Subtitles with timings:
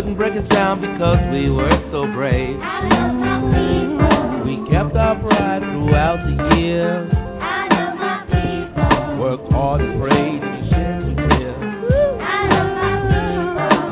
[0.00, 2.56] Couldn't break us down because we were so brave.
[4.48, 7.12] We kept our pride throughout the years.
[9.20, 11.60] Worked hard and prayed and shed some tears.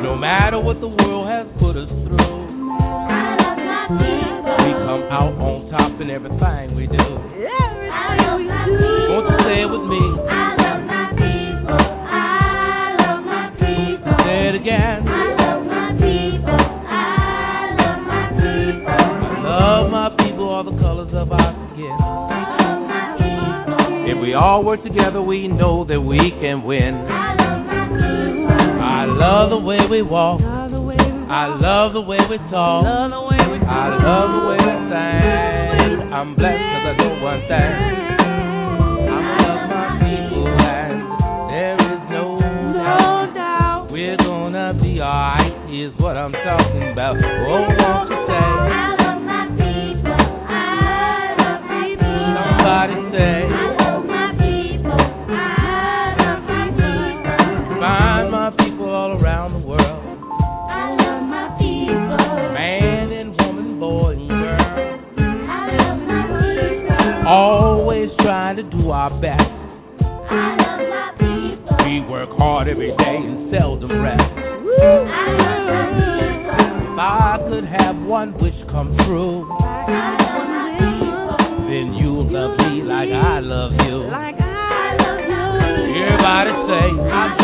[0.03, 2.41] No matter what the world has put us through,
[4.65, 7.05] we come out on top in everything we do.
[9.13, 10.48] Won't you say it with me?
[24.39, 26.95] All work together, we know that we can win.
[26.95, 30.41] I love the way we walk.
[30.43, 30.67] I
[31.61, 32.85] love the way we talk.
[32.87, 33.21] I love the
[34.49, 36.13] way we sing.
[36.13, 37.73] I'm blessed because I know one thing.
[39.09, 39.11] I
[39.43, 41.01] love my people and
[41.51, 42.27] there is no
[43.35, 45.55] doubt we're gonna be alright.
[45.69, 47.17] Is what I'm talking about.
[47.17, 47.21] Oh,
[47.77, 48.78] won't you say?
[69.09, 69.43] Our best.
[71.85, 74.21] We work hard every day and seldom rest.
[74.21, 75.09] If
[76.99, 79.49] I could have one wish come true,
[81.69, 84.11] then you'll love me like I love you.
[85.99, 87.38] Everybody say,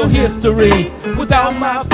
[0.00, 0.88] your history.
[1.18, 1.84] Without my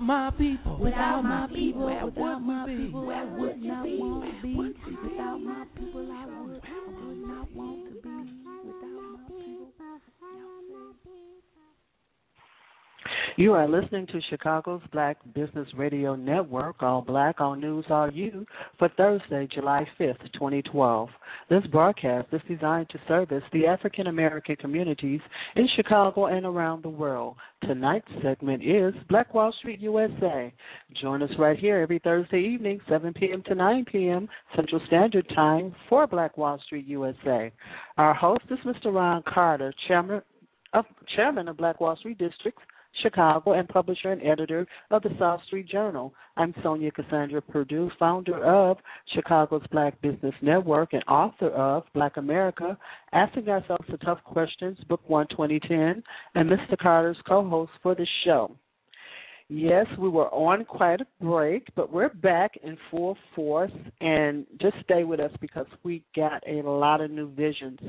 [0.00, 0.78] my people.
[0.78, 1.69] Without my people,
[13.40, 18.44] You are listening to Chicago's Black Business Radio Network, All Black, All News, All You,
[18.78, 21.08] for Thursday, July 5th, 2012.
[21.48, 25.22] This broadcast is designed to service the African American communities
[25.56, 27.36] in Chicago and around the world.
[27.62, 30.52] Tonight's segment is Black Wall Street USA.
[31.00, 33.42] Join us right here every Thursday evening, 7 p.m.
[33.46, 34.28] to 9 p.m.
[34.54, 37.50] Central Standard Time for Black Wall Street USA.
[37.96, 38.92] Our host is Mr.
[38.92, 40.20] Ron Carter, Chairman
[40.74, 40.84] of,
[41.16, 42.58] Chairman of Black Wall Street District
[43.02, 46.12] Chicago, and publisher and editor of the South Street Journal.
[46.36, 48.78] I'm Sonia Cassandra Purdue, founder of
[49.14, 52.76] Chicago's Black Business Network and author of Black America,
[53.12, 56.02] Asking Ourselves the Tough Questions, Book 1 2010,
[56.34, 56.76] and Mr.
[56.78, 58.56] Carter's co host for the show.
[59.52, 63.72] Yes, we were on quite a break, but we're back in full force.
[64.00, 67.80] And just stay with us because we got a lot of new visions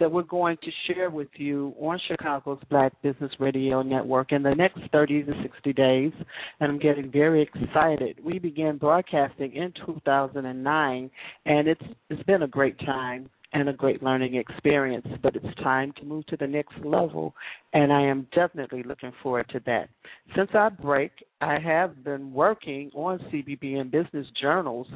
[0.00, 4.56] that we're going to share with you on Chicago's Black Business Radio Network in the
[4.56, 6.12] next 30 to 60 days.
[6.58, 8.18] And I'm getting very excited.
[8.24, 11.10] We began broadcasting in 2009,
[11.46, 15.06] and it's it's been a great time and a great learning experience.
[15.22, 17.34] But it's time to move to the next level,
[17.72, 19.88] and I am definitely looking forward to that.
[20.36, 24.88] Since our break, I have been working on CBBN Business Journals,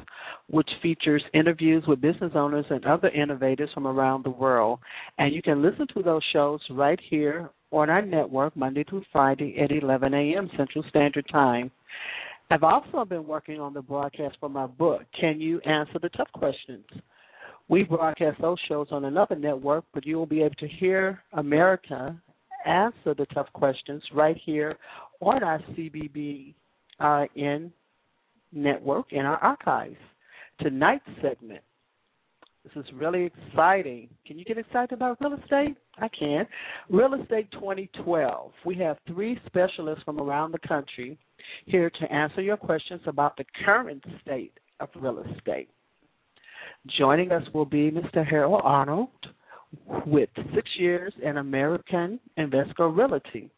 [0.49, 4.79] which features interviews with business owners and other innovators from around the world.
[5.17, 9.57] And you can listen to those shows right here on our network Monday through Friday
[9.61, 10.49] at 11 a.m.
[10.57, 11.71] Central Standard Time.
[12.51, 16.31] I've also been working on the broadcast for my book, Can You Answer the Tough
[16.33, 16.83] Questions?
[17.69, 22.19] We broadcast those shows on another network, but you will be able to hear America
[22.65, 24.75] answer the tough questions right here
[25.21, 26.55] on our CBB
[26.99, 27.25] uh,
[28.51, 29.95] network in our archives.
[30.59, 31.61] Tonight's segment.
[32.63, 34.09] This is really exciting.
[34.25, 35.77] Can you get excited about real estate?
[35.97, 36.45] I can.
[36.89, 38.51] Real Estate 2012.
[38.65, 41.17] We have three specialists from around the country
[41.65, 45.69] here to answer your questions about the current state of real estate.
[46.87, 48.25] Joining us will be Mr.
[48.25, 49.09] Harold Arnold
[50.05, 53.51] with six years in American Invsco Realty,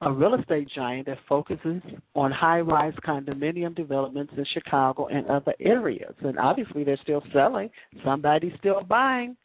[0.00, 1.82] a real estate giant that focuses
[2.14, 6.14] on high rise condominium developments in Chicago and other areas.
[6.20, 7.70] And obviously, they're still selling,
[8.04, 9.36] somebody's still buying.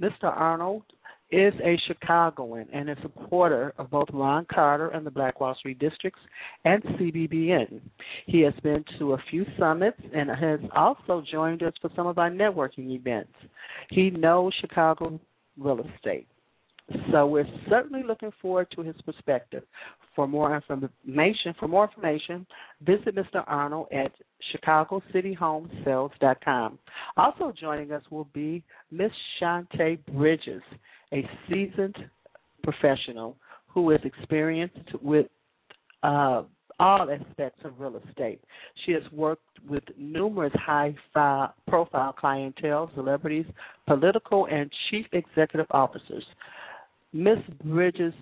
[0.00, 0.24] Mr.
[0.24, 0.84] Arnold
[1.30, 5.78] is a Chicagoan and a supporter of both Ron Carter and the Black Wall Street
[5.78, 6.20] Districts
[6.64, 7.80] and CBBN.
[8.26, 12.16] He has been to a few summits and has also joined us for some of
[12.18, 13.34] our networking events.
[13.90, 15.20] He knows Chicago
[15.58, 16.26] real estate.
[17.12, 19.62] So we're certainly looking forward to his perspective.
[20.16, 22.46] For more information, for more information,
[22.80, 23.44] visit Mr.
[23.46, 24.10] Arnold at
[24.66, 26.78] ChicagoCityHomesales.com.
[27.16, 30.62] Also joining us will be Miss Chantay Bridges
[31.12, 31.96] a seasoned
[32.62, 35.26] professional who is experienced with
[36.02, 36.42] uh,
[36.80, 38.40] all aspects of real estate.
[38.84, 43.46] She has worked with numerous high profile clientele, celebrities,
[43.86, 46.24] political, and chief executive officers.
[47.12, 48.12] Miss Bridges'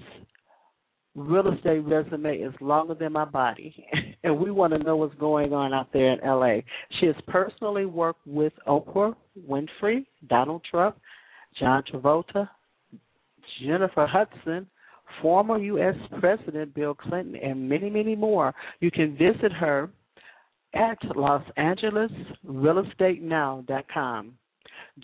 [1.14, 3.74] real estate resume is longer than my body,
[4.24, 6.60] and we want to know what's going on out there in LA.
[7.00, 9.14] She has personally worked with Oprah
[9.48, 10.96] Winfrey, Donald Trump,
[11.58, 12.48] John Travolta,
[13.62, 14.66] Jennifer Hudson,
[15.22, 15.94] former U.S.
[16.20, 18.54] President Bill Clinton, and many, many more.
[18.80, 19.90] You can visit her
[20.74, 22.10] at Los Angeles
[23.92, 24.34] com.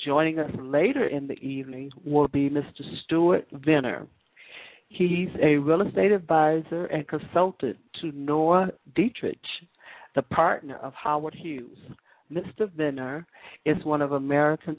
[0.04, 2.82] Joining us later in the evening will be Mr.
[3.04, 4.06] Stuart Venner.
[4.88, 9.38] He's a real estate advisor and consultant to Noah Dietrich,
[10.14, 11.78] the partner of Howard Hughes.
[12.32, 12.70] Mr.
[12.72, 13.26] Venner
[13.64, 14.76] is one of America's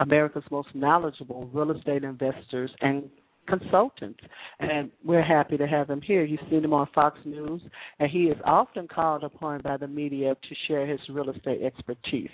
[0.00, 3.08] America's most knowledgeable real estate investors and
[3.48, 4.20] consultants,
[4.60, 6.24] and we're happy to have him here.
[6.24, 7.62] You've seen him on Fox News,
[7.98, 12.30] and he is often called upon by the media to share his real estate expertise.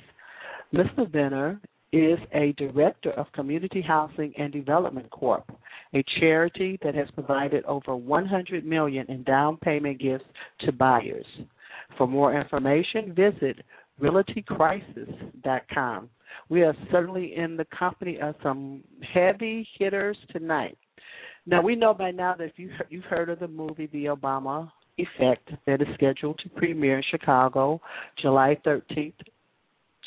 [0.74, 1.10] Mr.
[1.10, 1.60] Venner
[1.92, 5.50] is a director of Community Housing and Development Corp,
[5.94, 10.26] a charity that has provided over 100 million in down payment gifts
[10.60, 11.24] to buyers.
[11.96, 13.64] For more information, visit
[14.00, 16.10] realtycrisis.com.
[16.48, 20.76] We are certainly in the company of some heavy hitters tonight.
[21.46, 24.70] Now we know by now that if you you've heard of the movie The Obama
[24.98, 27.80] Effect that is scheduled to premiere in Chicago
[28.20, 29.14] July 13th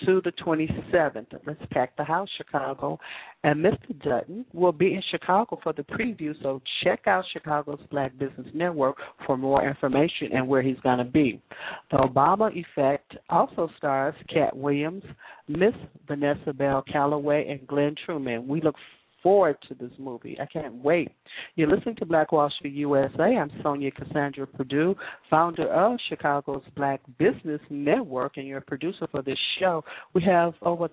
[0.05, 1.27] to the 27th.
[1.45, 2.99] Let's pack the house, Chicago.
[3.43, 3.99] And Mr.
[4.03, 8.97] Dutton will be in Chicago for the preview, so check out Chicago's Black Business Network
[9.25, 11.41] for more information and where he's going to be.
[11.89, 15.03] The Obama Effect also stars Katt Williams,
[15.47, 15.73] Miss
[16.07, 18.47] Vanessa Bell Calloway, and Glynn Turman.
[18.47, 18.75] We look
[19.23, 20.37] forward to this movie.
[20.41, 21.09] I can't wait.
[21.55, 23.23] You're listening to Black Wall Street USA.
[23.23, 24.95] I'm Sonia Cassandra Purdue,
[25.29, 29.83] founder of Chicago's Black Business Network, and your producer for this show.
[30.13, 30.89] We have over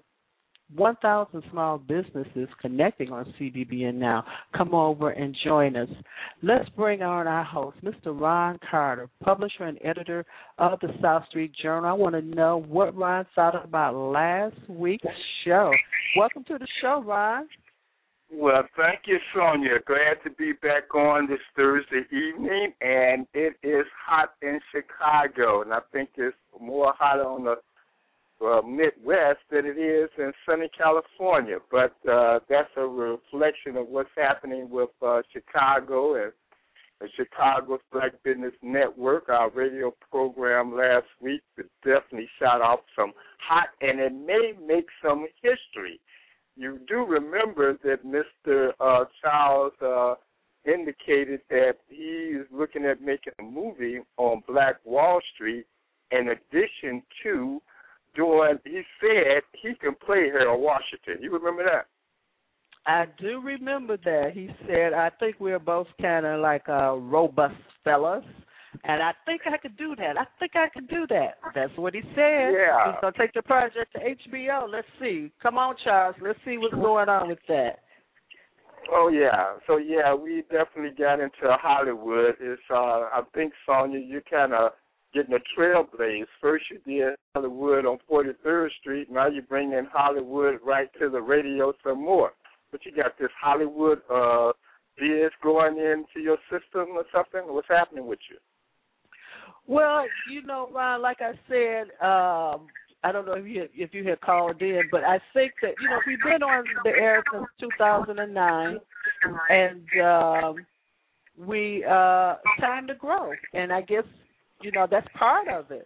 [0.76, 4.25] 1,000 small businesses connecting on CBBN now.
[4.54, 5.88] Come over and join us.
[6.42, 8.18] Let's bring on our host, Mr.
[8.18, 10.26] Ron Carter, publisher and editor
[10.58, 11.88] of the South Street Journal.
[11.88, 15.06] I want to know what Ron thought about last week's
[15.47, 15.73] show.
[16.18, 17.49] Welcome to the show, Ron.
[18.30, 19.78] Well, thank you, Sonia.
[19.87, 25.73] Glad to be back on this Thursday evening, and it is hot in Chicago, and
[25.73, 27.56] I think it's more hot on the
[28.44, 31.58] uh, Midwest than it is in sunny California.
[31.70, 36.32] But uh, that's a reflection of what's happening with uh, Chicago and
[37.00, 39.30] the Chicago's Black Business Network.
[39.30, 41.42] Our radio program last week
[41.82, 45.99] definitely shot off some hot, and it may make some history.
[46.59, 48.73] You do remember that Mr.
[48.81, 50.15] Uh, Charles uh,
[50.69, 55.67] indicated that he is looking at making a movie on Black Wall Street
[56.11, 57.62] in addition to
[58.17, 61.23] doing, he said he can play Harold Washington.
[61.23, 61.87] You remember that?
[62.87, 64.33] I do remember that.
[64.35, 68.25] He said, I think we're both kind of like uh, robust fellas.
[68.85, 70.18] And I think I could do that.
[70.18, 71.38] I think I can do that.
[71.54, 72.52] That's what he said.
[72.52, 72.92] Yeah.
[72.92, 74.70] He's to take the project to HBO.
[74.70, 75.32] Let's see.
[75.42, 76.16] Come on, Charles.
[76.23, 77.80] Let's see what's going on with that.
[78.90, 82.37] Oh yeah, so yeah, we definitely got into Hollywood.
[82.40, 82.75] It's uh,
[83.12, 84.73] I think Sonia, you're kind of
[85.12, 86.25] getting a trailblaze.
[86.40, 89.08] First you did Hollywood on 43rd Street.
[89.11, 92.32] Now you bring in Hollywood right to the radio some more.
[92.73, 94.52] But you got this Hollywood uh
[94.99, 97.42] biz going into your system or something.
[97.52, 98.38] What's happening with you?
[99.69, 102.69] Well, you know, Ron, like I said, um,
[103.05, 105.91] I don't know if you if you had called in, but I think that you
[105.91, 108.79] know we've been on the air since 2009,
[109.51, 110.67] and um,
[111.39, 114.05] we uh, time to grow, and I guess
[114.63, 115.85] you know that's part of it.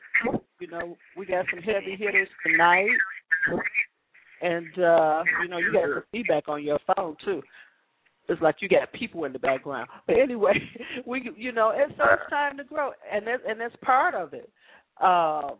[0.60, 2.86] You know, we got some heavy hitters tonight,
[4.40, 7.42] and uh, you know you got some feedback on your phone too.
[8.28, 9.88] It's like you got people in the background.
[10.06, 10.54] But anyway,
[11.06, 14.32] we you know it's so it's time to grow, and that's and that's part of
[14.34, 14.50] it.
[15.00, 15.56] Um,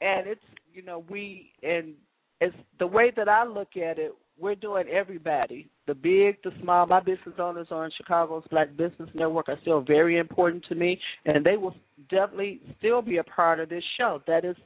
[0.00, 0.40] and it's
[0.72, 1.94] you know we and
[2.40, 4.14] it's the way that I look at it.
[4.38, 6.86] We're doing everybody, the big, the small.
[6.86, 11.44] My business owners on Chicago's Black Business Network are still very important to me, and
[11.44, 11.74] they will
[12.10, 14.22] definitely still be a part of this show.
[14.26, 14.56] That is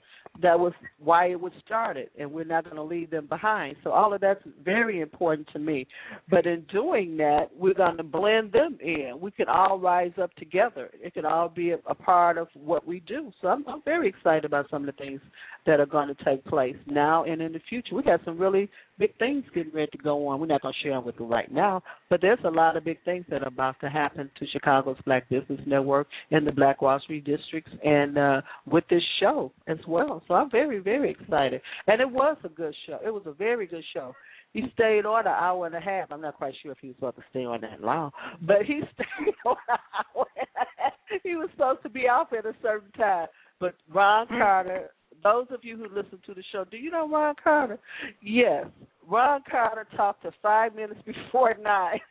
[0.42, 3.76] that was why it was started, and we're not going to leave them behind.
[3.82, 5.86] So all of that's very important to me.
[6.30, 9.18] But in doing that, we're going to blend them in.
[9.20, 10.90] We can all rise up together.
[10.94, 13.32] It can all be a, a part of what we do.
[13.42, 15.20] So I'm, I'm very excited about some of the things
[15.66, 17.94] that are going to take place now and in the future.
[17.94, 20.40] We got some really big things getting ready to go on.
[20.40, 22.98] We're not going to share them with right now, but there's a lot of big
[23.04, 26.98] things that are about to happen to Chicago's Black Business Network and the Black Wall
[27.00, 30.22] Street districts, and uh, with this show as well.
[30.28, 31.60] So I'm very, very excited.
[31.86, 32.98] And it was a good show.
[33.04, 34.14] It was a very good show.
[34.52, 36.10] He stayed on an hour and a half.
[36.10, 38.10] I'm not quite sure if he was supposed to stay on that long,
[38.42, 39.78] but he stayed on an
[40.16, 40.92] hour and a half.
[41.22, 43.28] He was supposed to be off at a certain time.
[43.60, 44.90] But Ron Carter,
[45.22, 47.78] those of you who listen to the show, do you know Ron Carter?
[48.22, 48.66] Yes.
[49.08, 52.00] Ron Carter talked to five minutes before nine.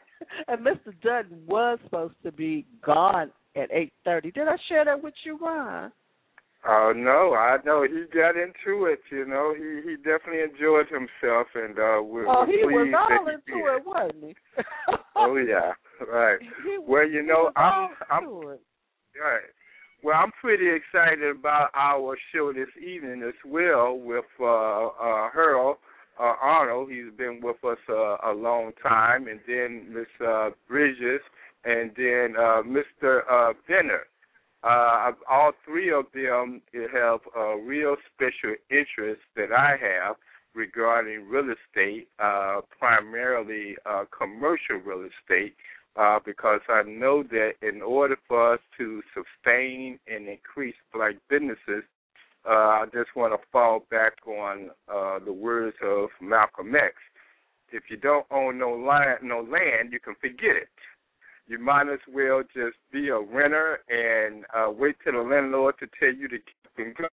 [0.50, 0.94] And Mr.
[1.02, 4.32] Dutton was supposed to be gone at eight thirty.
[4.32, 5.94] Did I share that with you, Ron?
[6.68, 9.00] Oh no, I know he got into it.
[9.12, 13.26] You know, he he definitely enjoyed himself, and uh, we're, oh, we're he was all
[13.26, 13.76] he into did.
[13.78, 14.36] it, wasn't he?
[15.16, 15.72] Oh yeah,
[16.12, 16.40] right.
[16.66, 18.60] He, Well, you know, was I'm I'm right.
[20.02, 25.76] Well, I'm pretty excited about our show this evening as well with uh, uh, Harold
[26.18, 26.90] uh, Arnold.
[26.90, 31.20] He's been with us uh, a long time, and then Miss uh, Bridges,
[31.66, 33.22] and then uh, Mr.
[33.30, 34.04] Uh, Benner.
[34.64, 36.62] Uh, all three of them
[36.94, 40.16] have a real special interest that I have
[40.56, 45.56] regarding real estate, uh, primarily uh, commercial real estate,
[46.00, 51.84] uh, because I know that in order for us to sustain and increase black businesses,
[52.48, 56.96] uh, I just want to fall back on uh, the words of Malcolm X.
[57.72, 60.70] If you don't own no land, no land, you can forget it
[61.50, 65.88] you might as well just be a renter and uh, wait till the landlord to
[66.00, 67.08] tell you to keep and go.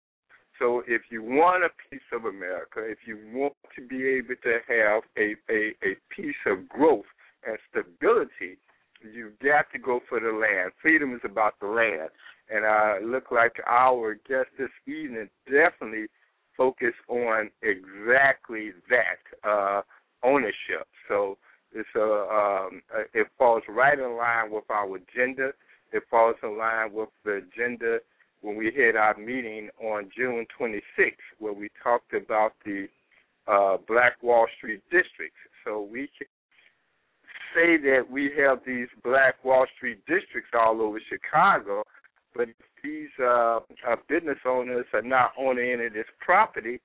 [0.60, 4.60] So if you want a piece of America, if you want to be able to
[4.68, 7.06] have a, a, a piece of growth
[7.48, 8.60] and stability,
[9.13, 10.71] you've got to go for the land.
[10.81, 12.09] Freedom is about the land.
[12.50, 16.05] And uh, look like our guest this evening definitely
[16.55, 19.81] focus on exactly that uh,
[20.24, 20.88] ownership.
[21.07, 21.38] So
[21.74, 22.81] it's a, um,
[23.13, 25.51] it falls right in line with our agenda.
[25.91, 28.00] It falls in line with the agenda
[28.41, 32.88] when we had our meeting on June 26th, where we talked about the
[33.47, 35.38] uh, Black Wall Street districts.
[35.63, 36.09] So we
[37.55, 41.83] say that we have these Black Wall Street districts all over Chicago,
[42.35, 42.50] but
[42.83, 46.81] these uh, uh, business owners are not owning any of this property,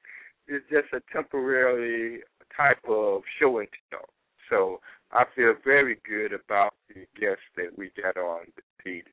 [0.46, 2.20] it's just a temporary
[2.56, 4.08] type of show and tell.
[4.48, 4.80] So
[5.12, 8.46] I feel very good about the guests that we got on
[8.84, 9.04] the evening.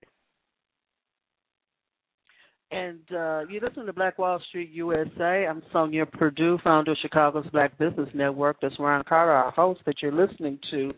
[2.71, 5.47] And uh, you listen to Black Wall Street USA.
[5.49, 8.57] I'm Sonia Purdue, founder of Chicago's Black Business Network.
[8.61, 10.91] That's Ron Carter, our host that you're listening to.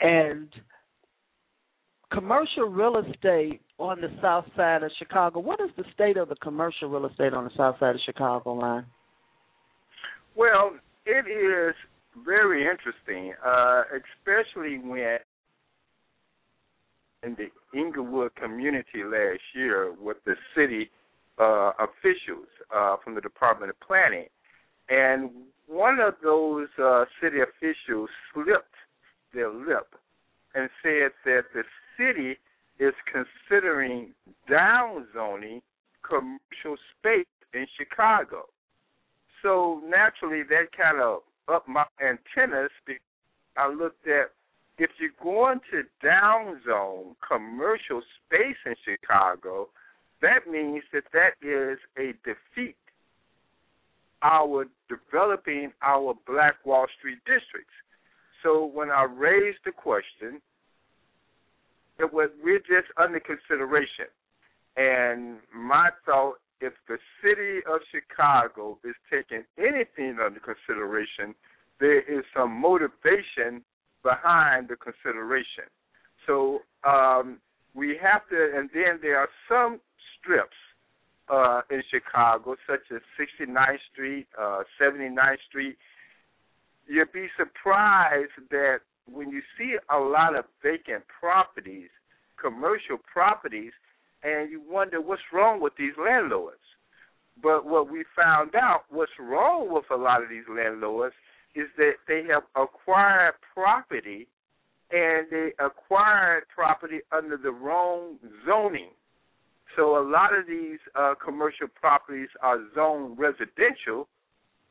[0.00, 0.48] And
[2.12, 5.40] commercial real estate on the south side of Chicago.
[5.40, 8.52] What is the state of the commercial real estate on the south side of Chicago
[8.52, 8.86] line?
[10.36, 10.72] Well,
[11.06, 11.74] it is
[12.24, 15.18] very interesting, uh, especially when
[17.22, 20.88] in the Englewood community last year with the city
[21.40, 24.26] uh, officials uh, from the Department of Planning.
[24.88, 25.30] And
[25.66, 28.74] one of those uh, city officials slipped
[29.32, 29.94] their lip
[30.54, 31.62] and said that the
[31.96, 32.36] city
[32.78, 34.12] is considering
[34.50, 35.60] downzoning
[36.02, 38.46] commercial space in Chicago.
[39.42, 42.70] So naturally, that kind of up my antennas.
[42.86, 43.02] Because
[43.56, 44.32] I looked at
[44.78, 49.68] if you're going to downzone commercial space in Chicago,
[50.22, 52.76] that means that that is a defeat
[54.22, 57.72] our developing our Black Wall Street districts.
[58.42, 60.40] So when I raised the question,
[61.98, 64.06] it was we're just under consideration.
[64.76, 71.34] And my thought, if the city of Chicago is taking anything under consideration,
[71.78, 73.62] there is some motivation
[74.02, 75.64] behind the consideration.
[76.26, 77.38] So um,
[77.74, 79.80] we have to, and then there are some
[80.20, 80.56] strips
[81.28, 85.76] uh, in Chicago, such as 69th Street, uh, 79th Street.
[86.86, 91.88] You'd be surprised that when you see a lot of vacant properties,
[92.40, 93.72] commercial properties,
[94.22, 96.58] and you wonder what's wrong with these landlords.
[97.42, 101.14] But what we found out, what's wrong with a lot of these landlords
[101.54, 104.28] is that they have acquired property
[104.92, 108.90] and they acquired property under the wrong zoning.
[109.76, 114.08] So a lot of these uh, commercial properties are zoned residential,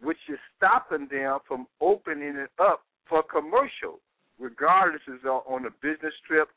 [0.01, 3.99] which is stopping them from opening it up for commercial,
[4.39, 6.49] regardless is on a business trip.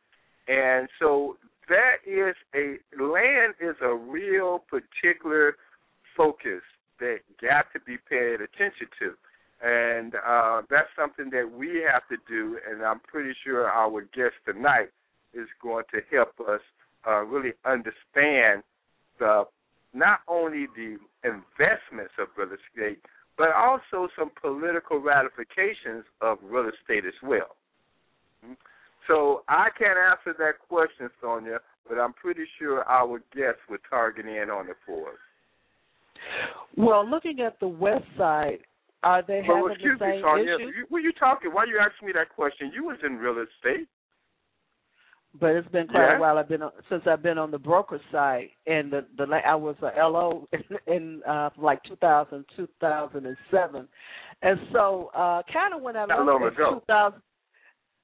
[0.48, 1.36] And so
[1.68, 5.56] that is a land is a real particular
[6.16, 6.62] focus
[7.00, 9.14] that got to be paid attention to.
[9.64, 14.34] And uh, that's something that we have to do, and I'm pretty sure our guest
[14.44, 14.90] tonight
[15.32, 16.60] is going to help us
[17.06, 18.62] uh, really understand
[19.18, 19.44] the
[19.94, 23.00] not only the investments of real estate,
[23.36, 27.56] but also some political ratifications of real estate as well.
[29.08, 34.26] So I can't answer that question, Sonia, but I'm pretty sure our guests would target
[34.26, 35.18] in on it for us.
[36.76, 38.58] Well, looking at the west side,
[39.02, 40.74] are they well, having excuse the same me, Sonia, issues?
[40.90, 41.50] were you talking?
[41.52, 42.70] Why are you asking me that question?
[42.72, 43.88] You was in real estate.
[45.40, 46.16] But it's been quite Yeah.
[46.16, 46.38] a while.
[46.38, 49.54] I've been on, since I've been on the broker side, and the the la- I
[49.54, 50.62] was a LO in,
[50.94, 53.88] in uh, like 2000 2007,
[54.42, 56.82] and so uh, kind of when I Not looked long at ago.
[56.86, 57.22] 2000.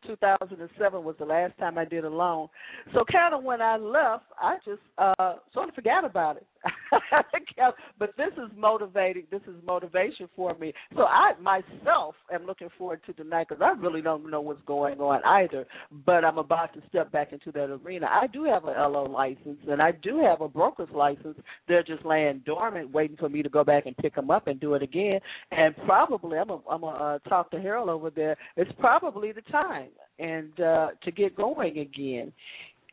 [0.07, 2.47] 2007 was the last time I did a loan.
[2.95, 6.47] So kind of when I left, I just uh sort of forgot about it.
[7.99, 9.25] but this is motivating.
[9.31, 10.73] This is motivation for me.
[10.95, 15.01] So I myself am looking forward to tonight because I really don't know what's going
[15.01, 15.67] on either.
[16.07, 18.07] But I'm about to step back into that arena.
[18.07, 21.39] I do have a LO license and I do have a broker's license.
[21.67, 24.61] They're just laying dormant, waiting for me to go back and pick them up and
[24.61, 25.21] do it again.
[25.51, 28.37] And probably I'm gonna uh, talk to Harold over there.
[28.57, 32.33] It's probably the time and uh to get going again.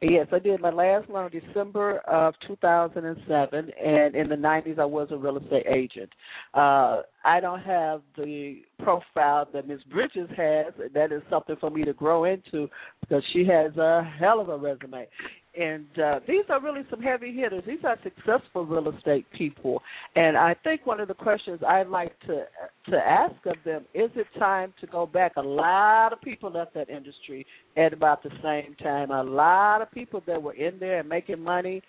[0.02, 5.08] Yes, I did my last loan December of 2007, and in the 90s I was
[5.12, 6.12] a real estate agent.
[6.54, 9.80] Uh, I don't have the profile that Ms.
[9.90, 10.74] Bridges has.
[10.84, 12.70] And that is something for me to grow into
[13.02, 15.08] because she has a hell of a resume.
[15.58, 17.64] And uh, these are really some heavy hitters.
[17.66, 19.82] These are successful real estate people.
[20.16, 22.46] And I think one of the questions I'd like to
[22.90, 25.34] to ask of them is it time to go back?
[25.38, 27.46] A lot of people left that industry
[27.78, 29.12] at about the same time.
[29.12, 31.82] A lot of people that were in there and making money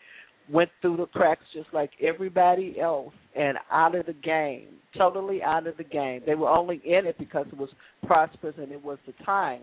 [0.50, 5.66] went through the cracks just like everybody else and out of the game, totally out
[5.66, 6.22] of the game.
[6.24, 7.70] They were only in it because it was
[8.06, 9.62] prosperous and it was the time.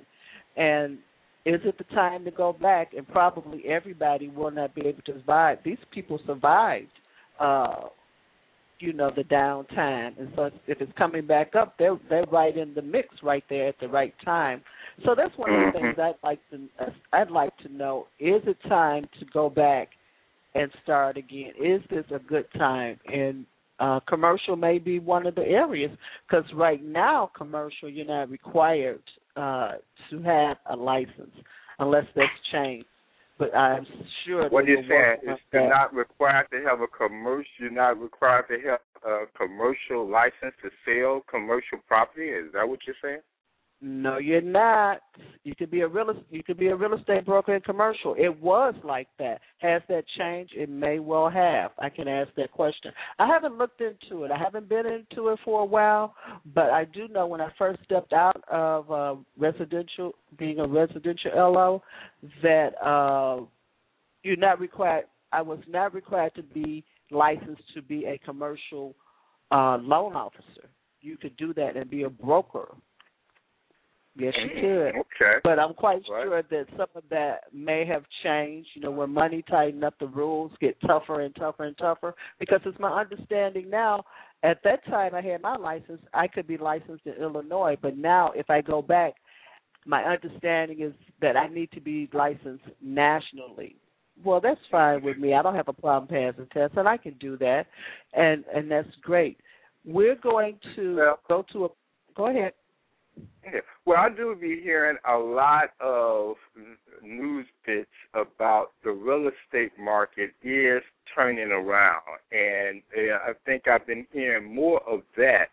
[0.57, 0.97] And
[1.45, 2.93] is it the time to go back?
[2.95, 5.57] And probably everybody will not be able to survive.
[5.65, 6.87] These people survived,
[7.39, 7.87] uh,
[8.79, 12.73] you know, the downtime, and so if it's coming back up, they're they're right in
[12.73, 14.61] the mix, right there at the right time.
[15.05, 18.57] So that's one of the things I'd like to I'd like to know: is it
[18.67, 19.89] time to go back
[20.55, 21.51] and start again?
[21.61, 22.99] Is this a good time?
[23.07, 23.45] And
[23.79, 25.91] uh, commercial may be one of the areas
[26.27, 29.01] because right now, commercial, you're not required
[29.35, 29.73] uh,
[30.09, 31.33] to have a license
[31.79, 32.85] unless that's changed.
[33.39, 33.85] But I'm
[34.25, 34.47] sure.
[34.49, 37.49] What you're saying is you're not required to have a commercial.
[37.59, 42.29] You're not required to have a commercial license to sell commercial property.
[42.29, 43.21] Is that what you're saying?
[43.85, 45.01] No, you're not.
[45.43, 48.15] You could be a real you could be a real estate broker in commercial.
[48.17, 49.41] It was like that.
[49.57, 50.53] Has that changed?
[50.55, 51.71] It may well have.
[51.77, 52.93] I can ask that question.
[53.19, 54.31] I haven't looked into it.
[54.31, 56.15] I haven't been into it for a while,
[56.55, 61.31] but I do know when I first stepped out of uh, residential, being a residential
[61.35, 61.83] LO,
[62.41, 63.41] that uh,
[64.23, 65.07] you're not required.
[65.33, 68.95] I was not required to be licensed to be a commercial
[69.51, 70.69] uh, loan officer.
[71.01, 72.69] You could do that and be a broker
[74.15, 74.99] Yes, you mm, could.
[74.99, 75.39] Okay.
[75.43, 76.25] But I'm quite right.
[76.25, 78.69] sure that some of that may have changed.
[78.75, 82.13] You know, when money tighten up, the rules get tougher and tougher and tougher.
[82.39, 84.03] Because it's my understanding now.
[84.43, 86.01] At that time, I had my license.
[86.13, 89.13] I could be licensed in Illinois, but now, if I go back,
[89.85, 93.77] my understanding is that I need to be licensed nationally.
[94.23, 95.33] Well, that's fine with me.
[95.33, 97.65] I don't have a problem passing tests, and I can do that,
[98.13, 99.39] and and that's great.
[99.85, 101.69] We're going to well, go to a.
[102.15, 102.53] Go ahead.
[103.43, 103.59] Yeah.
[103.85, 106.35] Well, I do be hearing a lot of
[107.01, 110.81] news bits about the real estate market is
[111.13, 115.47] turning around, and I think I've been hearing more of that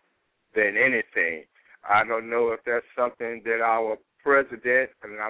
[0.55, 1.43] than anything.
[1.87, 5.29] I don't know if that's something that our president, and I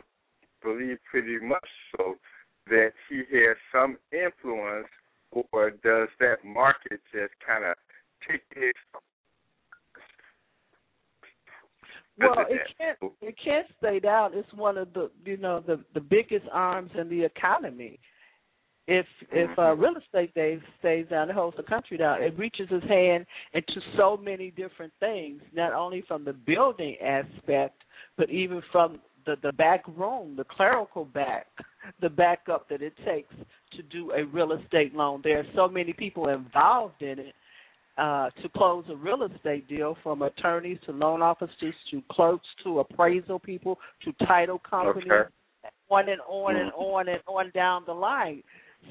[0.62, 1.68] believe pretty much
[1.98, 2.16] so,
[2.68, 4.88] that he has some influence,
[5.52, 7.76] or does that market just kind of
[8.28, 8.78] take its
[12.18, 14.32] Well, it can't it can't stay down.
[14.34, 18.00] It's one of the you know the the biggest arms in the economy.
[18.88, 19.82] If if uh, mm-hmm.
[19.82, 22.22] real estate stays stays down, it holds the country down.
[22.22, 27.84] It reaches its hand into so many different things, not only from the building aspect,
[28.18, 31.48] but even from the the back room, the clerical back,
[32.02, 33.34] the backup that it takes
[33.78, 35.22] to do a real estate loan.
[35.24, 37.34] There are so many people involved in it
[37.98, 42.80] uh, to close a real estate deal from attorneys to loan officers to clerks to
[42.80, 45.30] appraisal people to title companies, okay.
[45.90, 46.82] on and on and mm-hmm.
[46.82, 48.42] on and on down the line.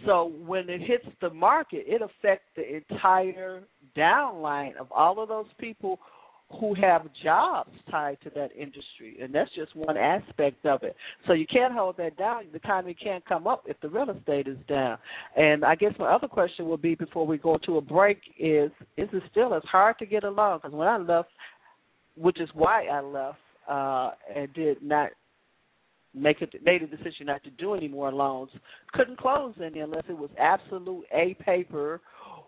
[0.06, 3.62] So when it hits the market, it affects the entire
[3.96, 5.98] downline of all of those people
[6.58, 10.96] who have jobs tied to that industry, and that's just one aspect of it.
[11.26, 12.44] So you can't hold that down.
[12.50, 14.98] The economy can't come up if the real estate is down.
[15.36, 18.70] And I guess my other question will be before we go to a break is:
[18.96, 20.58] Is it still as hard to get a loan?
[20.58, 21.30] Because when I left,
[22.16, 25.10] which is why I left uh, and did not
[26.12, 28.50] make it made a decision not to do any more loans,
[28.92, 32.00] couldn't close any unless it was absolute A paper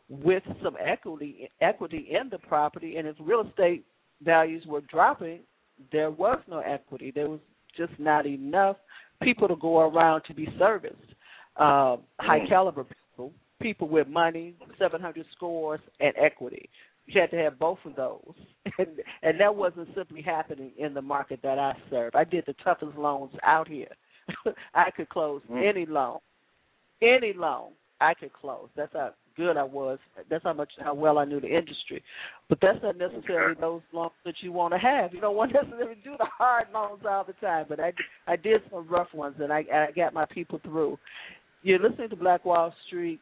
[0.09, 3.85] with some equity equity in the property and if real estate
[4.25, 5.41] values were dropping,
[5.91, 7.13] there was no equity.
[7.15, 7.41] There was
[7.77, 8.77] just not enough
[9.23, 10.97] people to go around to be serviced.
[11.57, 12.49] Uh, high mm.
[12.49, 16.69] caliber people, people with money, 700 scores, and equity.
[17.07, 18.35] You had to have both of those,
[18.79, 18.89] and
[19.23, 22.15] and that wasn't simply happening in the market that I serve.
[22.15, 23.89] I did the toughest loans out here.
[24.75, 25.69] I could close mm.
[25.69, 26.19] any loan,
[27.03, 28.69] any loan I could close.
[28.77, 29.99] That's how good I was.
[30.31, 32.03] That's how much how well I knew the industry.
[32.49, 35.13] But that's not necessarily those loans that you want to have.
[35.13, 37.67] You don't want to necessarily do the hard loans all the time.
[37.69, 37.93] But I
[38.27, 40.99] I did some rough ones, and I I got my people through.
[41.63, 43.21] You're listening to Black Wall Street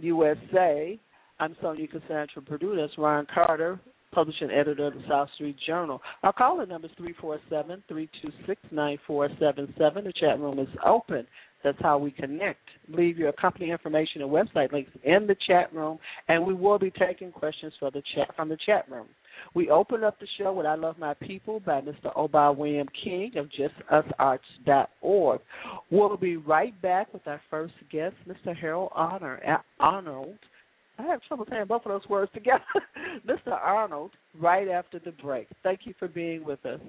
[0.00, 0.98] USA.
[1.40, 2.76] I'm Sonja Cassandra Perdue.
[2.76, 3.80] That's Ron Carter,
[4.12, 6.00] publishing editor of the South Street Journal.
[6.22, 10.04] Our call number is 347 326 9477.
[10.04, 11.26] The chat room is open.
[11.64, 12.60] That's how we connect.
[12.88, 15.98] Leave your company information and website links in the chat room,
[16.28, 19.08] and we will be taking questions for the chat from the chat room.
[19.54, 22.12] We open up the show with "I Love My People" by Mr.
[22.14, 23.48] Oba William King of
[23.90, 25.40] JustUsArts.org.
[25.90, 28.54] We'll be right back with our first guest, Mr.
[28.54, 30.38] Harold Honor, uh, Arnold.
[30.98, 32.62] I have trouble saying both of those words together.
[33.26, 33.52] Mr.
[33.52, 35.48] Arnold, right after the break.
[35.62, 36.80] Thank you for being with us.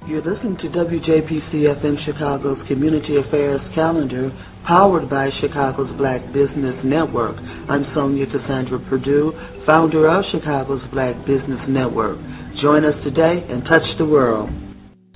[0.00, 4.32] You're listening to WJPC-FM Chicago's Community Affairs Calendar,
[4.66, 7.36] powered by Chicago's Black Business Network.
[7.68, 9.32] I'm Sonia Cassandra Purdue,
[9.66, 12.18] founder of Chicago's Black Business Network.
[12.62, 14.50] Join us today and touch the world.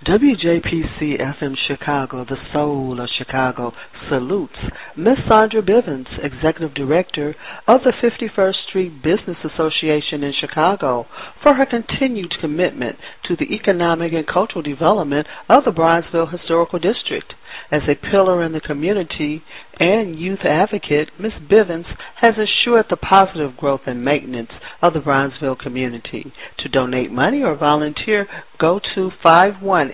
[0.07, 3.73] WJPC FM Chicago, the soul of Chicago,
[4.09, 4.55] salutes
[4.97, 7.35] Miss Sandra Bivens, Executive Director
[7.67, 11.07] of the 51st Street Business Association in Chicago,
[11.43, 17.35] for her continued commitment to the economic and cultural development of the Bronzeville Historical District.
[17.73, 19.43] As a pillar in the community
[19.81, 21.33] and youth advocate, Ms.
[21.51, 21.87] Bivens
[22.21, 26.33] has ensured the positive growth and maintenance of the Bronzeville community.
[26.61, 28.29] To donate money or volunteer,
[28.61, 29.11] go to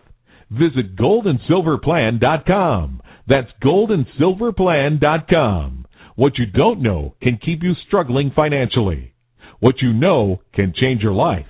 [0.50, 3.02] Visit goldandsilverplan.com.
[3.28, 5.86] That's goldandsilverplan.com.
[6.16, 9.14] What you don't know can keep you struggling financially.
[9.60, 11.46] What you know can change your life.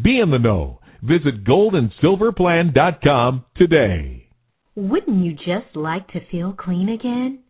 [0.00, 0.80] Be in the know.
[1.02, 4.28] Visit goldandsilverplan.com today.
[4.76, 7.40] Wouldn't you just like to feel clean again?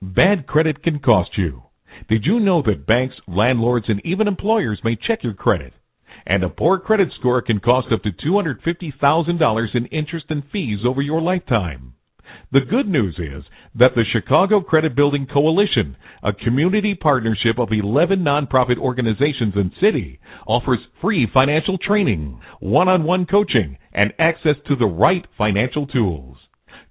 [0.02, 1.62] Bad credit can cost you.
[2.08, 5.72] Did you know that banks, landlords, and even employers may check your credit?
[6.26, 11.02] And a poor credit score can cost up to $250,000 in interest and fees over
[11.02, 11.94] your lifetime.
[12.52, 13.44] The good news is
[13.74, 20.20] that the Chicago Credit Building Coalition, a community partnership of 11 nonprofit organizations and city,
[20.46, 26.36] offers free financial training, one-on-one coaching, and access to the right financial tools.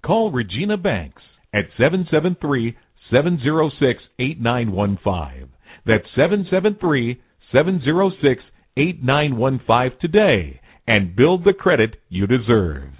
[0.04, 1.22] Call Regina Banks
[1.54, 2.76] at 773
[3.10, 5.48] 706 8915.
[5.86, 7.20] That's 773
[7.52, 8.42] 706
[8.76, 12.90] 8915 today and build the credit you deserve.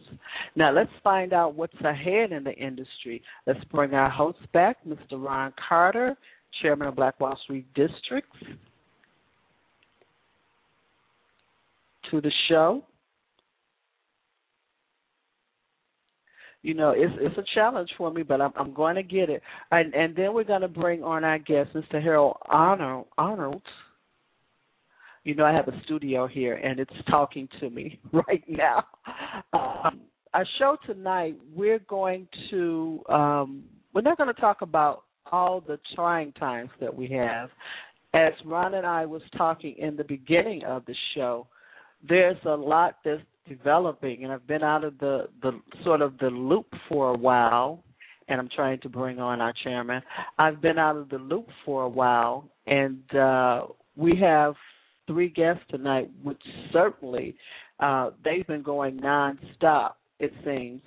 [0.57, 3.23] Now let's find out what's ahead in the industry.
[3.47, 5.13] Let's bring our host back, Mr.
[5.13, 6.17] Ron Carter,
[6.61, 8.37] Chairman of Black Wall Street Districts,
[12.11, 12.85] to the show.
[16.63, 19.43] You know, it's it's a challenge for me, but I'm I'm going to get it.
[19.71, 22.01] And and then we're going to bring on our guest, Mr.
[22.01, 23.07] Harold Arnold.
[23.19, 23.63] Arnold.
[25.25, 28.85] You know, I have a studio here, and it's talking to me right now.
[29.53, 30.01] Um,
[30.35, 35.79] our show tonight, we're going to um, we're not going to talk about all the
[35.95, 37.51] trying times that we have.
[38.15, 41.47] As Ron and I was talking in the beginning of the show,
[42.07, 45.53] there's a lot that's developing, and I've been out of the the
[45.85, 47.85] sort of the loop for a while.
[48.29, 50.01] And I'm trying to bring on our chairman.
[50.39, 54.55] I've been out of the loop for a while, and uh, we have
[55.07, 56.41] three guests tonight, which
[56.73, 57.35] certainly
[57.81, 59.95] uh, they've been going nonstop.
[60.19, 60.81] It seems,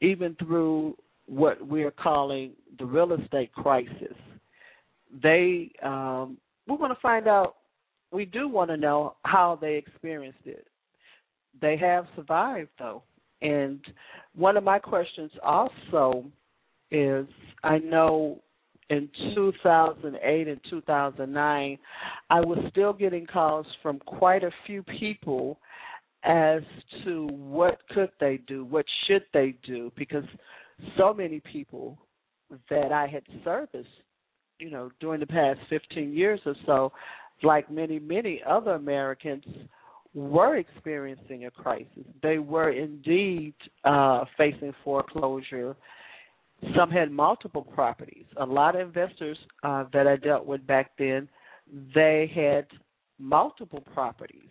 [0.00, 4.16] even through what we're calling the real estate crisis.
[5.22, 6.36] They, um,
[6.68, 7.56] we want to find out.
[8.12, 10.66] We do want to know how they experienced it.
[11.60, 13.02] They have survived, though,
[13.42, 13.80] and
[14.34, 16.24] one of my questions also
[16.90, 17.26] is:
[17.64, 18.40] I know
[18.90, 21.78] in 2008 and 2009,
[22.30, 25.58] I was still getting calls from quite a few people
[26.24, 26.62] as
[27.04, 30.24] to what could they do, what should they do, because
[30.96, 31.98] so many people
[32.70, 33.88] that I had serviced,
[34.58, 36.92] you know, during the past 15 years or so,
[37.42, 39.44] like many, many other Americans,
[40.14, 42.06] were experiencing a crisis.
[42.22, 45.76] They were indeed uh, facing foreclosure.
[46.76, 48.24] Some had multiple properties.
[48.38, 51.28] A lot of investors uh, that I dealt with back then,
[51.94, 52.66] they had
[53.18, 54.48] multiple properties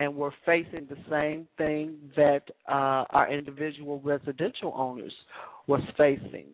[0.00, 5.12] and were facing the same thing that uh, our individual residential owners
[5.66, 6.46] was facing.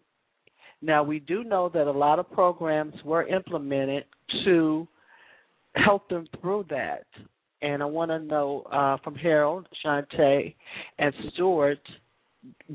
[0.82, 4.04] Now, we do know that a lot of programs were implemented
[4.44, 4.88] to
[5.76, 7.04] help them through that.
[7.62, 10.54] And I want to know uh, from Harold, Chantay,
[10.98, 11.80] and Stuart,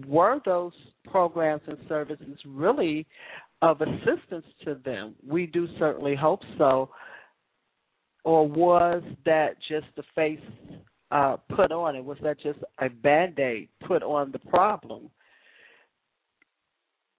[0.08, 0.73] were those
[1.11, 3.05] programs and services really
[3.61, 5.15] of assistance to them?
[5.25, 6.89] We do certainly hope so.
[8.23, 10.39] Or was that just the face
[11.11, 12.03] uh, put on it?
[12.03, 15.09] Was that just a band aid put on the problem?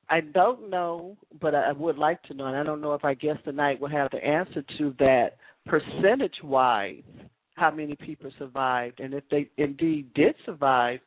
[0.09, 3.15] I don't know, but I would like to know, and I don't know if our
[3.15, 7.03] guest tonight will have the answer to that percentage wise,
[7.55, 11.01] how many people survived, and if they indeed did survive,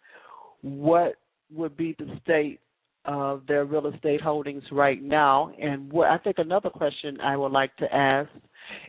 [0.61, 1.15] what
[1.53, 2.59] would be the state
[3.05, 5.51] of their real estate holdings right now?
[5.61, 8.29] And what I think another question I would like to ask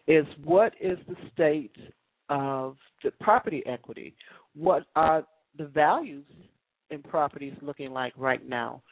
[0.06, 1.76] is what is the state
[2.28, 4.14] of the property equity?
[4.54, 5.24] What are
[5.56, 6.24] the values
[6.90, 8.82] in properties looking like right now?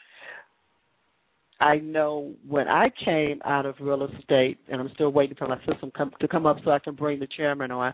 [1.60, 5.58] I know when I came out of real estate, and I'm still waiting for my
[5.66, 7.92] system come, to come up so I can bring the chairman on.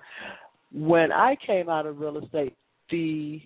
[0.70, 2.54] When I came out of real estate,
[2.90, 3.40] the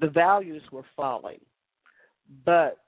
[0.00, 1.38] the values were falling,
[2.44, 2.78] but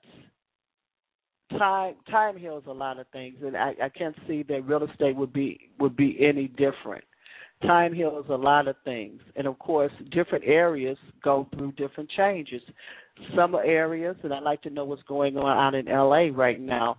[1.59, 5.17] time time heals a lot of things, and I, I can't see that real estate
[5.17, 7.05] would be would be any different.
[7.63, 12.61] Time heals a lot of things, and of course, different areas go through different changes
[13.37, 16.97] some areas, and I'd like to know what's going on out in LA right now.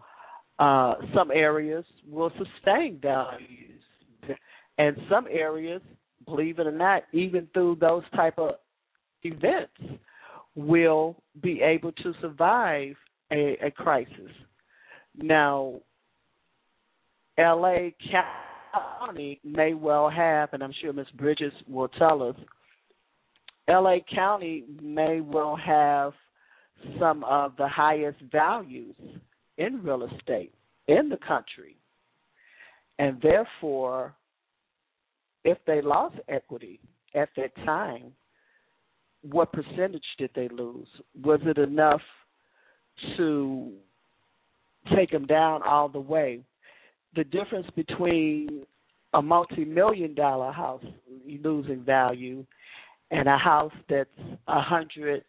[0.60, 3.82] Uh, some areas will sustain values,
[4.77, 5.82] and some areas,
[6.25, 8.51] believe it or not, even through those type of
[9.23, 9.73] events,
[10.55, 12.95] will be able to survive
[13.31, 14.31] a, a crisis.
[15.15, 15.75] Now,
[17.37, 17.89] LA
[19.01, 21.07] County may well have, and I'm sure Ms.
[21.15, 22.35] Bridges will tell us,
[23.67, 26.13] LA County may well have
[26.99, 28.95] some of the highest values
[29.57, 30.53] in real estate
[30.87, 31.77] in the country.
[32.99, 34.13] And therefore,
[35.43, 36.79] if they lost equity
[37.15, 38.11] at that time,
[39.29, 40.88] what percentage did they lose?
[41.23, 42.01] Was it enough
[43.17, 43.71] to
[44.95, 46.41] take them down all the way?
[47.15, 48.65] The difference between
[49.13, 50.83] a multi million dollar house
[51.43, 52.45] losing value
[53.12, 54.09] and a house that's
[54.47, 55.23] a hundred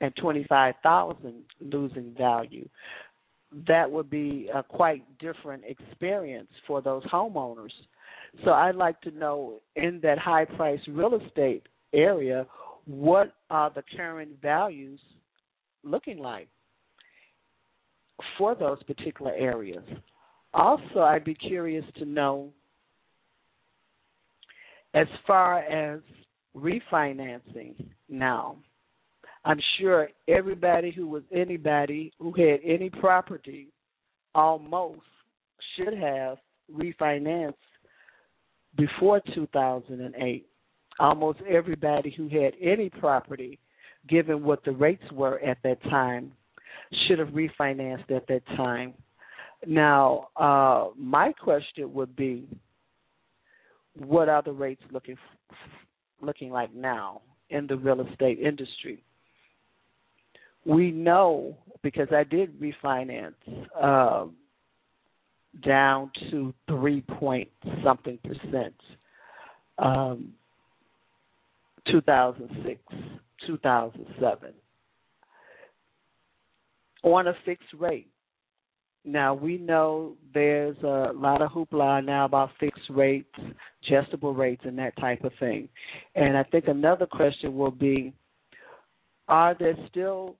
[0.00, 2.68] and twenty five thousand losing value
[3.68, 7.70] that would be a quite different experience for those homeowners
[8.44, 11.62] so i'd like to know in that high price real estate
[11.94, 12.44] area
[12.86, 15.00] what are the current values
[15.82, 16.48] looking like
[18.38, 19.84] for those particular areas
[20.54, 22.50] also i'd be curious to know
[24.94, 26.00] as far as
[26.56, 27.74] refinancing
[28.08, 28.56] now.
[29.44, 33.68] I'm sure everybody who was anybody who had any property
[34.34, 35.02] almost
[35.76, 36.38] should have
[36.74, 37.54] refinanced
[38.76, 40.46] before 2008.
[40.98, 43.58] Almost everybody who had any property,
[44.08, 46.32] given what the rates were at that time,
[47.06, 48.94] should have refinanced at that time.
[49.66, 52.46] Now, uh, my question would be
[53.98, 55.16] what are the rates looking
[56.20, 59.02] looking like now in the real estate industry?
[60.66, 63.34] we know because I did refinance
[63.80, 64.26] uh,
[65.64, 67.48] down to three point
[67.84, 68.74] something percent.
[69.78, 70.32] Um,
[71.90, 72.80] 2006,
[73.46, 74.52] 2007,
[77.02, 78.08] on a fixed rate.
[79.04, 83.32] Now we know there's a lot of hoopla now about fixed rates,
[83.86, 85.68] adjustable rates, and that type of thing.
[86.16, 88.12] And I think another question will be:
[89.28, 90.34] Are there still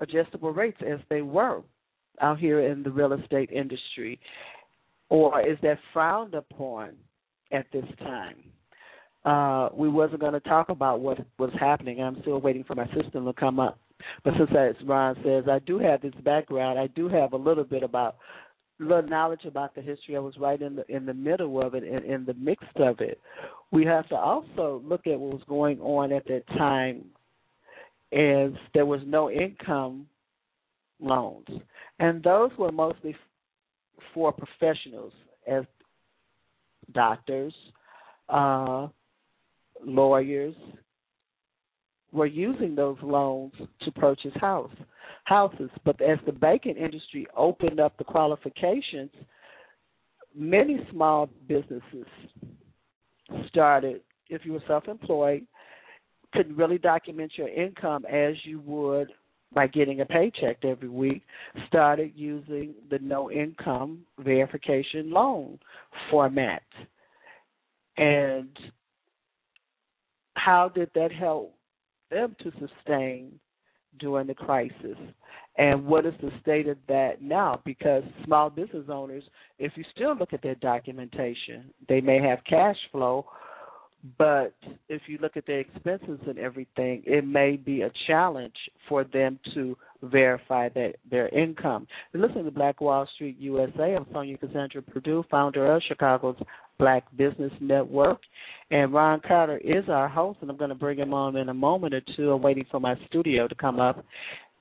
[0.00, 1.62] adjustable rates as they were
[2.20, 4.18] out here in the real estate industry,
[5.10, 6.92] or is that frowned upon
[7.52, 8.36] at this time?
[9.24, 12.00] Uh, we wasn't going to talk about what was happening.
[12.00, 13.78] I'm still waiting for my system to come up.
[14.24, 16.78] But since as Ron says, I do have this background.
[16.78, 18.16] I do have a little bit about
[18.78, 20.16] little knowledge about the history.
[20.16, 23.00] I was right in the in the middle of it and in the mix of
[23.00, 23.20] it.
[23.72, 27.04] We have to also look at what was going on at that time
[28.12, 30.06] as there was no income
[31.00, 31.46] loans.
[31.98, 33.14] And those were mostly
[34.14, 35.12] for professionals
[35.46, 35.64] as
[36.92, 37.54] doctors,
[38.28, 38.88] uh,
[39.84, 40.54] lawyers,
[42.12, 43.52] were using those loans
[43.82, 44.72] to purchase house
[45.24, 45.70] houses.
[45.84, 49.10] But as the banking industry opened up the qualifications,
[50.34, 52.06] many small businesses
[53.48, 54.00] started.
[54.30, 55.46] If you were self-employed,
[56.32, 59.08] could really document your income as you would
[59.54, 61.22] by getting a paycheck every week.
[61.66, 65.58] Started using the no income verification loan
[66.10, 66.62] format,
[67.96, 68.48] and
[70.38, 71.54] how did that help
[72.10, 73.38] them to sustain
[73.98, 74.96] during the crisis.
[75.56, 77.60] And what is the state of that now?
[77.64, 79.24] Because small business owners,
[79.58, 83.26] if you still look at their documentation, they may have cash flow,
[84.16, 84.54] but
[84.88, 88.54] if you look at their expenses and everything, it may be a challenge
[88.88, 91.88] for them to verify that their income.
[92.14, 93.96] Listen to Black Wall Street USA.
[93.96, 96.36] I'm Sonia Cassandra Purdue, founder of Chicago's
[96.78, 98.20] Black Business Network.
[98.70, 101.54] And Ron Carter is our host, and I'm going to bring him on in a
[101.54, 102.32] moment or two.
[102.32, 104.04] I'm waiting for my studio to come up.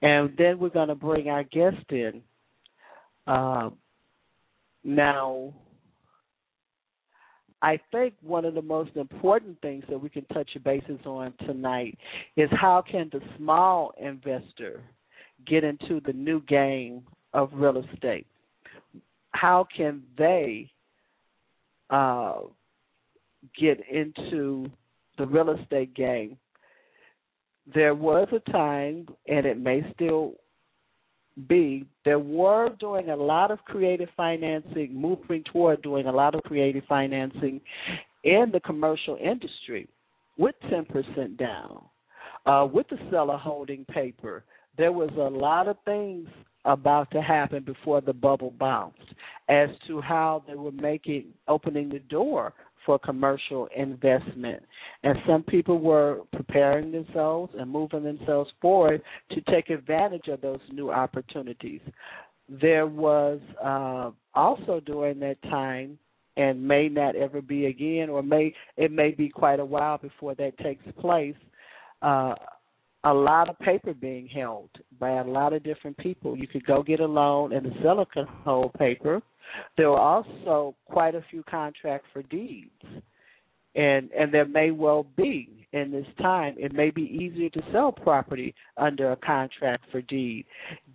[0.01, 2.21] And then we're going to bring our guest in.
[3.25, 3.71] Uh,
[4.83, 5.53] now,
[7.61, 11.97] I think one of the most important things that we can touch bases on tonight
[12.35, 14.83] is how can the small investor
[15.45, 17.03] get into the new game
[17.33, 18.27] of real estate?
[19.31, 20.71] How can they
[21.89, 22.39] uh,
[23.59, 24.69] get into
[25.17, 26.37] the real estate game?
[27.73, 30.35] There was a time, and it may still
[31.47, 36.41] be there were doing a lot of creative financing, moving toward doing a lot of
[36.43, 37.61] creative financing
[38.23, 39.87] in the commercial industry
[40.37, 41.83] with 10% down,
[42.45, 44.43] uh, with the seller holding paper.
[44.77, 46.27] There was a lot of things
[46.65, 49.13] about to happen before the bubble bounced
[49.49, 52.53] as to how they were making opening the door
[52.85, 54.63] for commercial investment.
[55.03, 60.61] And some people were preparing themselves and moving themselves forward to take advantage of those
[60.71, 61.81] new opportunities.
[62.49, 65.99] There was uh, also during that time,
[66.37, 70.35] and may not ever be again, or may it may be quite a while before
[70.35, 71.35] that takes place.
[72.01, 72.35] Uh,
[73.11, 76.37] a lot of paper being held by a lot of different people.
[76.37, 79.21] You could go get a loan, and the seller could hold paper
[79.77, 82.71] there were also quite a few contracts for deeds,
[83.75, 86.55] and and there may well be in this time.
[86.57, 90.45] It may be easier to sell property under a contract for deed,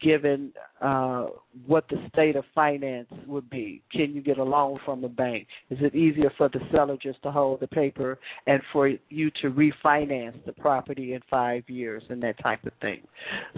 [0.00, 1.26] given uh,
[1.66, 3.82] what the state of finance would be.
[3.92, 5.46] Can you get a loan from the bank?
[5.70, 9.50] Is it easier for the seller just to hold the paper and for you to
[9.50, 13.00] refinance the property in five years and that type of thing?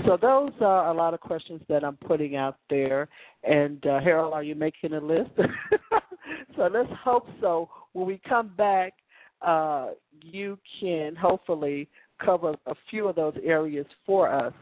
[0.06, 3.08] So those are a lot of questions that I'm putting out there.
[3.42, 5.30] And uh, Harold, are you making a list?
[6.56, 7.68] so let's hope so.
[7.92, 8.94] When we come back,
[9.42, 9.88] uh,
[10.22, 11.88] you can hopefully
[12.24, 14.54] cover a few of those areas for us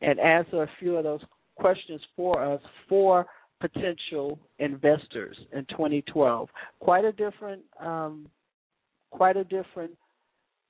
[0.00, 1.20] and answer a few of those
[1.56, 3.26] questions for us for
[3.60, 6.48] potential investors in 2012.
[6.80, 8.28] Quite a different, um,
[9.10, 9.92] quite a different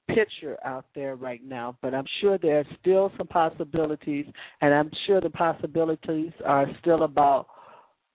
[0.08, 4.26] picture out there right now, but I'm sure there are still some possibilities,
[4.60, 7.46] and I'm sure the possibilities are still about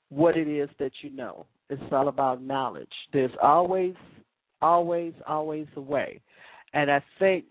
[0.09, 1.45] what it is that you know.
[1.69, 2.91] It's all about knowledge.
[3.11, 3.95] There's always
[4.61, 6.21] always, always a way.
[6.73, 7.45] And I think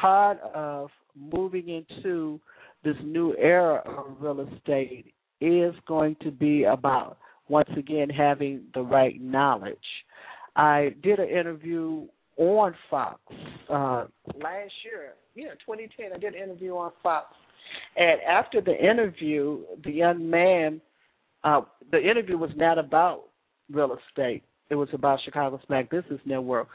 [0.00, 2.40] part of moving into
[2.84, 7.18] this new era of real estate is going to be about
[7.48, 9.76] once again having the right knowledge.
[10.56, 13.20] I did an interview on Fox
[13.68, 16.12] uh, last year, yeah, 2010.
[16.14, 17.26] I did an interview on Fox
[17.96, 20.80] And after the interview, the young man,
[21.44, 23.24] uh, the interview was not about
[23.70, 24.42] real estate.
[24.70, 26.68] It was about Chicago's Black Business Network.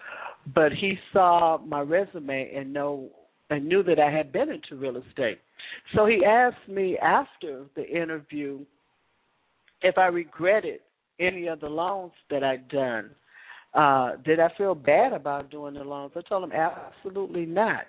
[0.53, 3.09] But he saw my resume and know
[3.49, 5.39] and knew that I had been into real estate.
[5.95, 8.65] So he asked me after the interview
[9.81, 10.79] if I regretted
[11.19, 13.11] any of the loans that I'd done.
[13.73, 16.13] Uh, did I feel bad about doing the loans?
[16.15, 17.85] I told him absolutely not.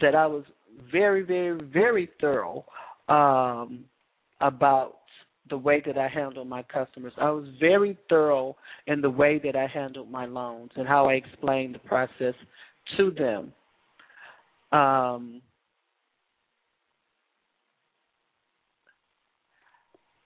[0.00, 0.44] That I was
[0.90, 2.64] very, very, very thorough
[3.08, 3.84] um,
[4.40, 4.98] about
[5.48, 7.12] the way that I handled my customers.
[7.20, 11.14] I was very thorough in the way that I handled my loans and how I
[11.14, 12.34] explained the process
[12.96, 13.52] to them.
[14.72, 15.42] Um,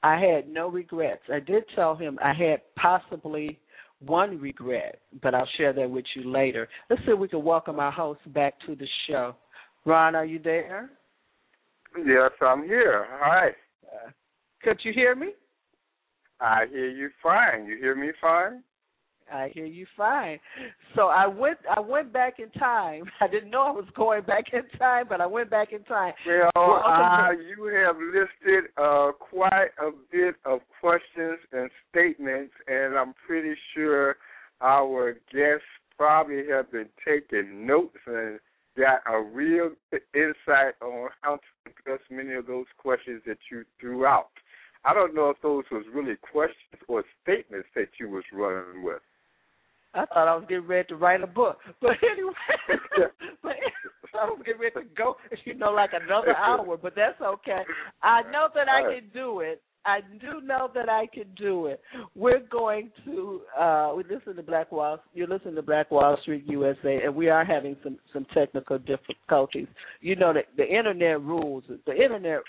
[0.02, 1.22] I had no regrets.
[1.32, 3.58] I did tell him I had possibly
[4.00, 6.68] one regret, but I'll share that with you later.
[6.88, 9.36] Let's see if we can welcome our host back to the show.
[9.84, 10.90] Ron, are you there?
[11.98, 13.06] Yes, I'm here.
[13.10, 13.50] Hi.
[14.62, 15.32] Could you hear me?
[16.40, 17.66] I hear you fine.
[17.66, 18.62] You hear me fine?
[19.32, 20.38] I hear you fine.
[20.96, 23.04] So I went I went back in time.
[23.20, 26.14] I didn't know I was going back in time, but I went back in time.
[26.26, 33.14] Well, uh, you have listed uh, quite a bit of questions and statements, and I'm
[33.26, 34.16] pretty sure
[34.60, 35.64] our guests
[35.96, 38.40] probably have been taking notes and
[38.76, 39.70] got a real
[40.14, 44.30] insight on how to address many of those questions that you threw out.
[44.84, 49.02] I don't know if those was really questions or statements that you was running with.
[49.92, 52.32] I thought I was getting ready to write a book, but anyway,
[53.42, 53.52] but
[54.14, 56.76] I was getting ready to go, you know, like another hour.
[56.76, 57.62] But that's okay.
[58.02, 59.62] I know that I can do it.
[59.84, 61.80] I do know that I can do it.
[62.14, 66.44] We're going to uh we listen to Black Wall you listen to Black Wall Street
[66.46, 69.68] USA and we are having some some technical difficulties.
[70.02, 72.40] You know that the internet rules the internet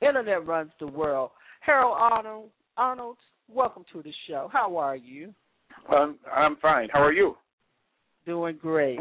[0.00, 1.30] internet runs the world.
[1.66, 3.16] Harold Arnold Arnold,
[3.48, 4.48] welcome to the show.
[4.52, 5.34] How are you?
[5.92, 6.88] Um, I'm fine.
[6.92, 7.36] How are you?
[8.24, 9.00] Doing great.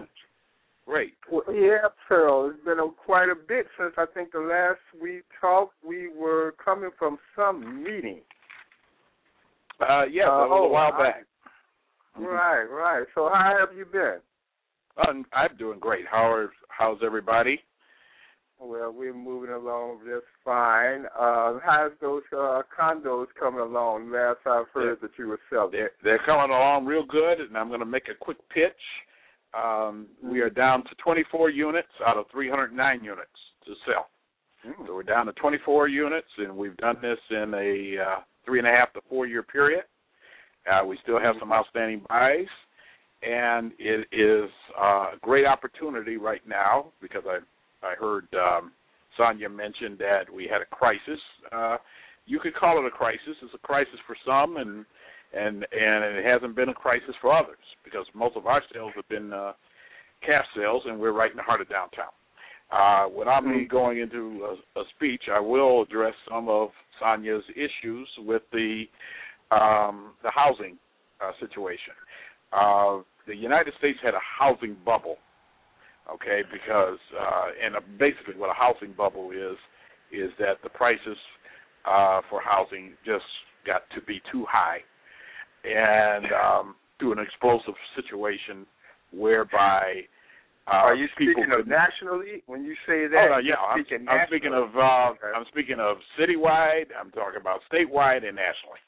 [0.87, 1.13] Great.
[1.31, 2.55] Well, yeah, Harold.
[2.55, 5.75] It's been a, quite a bit since I think the last we talked.
[5.87, 8.21] We were coming from some meeting.
[9.79, 11.25] Uh, yeah, uh, oh, a while back.
[12.17, 13.05] Right, right.
[13.13, 14.17] So how have you been?
[15.07, 16.05] Um, I'm doing great.
[16.09, 17.59] How are, how's everybody?
[18.59, 21.05] Well, we're moving along just fine.
[21.19, 24.11] Uh, how's those uh, condos coming along?
[24.11, 25.71] Last I've heard that you were selling.
[25.71, 28.71] They're, they're coming along real good, and I'm going to make a quick pitch.
[29.53, 30.07] Um.
[30.23, 33.29] We are down to 24 units out of 309 units
[33.65, 34.07] to sell.
[34.65, 34.85] Mm-hmm.
[34.87, 38.67] So we're down to 24 units, and we've done this in a uh, three and
[38.67, 39.83] a half to four year period.
[40.69, 42.47] Uh, we still have some outstanding buys,
[43.21, 44.49] and it is
[44.79, 47.39] uh, a great opportunity right now because I
[47.83, 48.71] I heard um,
[49.17, 51.19] Sonia mention that we had a crisis.
[51.51, 51.77] Uh,
[52.25, 53.35] you could call it a crisis.
[53.41, 54.85] It's a crisis for some, and
[55.33, 59.07] and and it hasn't been a crisis for others because most of our sales have
[59.09, 59.53] been uh,
[60.25, 62.11] cash sales, and we're right in the heart of downtown.
[62.71, 63.59] Uh, without mm-hmm.
[63.59, 64.43] me going into
[64.75, 66.69] a, a speech, I will address some of
[66.99, 68.85] Sonia's issues with the
[69.51, 70.77] um, the housing
[71.21, 71.93] uh, situation.
[72.51, 75.17] Uh, the United States had a housing bubble
[76.13, 76.41] okay?
[76.51, 79.57] Because uh, and uh, basically what a housing bubble is
[80.11, 81.17] is that the prices
[81.85, 83.25] uh, for housing just
[83.65, 84.79] got to be too high,
[85.63, 88.65] and um, through an explosive situation
[89.11, 90.01] whereby.
[90.67, 93.29] Uh, Are you speaking of nationally when you say that?
[93.29, 95.29] Oh, no, yeah, I'm speaking, I'm speaking of uh, okay.
[95.35, 96.89] I'm speaking of citywide.
[96.99, 98.81] I'm talking about statewide and nationally.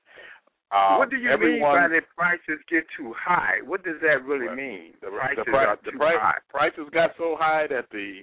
[0.71, 3.63] Uh, what do you everyone, mean by the prices get too high?
[3.63, 4.93] What does that really mean?
[4.99, 6.39] The prices the, price, the too price, high.
[6.49, 8.21] Prices got so high that the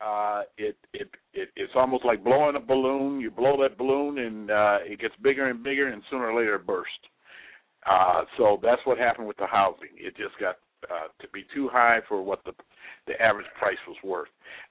[0.00, 3.20] uh it, it it it's almost like blowing a balloon.
[3.20, 6.56] You blow that balloon and uh it gets bigger and bigger and sooner or later
[6.56, 6.92] it bursts.
[7.84, 9.92] Uh so that's what happened with the housing.
[9.96, 10.56] It just got
[10.90, 12.52] uh to be too high for what the
[13.06, 14.28] the average price was worth.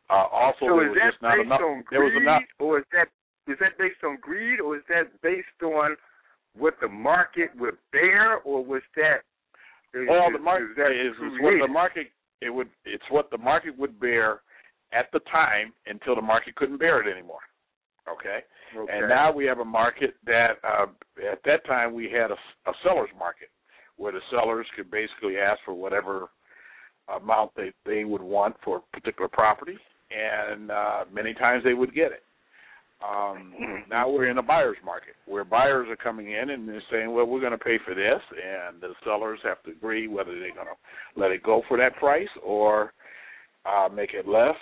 [0.09, 2.85] Uh also so there is was that just not enough there was enough or is
[2.93, 3.09] that
[3.47, 5.95] is that based on greed or is that based on
[6.57, 9.21] what the market would bear, or was that?
[9.93, 12.07] Is, well, the market is, is, is what the market
[12.41, 12.69] it would.
[12.85, 14.41] It's what the market would bear
[14.91, 17.39] at the time until the market couldn't bear it anymore.
[18.07, 18.39] Okay.
[18.77, 18.91] okay.
[18.93, 20.85] And now we have a market that uh,
[21.31, 22.35] at that time we had a,
[22.69, 23.49] a seller's market
[23.97, 26.29] where the sellers could basically ask for whatever
[27.21, 29.77] amount they they would want for a particular property,
[30.11, 32.23] and uh, many times they would get it.
[33.03, 33.53] Um,
[33.89, 37.25] now we're in a buyer's market where buyers are coming in and they're saying, "Well,
[37.25, 40.67] we're going to pay for this," and the sellers have to agree whether they're going
[40.67, 42.93] to let it go for that price or
[43.65, 44.55] uh, make it less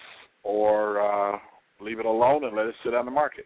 [0.43, 1.37] or uh,
[1.79, 3.45] leave it alone and let it sit on the market.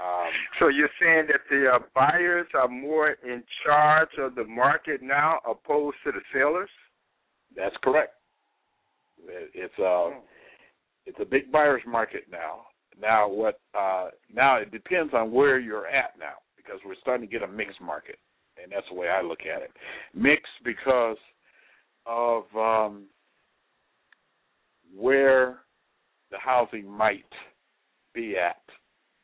[0.00, 5.02] Um, so you're saying that the uh, buyers are more in charge of the market
[5.02, 6.70] now, opposed to the sellers?
[7.54, 8.14] That's correct.
[9.26, 10.10] It's a
[11.04, 12.66] it's a big buyer's market now.
[13.00, 13.60] Now what?
[13.78, 17.48] Uh, now it depends on where you're at now because we're starting to get a
[17.50, 18.18] mixed market,
[18.62, 19.70] and that's the way I look at it.
[20.14, 21.16] Mixed because
[22.06, 23.04] of um,
[24.96, 25.58] where
[26.30, 27.24] the housing might
[28.14, 28.60] be at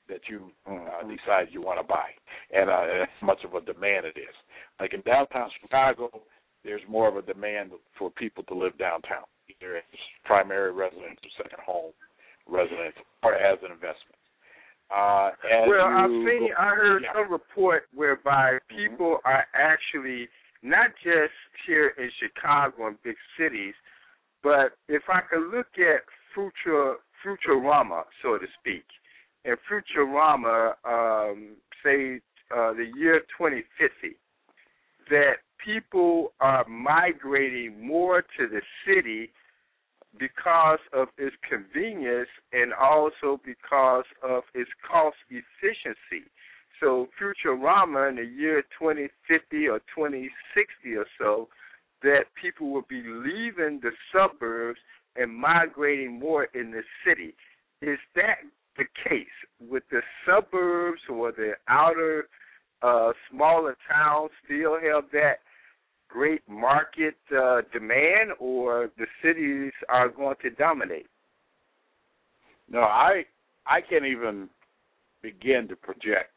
[0.09, 1.11] that you uh, Mm-hmm.
[1.11, 2.09] decide you want to buy,
[2.55, 4.35] and uh, how much of a demand it is.
[4.81, 6.11] Like in downtown Chicago,
[6.64, 9.85] there's more of a demand for people to live downtown, either as
[10.24, 11.93] primary residence or second home
[12.49, 14.17] residence, or as an investment.
[14.91, 15.31] Uh,
[15.67, 17.13] well, I've seen, I heard yeah.
[17.13, 20.29] some report whereby people are actually
[20.63, 21.35] not just
[21.67, 23.75] here in Chicago and big cities,
[24.43, 26.03] but if I could look at
[26.35, 28.85] Future Futurama, so to speak,
[29.45, 32.21] and Futurama, um, say
[32.57, 34.17] uh, the year 2050,
[35.11, 35.35] that
[35.65, 39.31] people are migrating more to the city
[40.19, 46.29] because of its convenience and also because of its cost efficiency.
[46.81, 51.49] So Futurama in the year 2050 or 2060 or so,
[52.03, 54.79] that people will be leaving the suburbs
[55.17, 57.35] and migrating more in the city.
[57.81, 58.39] Is that
[58.77, 59.27] the case
[59.61, 62.29] with the suburbs or the outer
[62.83, 65.39] uh, smaller towns still have that
[66.09, 71.07] great market uh, demand, or the cities are going to dominate?
[72.69, 73.25] No, I
[73.67, 74.49] I can't even
[75.23, 76.33] begin to project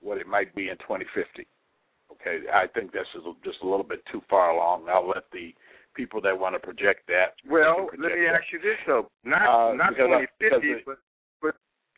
[0.00, 1.46] what it might be in 2050.
[2.12, 4.86] Okay, I think this is just a little bit too far along.
[4.88, 5.54] I'll let the
[5.94, 7.34] people that want to project that.
[7.48, 8.34] Well, can let project me that.
[8.34, 10.98] ask you this though, not Uh, not because I- 2050, because but
[11.42, 11.54] but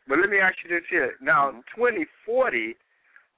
[0.07, 1.15] but let me ask you this here.
[1.21, 1.59] Now, Mm-hmm.
[1.75, 2.75] 2040,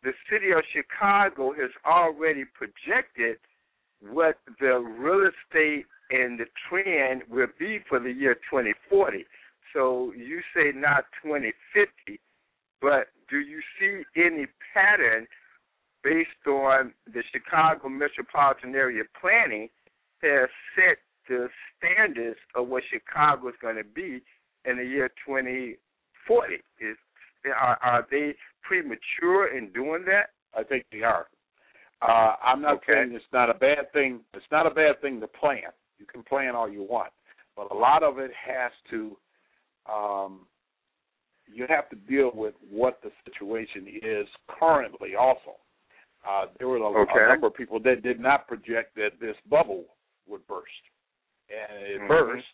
[0.04, 3.38] the city of Chicago has already projected
[4.12, 9.26] what the real estate and the trend will be for the year 2040.
[9.74, 12.20] So you say not 2050,
[12.82, 15.28] but do you see any pattern
[16.04, 19.70] based on the Chicago metropolitan area planning
[20.22, 20.98] has set
[21.28, 24.22] the standards of what Chicago is going to be
[24.66, 26.56] in the year 2040?
[26.80, 26.98] Is
[27.60, 28.34] are, are they
[28.64, 30.30] premature in doing that?
[30.58, 31.28] I think they are.
[32.02, 32.94] Uh, I'm not Okay.
[32.94, 34.24] saying it's not a bad thing.
[34.34, 35.72] It's not a bad thing to plan.
[35.98, 37.14] You can plan all you want,
[37.56, 39.18] but a lot of it has to.
[39.86, 40.48] Um,
[41.48, 45.16] you have to deal with what the situation is currently.
[45.16, 45.58] Also,
[46.28, 47.24] uh, there were a, Okay.
[47.24, 49.86] a number of people that did not project that this bubble
[50.28, 50.90] would burst,
[51.50, 52.08] and it Mhm.
[52.08, 52.54] burst.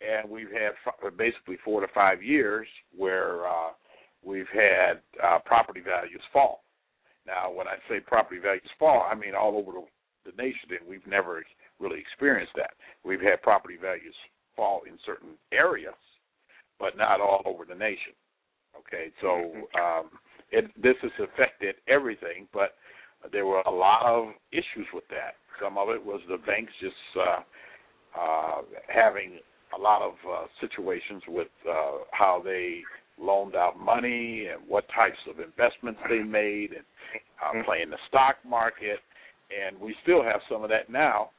[0.00, 2.66] And we've had f- basically four to five years
[2.96, 3.72] where uh,
[4.22, 6.64] we've had uh, property values fall.
[7.26, 10.88] Now, when I say property values fall, I mean all over the, the nation, and
[10.88, 11.44] we've never
[11.78, 12.70] really experienced that.
[13.04, 14.14] We've had property values
[14.56, 15.94] fall in certain areas,
[16.78, 18.12] but not all over the nation.
[18.78, 20.10] Okay, so um,
[20.50, 22.74] it, this has affected everything, but
[23.32, 25.34] there were a lot of issues with that.
[25.62, 27.40] Some of it was the banks just uh,
[28.18, 29.38] uh, having
[29.76, 32.80] a lot of uh, situations with uh, how they
[33.20, 36.84] loaned out money and what types of investments they made and
[37.44, 38.98] uh, playing the stock market.
[39.50, 41.30] And we still have some of that now.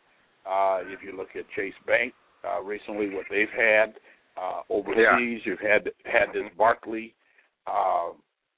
[0.49, 2.13] Uh, if you look at Chase Bank
[2.47, 3.93] uh, recently, what they've had
[4.41, 7.13] uh, overseas, you've had had this Barclay
[7.67, 8.09] uh,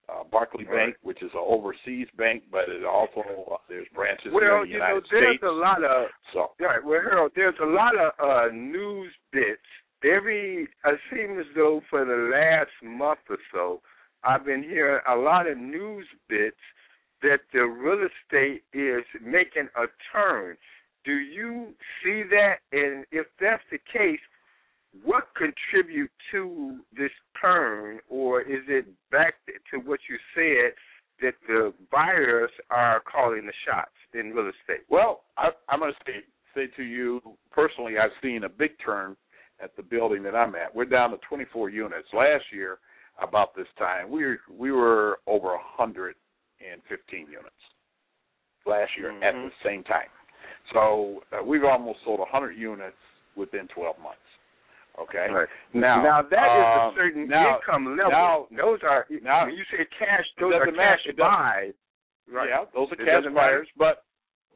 [0.09, 4.34] uh, Barclay Bank, which is an overseas bank, but it also uh, there's branches here
[4.34, 5.43] Well, in the you know, there's States.
[5.43, 6.84] a lot of So Right.
[6.84, 9.61] Well, Harold, there's a lot of uh, news bits.
[10.04, 13.82] Every it seems as though for the last month or so,
[14.24, 16.58] I've been hearing a lot of news bits
[17.22, 20.58] that the real estate is making a turn.
[21.06, 21.74] Do you
[22.04, 22.56] see that?
[22.72, 24.20] And if that's the case,
[25.04, 29.36] what contribute to this turn, or is it back
[29.72, 30.74] to what you said
[31.22, 34.86] that the buyers are calling the shots in real estate?
[34.89, 36.20] Well, I, I'm going to say
[36.56, 37.20] say to you
[37.51, 39.16] personally, I've seen a big turn
[39.62, 40.74] at the building that I'm at.
[40.74, 42.08] We're down to 24 units.
[42.14, 42.80] Last year,
[43.22, 47.49] about this time, we were, we were over 115 units
[48.66, 49.49] last year at Mhm.
[49.49, 50.10] the same time.
[50.72, 52.97] So uh, we've almost sold 100 units
[53.36, 54.20] within 12 months.
[54.99, 55.28] Okay.
[55.30, 55.49] Right.
[55.74, 58.12] Now, now that is um, a certain now- income level.
[58.12, 61.74] now- those are now- when you say cash, those are cash It buys.
[62.28, 62.49] Right.
[62.49, 63.58] Yeah, those are It cash doesn't matter.
[63.58, 64.06] buyers, but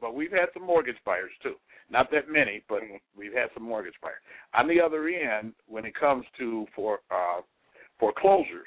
[0.00, 1.58] but we've had some mortgage buyers too.
[1.90, 2.80] Not that many, but
[3.16, 4.16] we've had some mortgage buyers.
[4.54, 7.40] On the other end, when it comes to for uh,
[7.98, 8.66] foreclosures.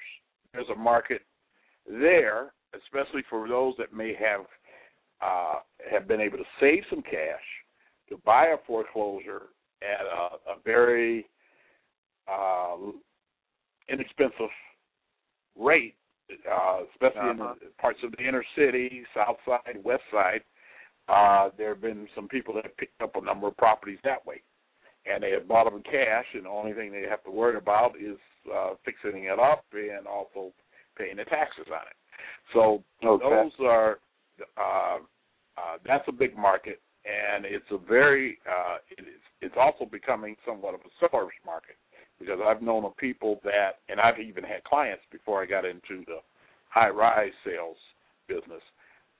[0.53, 1.21] There's a market
[1.87, 4.41] there, especially for those that may have
[5.21, 5.59] uh,
[5.89, 7.43] have been able to save some cash
[8.09, 9.43] to buy a foreclosure
[9.81, 11.25] at a, a very
[12.27, 12.75] uh,
[13.87, 14.49] inexpensive
[15.57, 15.95] rate,
[16.51, 17.53] uh, especially uh-huh.
[17.61, 20.41] in parts of the inner city, south side, west side.
[21.07, 24.25] Uh, there have been some people that have picked up a number of properties that
[24.25, 24.41] way,
[25.05, 27.57] and they have bought them in cash, and the only thing they have to worry
[27.57, 28.17] about is
[28.53, 30.53] uh, fixing it up and also
[30.97, 31.97] paying the taxes on it.
[32.53, 33.23] So okay.
[33.23, 33.99] those are
[34.57, 34.97] uh,
[35.57, 40.35] uh, that's a big market, and it's a very uh, it is it's also becoming
[40.45, 41.75] somewhat of a seller's market
[42.19, 46.05] because I've known of people that, and I've even had clients before I got into
[46.05, 46.19] the
[46.69, 47.77] high rise sales
[48.27, 48.61] business.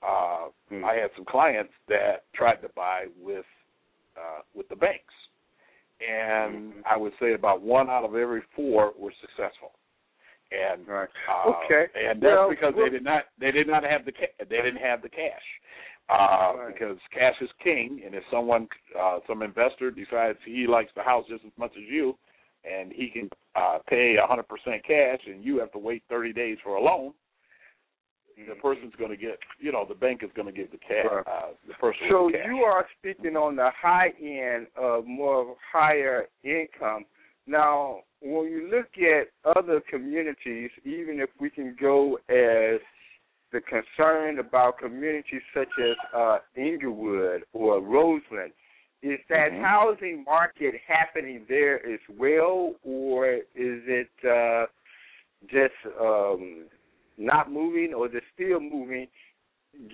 [0.02, 0.84] Uh, mm.
[0.84, 3.44] I had some clients that tried to buy with
[4.16, 5.14] uh, with the banks,
[6.00, 6.82] and mm.
[6.90, 9.72] I would say about one out of every four were successful.
[10.50, 11.08] And right.
[11.30, 14.12] uh, okay, and that's well, because well, they did not they did not have the
[14.12, 15.42] ca- they didn't have the cash.
[16.10, 16.74] Uh, right.
[16.74, 18.66] because cash is king, and if someone,
[19.00, 22.18] uh, some investor decides he likes the house just as much as you,
[22.64, 24.42] and he can uh, pay a 100%
[24.84, 27.12] cash, and you have to wait 30 days for a loan,
[28.48, 31.06] the person's going to get, you know, the bank is going to give the cash,
[31.10, 31.26] right.
[31.26, 32.00] uh, the person.
[32.10, 32.46] So the cash.
[32.48, 37.04] you are speaking on the high end of more higher income.
[37.46, 42.80] Now, when you look at other communities, even if we can go as
[43.52, 48.52] the concern about communities such as uh, Englewood or Roseland,
[49.02, 49.62] is that mm-hmm.
[49.62, 54.66] housing market happening there as well, or is it uh,
[55.50, 56.66] just um,
[57.18, 59.06] not moving, or they're still moving?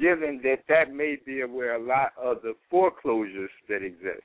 [0.00, 4.22] Given that that may be where a lot of the foreclosures that exist.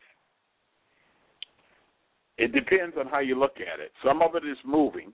[2.38, 3.91] It depends on how you look at it.
[4.04, 5.14] Some of it is moving,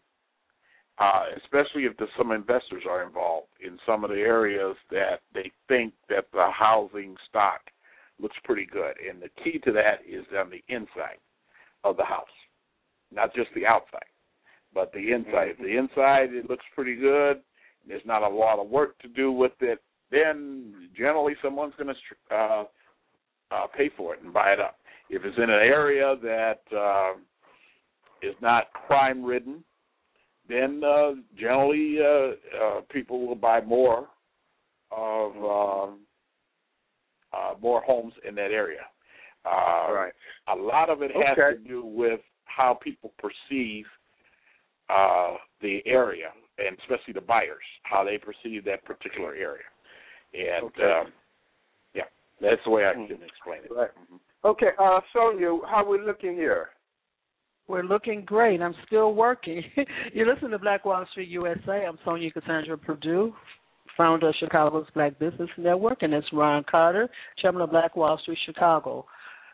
[0.98, 5.52] uh, especially if there's some investors are involved in some of the areas that they
[5.68, 7.60] think that the housing stock
[8.22, 8.96] looks pretty good.
[9.10, 11.20] And the key to that is on the inside
[11.84, 12.28] of the house,
[13.12, 14.00] not just the outside,
[14.74, 15.50] but the inside.
[15.50, 17.42] If the inside it looks pretty good,
[17.90, 19.80] there's not a lot of work to do with it,
[20.12, 22.64] then generally someone's going to uh,
[23.52, 24.78] uh, pay for it and buy it up.
[25.10, 27.18] If it's in an area that uh,
[28.22, 29.64] is not crime ridden,
[30.48, 34.08] then uh, generally uh, uh, people will buy more
[34.92, 36.00] of um,
[37.34, 38.82] uh, more homes in that area.
[39.46, 40.14] Uh, right.
[40.48, 41.58] A lot of it has okay.
[41.58, 43.86] to do with how people perceive
[44.90, 49.68] uh, the area, and especially the buyers, how they perceive that particular area.
[50.34, 50.84] And okay.
[50.84, 51.14] um,
[51.96, 52.04] yeah,
[52.42, 53.72] that's the way I can explain it.
[53.74, 53.90] Right.
[53.90, 54.18] Mm-hmm.
[54.46, 56.70] Okay, uh, Sonia, how we looking here?
[57.68, 58.62] We're looking great.
[58.62, 59.64] I'm still working.
[60.14, 61.86] you listen to Black Wall Street USA.
[61.88, 63.34] I'm Sonia Cassandra Purdue,
[63.96, 68.40] founder of Chicago's Black Business Network, and it's Ron Carter, chairman of Black Wall Street
[68.46, 69.06] Chicago.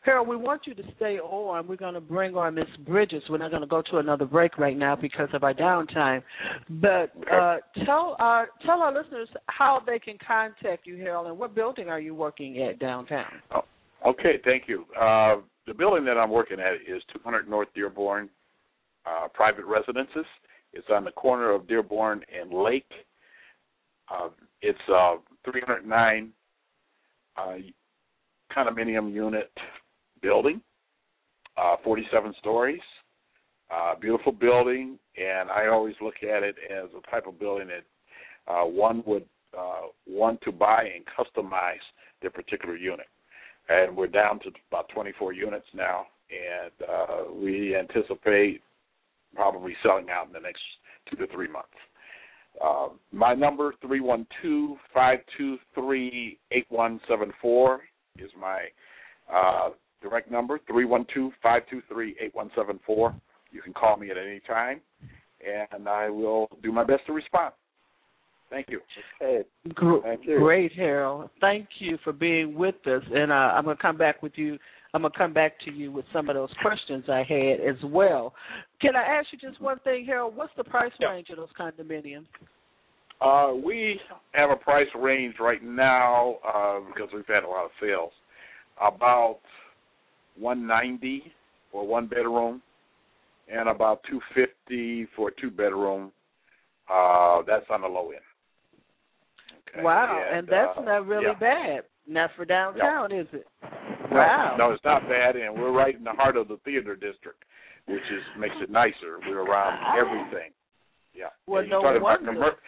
[0.05, 1.67] Harold, we want you to stay on.
[1.67, 3.23] We're going to bring on Miss Bridges.
[3.27, 6.21] We're not going to go to another break right now because of our downtime.
[6.69, 11.55] But uh, tell our tell our listeners how they can contact you, Harold, and what
[11.55, 13.25] building are you working at downtown?
[13.53, 13.63] Oh,
[14.07, 14.85] okay, thank you.
[14.99, 18.29] Uh, the building that I'm working at is 200 North Dearborn
[19.07, 20.25] uh, Private Residences.
[20.73, 22.89] It's on the corner of Dearborn and Lake.
[24.13, 24.29] Uh,
[24.61, 25.15] it's a
[25.49, 26.29] 309
[27.37, 27.55] uh,
[28.55, 29.49] condominium unit
[30.25, 30.59] building,
[31.55, 32.81] uh, 47 stories.
[33.71, 38.51] Uh, beautiful building, and I always look at it as a type of building that
[38.51, 39.25] uh, one would
[39.57, 41.83] uh, want to buy and customize
[42.21, 43.07] their particular unit.
[43.67, 48.61] And we're down to about 24 units now, and uh, we anticipate
[49.33, 50.61] probably selling out in the next
[51.09, 51.69] two to three months.
[52.63, 57.81] Uh, my number three one two five two three eight one seven four
[58.19, 58.59] is my
[59.33, 59.69] uh,
[60.01, 63.15] direct number three one two five two three eight one seven four.
[63.51, 64.81] You can call me at any time,
[65.45, 67.53] and I will do my best to respond.
[68.49, 68.79] Thank you.
[69.21, 69.47] Okay.
[70.03, 70.39] Thank you.
[70.39, 71.29] Great, Harold.
[71.41, 74.57] Thank you for being with us, and uh, I'm going to come back with you.
[74.93, 77.75] I'm going to come back to you with some of those questions I had as
[77.83, 78.33] well.
[78.79, 80.35] Can I ask you just one thing, Harold?
[80.35, 81.09] What's the price yeah.
[81.09, 82.27] range of those condominiums?
[83.19, 83.99] Uh, we
[84.33, 88.11] have a price range right now uh, because we've had a lot of sales.
[88.77, 89.39] About
[90.39, 91.23] 190
[91.71, 92.61] for one bedroom,
[93.51, 96.11] and about 250 for a two bedroom.
[96.89, 98.21] Uh, that's on the low end.
[99.69, 99.83] Okay.
[99.83, 101.39] Wow, and, and that's uh, not really yeah.
[101.39, 101.83] bad.
[102.07, 103.19] Not for downtown, no.
[103.19, 103.47] is it?
[104.11, 104.55] Wow.
[104.57, 107.43] No, it's not bad, and we're right in the heart of the theater district,
[107.87, 109.19] which is makes it nicer.
[109.27, 110.51] We're around everything.
[111.15, 111.25] Yeah.
[111.47, 112.39] Well, And you're no talking about wonder.
[112.39, 112.61] commer-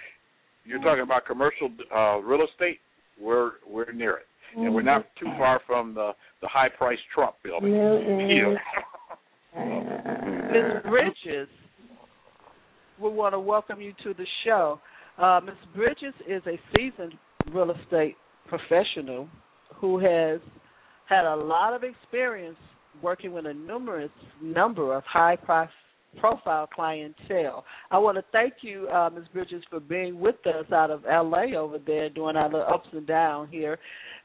[0.65, 2.79] you're talking about commercial uh, real estate.
[3.21, 7.35] We're we're near it, and we're not too far from the the high priced Trump
[7.43, 7.71] building.
[7.71, 8.55] Mm-hmm.
[9.55, 9.77] Yeah.
[10.51, 10.83] Ms.
[10.87, 11.47] Bridges,
[13.01, 14.79] we want to welcome you to the show.
[15.17, 15.55] Uh, Ms.
[15.75, 17.15] Bridges is a seasoned
[17.51, 18.15] real estate
[18.47, 19.27] professional
[19.75, 20.39] who has
[21.09, 22.57] had a lot of experience
[23.01, 25.69] working with a numerous number of high prof-
[26.19, 27.63] profile clientele.
[27.91, 29.25] I want to thank you, uh, Ms.
[29.33, 33.07] Bridges, for being with us out of LA over there doing our little ups and
[33.07, 33.77] downs here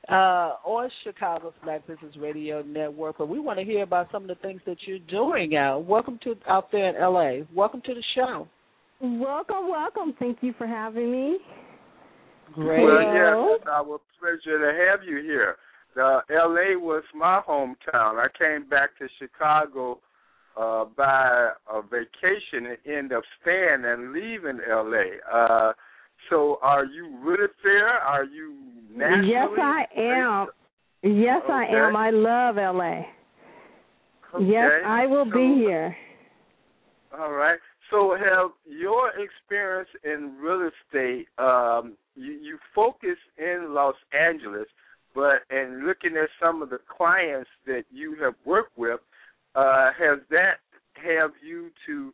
[0.08, 3.18] uh, on Chicago's Black Business Radio Network.
[3.18, 5.84] But we want to hear about some of the things that you're doing out.
[5.86, 7.44] Welcome to out there in LA.
[7.54, 8.48] Welcome to the show.
[9.00, 10.14] Welcome, welcome.
[10.18, 11.38] Thank you for having me.
[12.54, 12.84] Great.
[12.84, 15.56] Well, yes, it's our pleasure to have you here.
[15.96, 16.78] Uh, L.A.
[16.78, 18.16] was my hometown.
[18.18, 20.00] I came back to Chicago
[20.56, 25.34] uh, by a vacation and end up staying and leaving L.A.
[25.34, 25.72] Uh,
[26.30, 27.88] so, are you really there?
[27.88, 28.54] Are you
[28.94, 29.30] nationally?
[29.30, 30.46] Yes, I am.
[31.02, 31.96] Yes, I am.
[31.96, 33.02] I love LA.
[34.40, 35.96] Yes, I will So- be here.
[37.18, 37.58] All right.
[37.90, 41.28] So, have your experience in real estate?
[41.38, 44.68] Um, you, you focus in Los Angeles,
[45.14, 49.00] but in looking at some of the clients that you have worked with,
[49.54, 50.58] uh, has that
[50.94, 52.12] have you to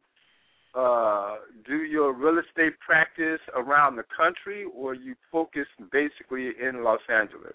[0.75, 1.37] uh,
[1.67, 7.55] do your real estate practice around the country, or you focus basically in Los Angeles?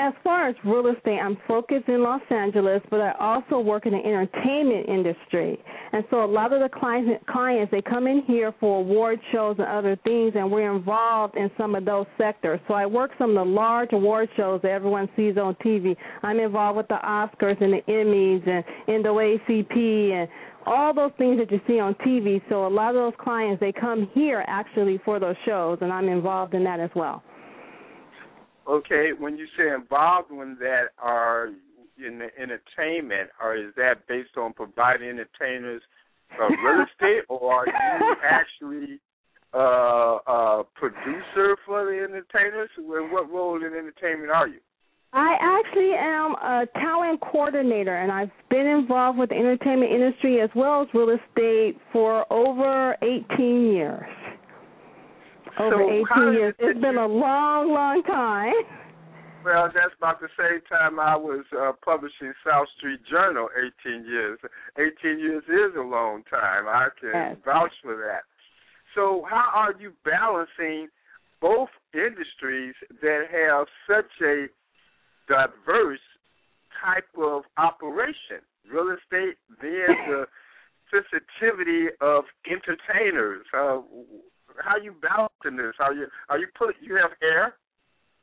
[0.00, 3.90] As far as real estate, I'm focused in Los Angeles, but I also work in
[3.92, 5.58] the entertainment industry.
[5.92, 9.66] And so a lot of the clients, they come in here for award shows and
[9.66, 12.60] other things, and we're involved in some of those sectors.
[12.68, 15.96] So I work some of the large award shows that everyone sees on TV.
[16.22, 18.64] I'm involved with the Oscars and the Emmys and
[19.04, 20.28] NAACP and
[20.64, 22.40] all those things that you see on TV.
[22.48, 26.08] So a lot of those clients they come here actually for those shows, and I'm
[26.08, 27.24] involved in that as well.
[28.68, 31.48] Okay, when you say involved in that, are
[31.96, 35.82] in the entertainment, or is that based on providing entertainers
[36.38, 39.00] uh, real estate, or are you actually
[39.54, 42.68] uh, a producer for the entertainers?
[42.78, 44.60] Well, What role in entertainment are you?
[45.14, 50.50] I actually am a talent coordinator, and I've been involved with the entertainment industry as
[50.54, 54.04] well as real estate for over 18 years.
[55.60, 56.54] Over So 18 years.
[56.58, 58.52] it It's been a long, long time.
[59.44, 63.48] Well, that's about the same time I was uh, publishing South Street Journal,
[63.86, 64.38] 18 years.
[64.76, 66.66] 18 years is a long time.
[66.68, 67.36] I can Yes.
[67.44, 68.22] vouch for that.
[68.94, 70.88] So, how are you balancing
[71.40, 74.46] both industries that have such a
[75.28, 76.00] diverse
[76.82, 78.42] type of operation?
[78.70, 80.26] Real estate, then the
[80.90, 83.46] sensitivity of entertainers.
[83.54, 83.80] Uh,
[84.64, 85.74] how you balancing this?
[85.80, 87.54] Are you are you put you have hair?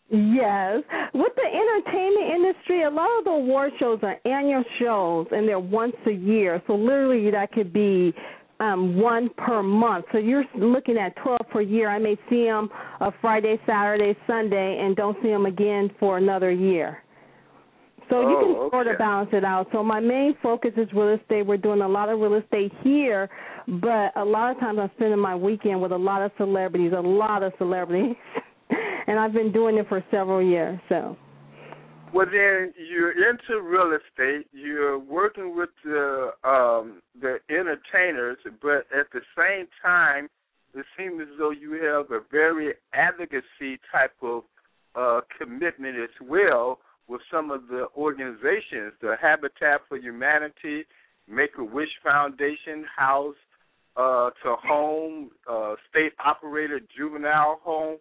[0.10, 0.84] Yes.
[1.16, 5.60] With the entertainment industry, a lot of the award shows are annual shows and they're
[5.60, 6.62] once a year.
[6.68, 8.14] So literally that could be
[8.60, 10.06] um one per month.
[10.12, 11.90] So you're looking at 12 per year.
[11.90, 12.70] I may see them
[13.02, 17.00] a Friday, Saturday, Sunday and don't see them again for another year.
[18.10, 19.68] So you Oh, can sort of balance it out.
[19.72, 21.42] So my main focus is real estate.
[21.48, 23.30] We're doing a lot of real estate here,
[23.68, 27.02] but a lot of times I'm spending my weekend with a lot of celebrities, a
[27.02, 28.16] lot of celebrities.
[29.08, 30.80] and I've been doing it for several years.
[30.90, 31.18] So
[32.14, 34.48] Well, then you're into real estate.
[34.52, 40.28] You're working with the um, the entertainers, but at the same time,
[40.74, 44.44] it seems as though you have a very advocacy type of
[44.96, 50.86] uh, commitment as well with some of the organizations, the Habitat for Humanity,
[51.28, 53.36] Make a Wish Foundation, House
[53.98, 57.98] uh, to Home, uh, State Operated Juvenile Home.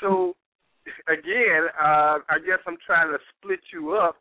[0.00, 0.34] So
[1.08, 4.16] again, uh, I guess I'm trying to split you up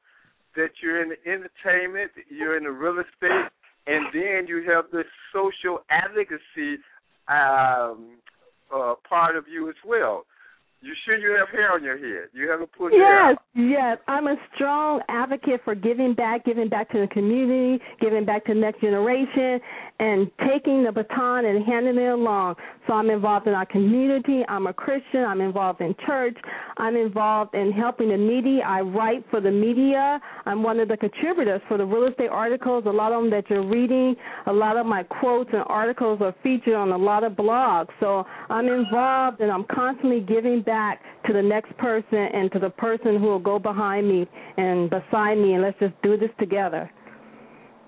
[0.55, 3.49] that you're in the entertainment, you're in the real estate,
[3.86, 6.82] and then you have this social advocacy
[7.28, 8.18] um,
[8.74, 10.26] uh, part of you as well.
[10.82, 12.30] You sure you have hair on your head?
[12.34, 13.98] You haven't put hair Yes, yes.
[14.08, 18.54] I'm a strong advocate for giving back, giving back to the community, giving back to
[18.54, 19.60] the next generation,
[20.00, 22.56] and taking the baton and handing it along.
[22.86, 24.44] So I'm involved in our community.
[24.48, 25.24] I'm a Christian.
[25.24, 26.38] I'm involved in church.
[26.78, 28.62] I'm involved in helping the needy.
[28.62, 30.20] I write for the media.
[30.46, 33.50] I'm one of the contributors for the real estate articles, a lot of them that
[33.50, 34.16] you're reading.
[34.46, 37.90] A lot of my quotes and articles are featured on a lot of blogs.
[38.00, 42.70] So I'm involved and I'm constantly giving back to the next person and to the
[42.70, 46.91] person who will go behind me and beside me and let's just do this together.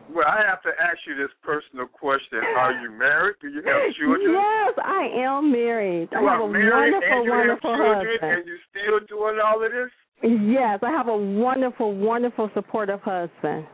[0.09, 2.39] Well, I have to ask you this personal question.
[2.57, 3.36] Are you married?
[3.41, 4.34] Do you have children?
[4.34, 6.09] Yes, I am married.
[6.11, 8.34] You I have are a married wonderful, and you wonderful have children husband.
[8.34, 9.91] and you still doing all of this?
[10.23, 13.67] Yes, I have a wonderful, wonderful, supportive husband.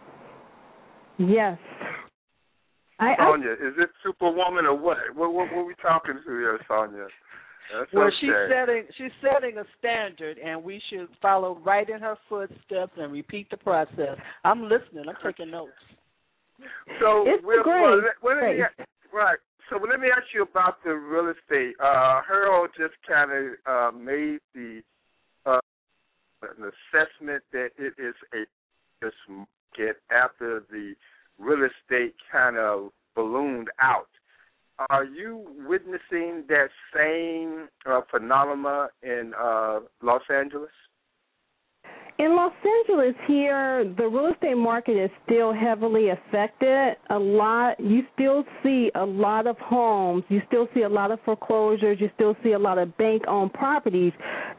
[1.17, 1.57] Yes.
[2.99, 4.97] I, I Sonia, is it Superwoman or what?
[5.15, 7.07] What what, what we talking to here, Sonia?
[7.73, 8.15] That's well, okay.
[8.21, 13.11] she's setting she's setting a standard, and we should follow right in her footsteps and
[13.11, 14.17] repeat the process.
[14.43, 15.05] I'm listening.
[15.07, 15.71] I'm taking notes.
[17.01, 17.81] So It's we'll, great.
[17.81, 19.37] Well, let, well, let me, right.
[19.69, 21.75] So let me ask you about the real estate.
[21.83, 24.81] Uh, Harold just kind of uh, made the
[25.45, 25.59] uh,
[26.43, 28.45] an assessment that it is a
[29.01, 30.93] this market after the
[31.37, 34.07] real estate kind of ballooned out.
[34.89, 40.71] Are you witnessing that same uh, phenomena in uh, Los Angeles?
[42.17, 46.95] In Los Angeles here, the real estate market is still heavily affected.
[47.09, 51.19] A lot you still see a lot of homes, you still see a lot of
[51.25, 54.13] foreclosures, you still see a lot of bank owned properties,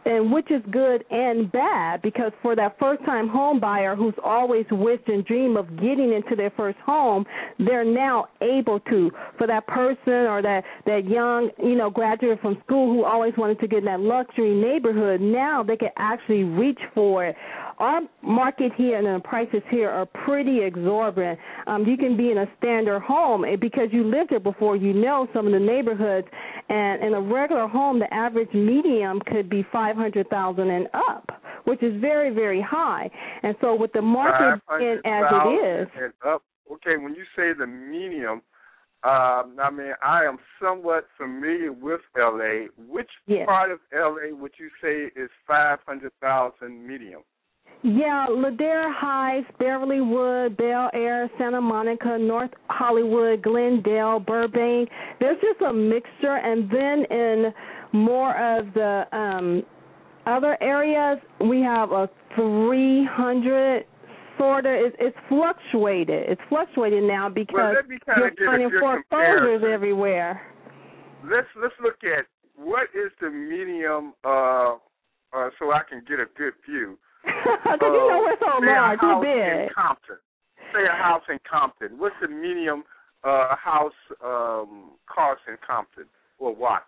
[0.05, 4.67] and which is good and bad because for that first time home buyer who's always
[4.71, 7.25] wished and dreamed of getting into their first home,
[7.59, 9.11] they're now able to.
[9.39, 13.61] For that person or that that young, you know, graduate from school who always wanted
[13.61, 17.35] to get in that luxury neighborhood, now they can actually reach for it
[17.79, 21.39] our market here and the prices here are pretty exorbitant.
[21.67, 24.77] Um, you can be in a standard home because you lived there before.
[24.77, 26.27] You know some of the neighborhoods,
[26.69, 31.31] and in a regular home, the average medium could be five hundred thousand and up,
[31.65, 33.11] which is very very high.
[33.43, 36.43] And so with the market being as it is, and up.
[36.73, 38.43] Okay, when you say the medium,
[39.05, 42.67] um, I mean I am somewhat familiar with LA.
[42.89, 43.47] Which Yes.
[43.47, 47.23] part of LA would you say is five hundred thousand medium?
[47.83, 54.89] Yeah, Ladera Heights, Beverlywood, Bel Air, Santa Monica, North Hollywood, Glendale, Burbank.
[55.21, 57.53] There's just a mixture, and then in
[57.93, 59.63] more of the um
[60.27, 63.85] other areas, we have a 300
[64.39, 64.73] sort of.
[64.73, 66.29] It's, it's fluctuated.
[66.29, 70.43] It's fluctuated now because Well, let me kinda you're finding foreclosures everywhere.
[71.25, 74.77] Let's let's look at what is the medium, uh,
[75.33, 76.99] uh, so I can get a good view.
[77.63, 79.69] Because you know so say a large, house in.
[79.75, 80.17] Compton.
[80.73, 81.99] Say a house in Compton.
[81.99, 82.85] What's the medium
[83.25, 83.93] uh, house
[84.25, 86.05] um, cost in Compton
[86.39, 86.85] or watts?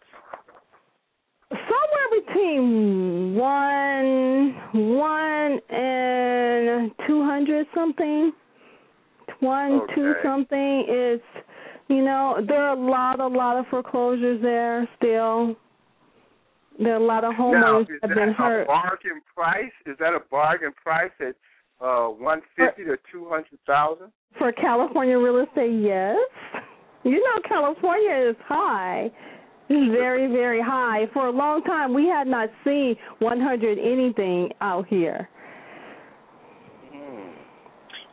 [1.51, 4.55] Somewhere between one
[4.99, 8.33] one and two hundred something.
[9.41, 11.21] One two something is
[11.89, 15.57] you know, there are a lot, a lot of foreclosures there still.
[16.79, 18.67] There are a lot of now, homeowners is have that been a hurt.
[18.67, 19.73] bargain price?
[19.87, 21.35] Is that a bargain price at
[21.85, 24.13] uh, one fifty to two hundred thousand?
[24.39, 26.17] For California real estate, yes.
[27.05, 29.11] You know California is high.
[29.69, 31.07] Very, very high.
[31.13, 35.29] For a long time we had not seen one hundred anything out here.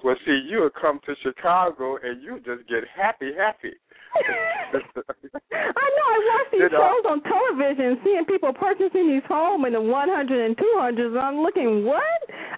[0.05, 3.73] Well, see, you would come to Chicago and you just get happy, happy.
[4.13, 6.05] I know.
[6.13, 6.77] I watch these You know.
[6.77, 11.09] shows on television, seeing people purchasing these homes in the one hundred and two hundreds.
[11.09, 12.03] And I'm looking, what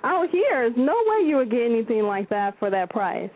[0.03, 0.67] out here?
[0.69, 3.31] There's no way you would get anything like that for that price.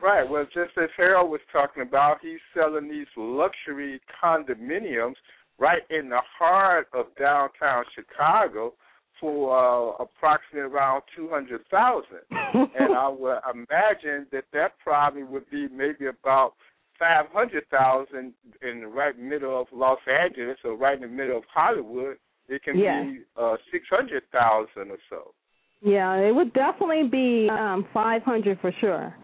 [0.00, 0.22] Right.
[0.22, 5.14] Well, just as Harold was talking about, he's selling these luxury condominiums
[5.58, 8.74] right in the heart of downtown Chicago
[9.20, 15.48] for uh, approximately around two hundred thousand, and I would imagine that that probably would
[15.50, 16.54] be maybe about
[16.98, 21.38] five hundred thousand in the right middle of Los Angeles or right in the middle
[21.38, 22.16] of Hollywood.
[22.48, 25.32] It can be uh, six hundred thousand or so.
[25.80, 29.14] Yeah, it would definitely be um five hundred for sure,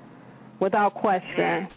[0.61, 1.69] without question.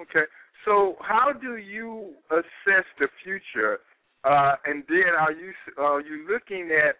[0.00, 0.24] Okay.
[0.64, 3.78] So how do you assess the future?
[4.24, 6.96] Uh, and then are you are you looking at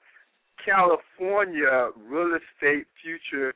[0.65, 3.55] California real estate future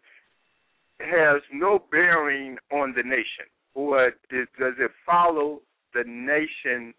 [0.98, 5.60] has no bearing on the nation, or does, does it follow
[5.94, 6.94] the nation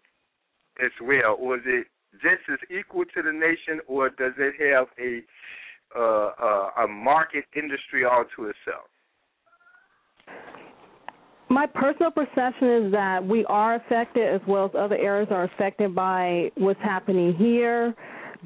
[0.82, 4.88] as well, or is it just as equal to the nation, or does it have
[4.98, 5.20] a
[5.96, 8.88] uh, uh, a market industry all to itself?
[11.48, 15.94] My personal perception is that we are affected as well as other areas are affected
[15.94, 17.94] by what's happening here.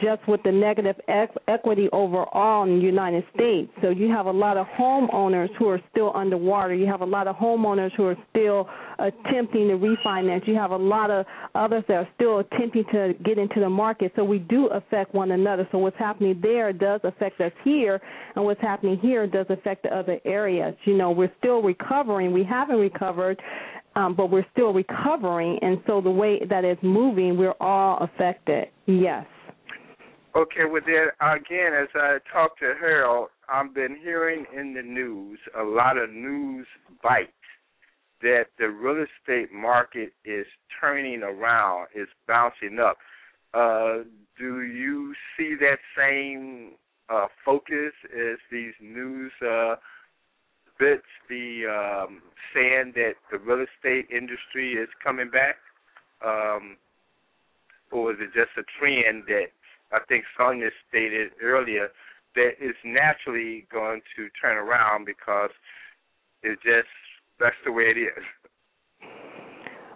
[0.01, 3.71] Just with the negative equ- equity overall in the United States.
[3.83, 6.75] So you have a lot of homeowners who are still underwater.
[6.75, 8.69] You have a lot of homeowners who are still
[8.99, 10.47] attempting to refinance.
[10.47, 14.13] You have a lot of others that are still attempting to get into the market.
[14.17, 15.69] So we do affect one another.
[15.73, 18.01] So what's happening there does affect us here,
[18.35, 20.75] and what's happening here does affect the other areas.
[20.85, 22.33] You know, we're still recovering.
[22.33, 23.41] We haven't recovered.
[23.97, 28.69] Um, but we're still recovering, and so the way that it's moving, we're all affected.
[28.87, 29.27] Yes.
[30.37, 35.39] Okay, well then again, as I talked to Harold, I've been hearing in the news
[35.59, 36.67] a lot of news
[37.03, 37.33] bites
[38.21, 40.47] that the real estate market is
[40.81, 42.99] turning around, is bouncing up.
[43.55, 44.05] Uh,
[44.39, 46.73] do you see that same
[47.09, 49.77] uh, focus as these news uh,
[50.79, 52.21] bits be um,
[52.55, 55.57] saying that the real estate industry is coming back?
[56.25, 56.77] Um,
[57.91, 59.47] or is it just a trend that
[59.93, 61.89] I think Sonia stated earlier
[62.35, 65.51] that it's naturally going to turn around because
[66.43, 66.89] it just
[67.41, 68.25] that's the way it is.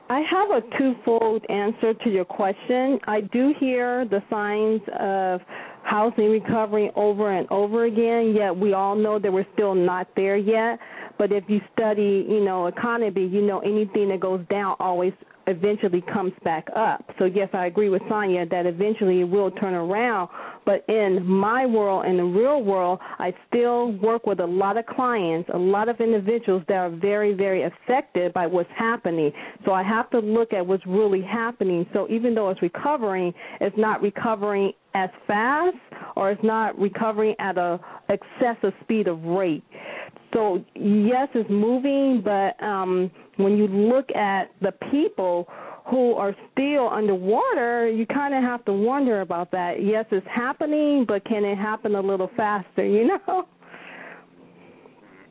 [0.09, 2.99] I have a twofold answer to your question.
[3.07, 5.41] I do hear the signs of
[5.85, 10.37] housing recovery over and over again, yet we all know that we're still not there
[10.37, 10.79] yet.
[11.19, 15.13] But if you study, you know, economy, you know anything that goes down always
[15.47, 17.05] eventually comes back up.
[17.19, 20.29] So yes, I agree with Sonia that eventually it will turn around.
[20.65, 24.87] But in my world, in the real world, I still work with a lot of
[24.87, 29.33] clients, a lot of individuals that are very, very affected by what's happening.
[29.65, 31.87] So I have to look at what's really happening.
[31.93, 35.77] So even though it's recovering, it's not recovering as fast
[36.17, 39.65] or it's not recovering at a excessive speed of rate.
[40.33, 45.47] So yes, it's moving, but um, when you look at the people
[45.91, 49.83] who are still underwater, you kind of have to wonder about that.
[49.83, 52.87] Yes, it's happening, but can it happen a little faster?
[52.87, 53.47] You know.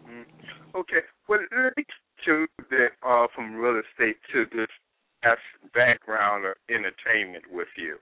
[0.08, 0.78] Mm-hmm.
[0.78, 1.02] Okay.
[1.28, 1.86] Well, let me
[2.26, 4.68] to the uh, from real estate to this
[5.74, 7.98] background of entertainment with you.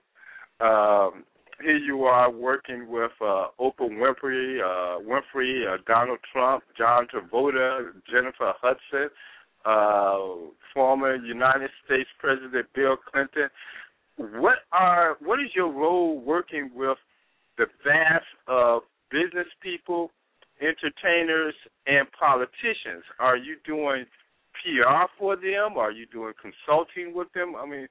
[0.66, 1.24] Um,
[1.62, 7.90] here you are working with uh, Oprah Winfrey, uh, Winfrey, uh, Donald Trump, John Travolta,
[8.10, 9.10] Jennifer Hudson,
[9.64, 13.48] uh, former United States President Bill Clinton.
[14.16, 16.98] What are what is your role working with
[17.58, 20.10] the vast of business people,
[20.60, 21.54] entertainers,
[21.86, 23.04] and politicians?
[23.18, 24.04] Are you doing
[24.62, 25.76] PR for them?
[25.76, 27.54] Are you doing consulting with them?
[27.56, 27.88] I mean,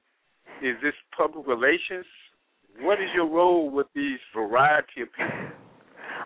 [0.62, 2.06] is this public relations?
[2.80, 5.50] What is your role with these variety of people?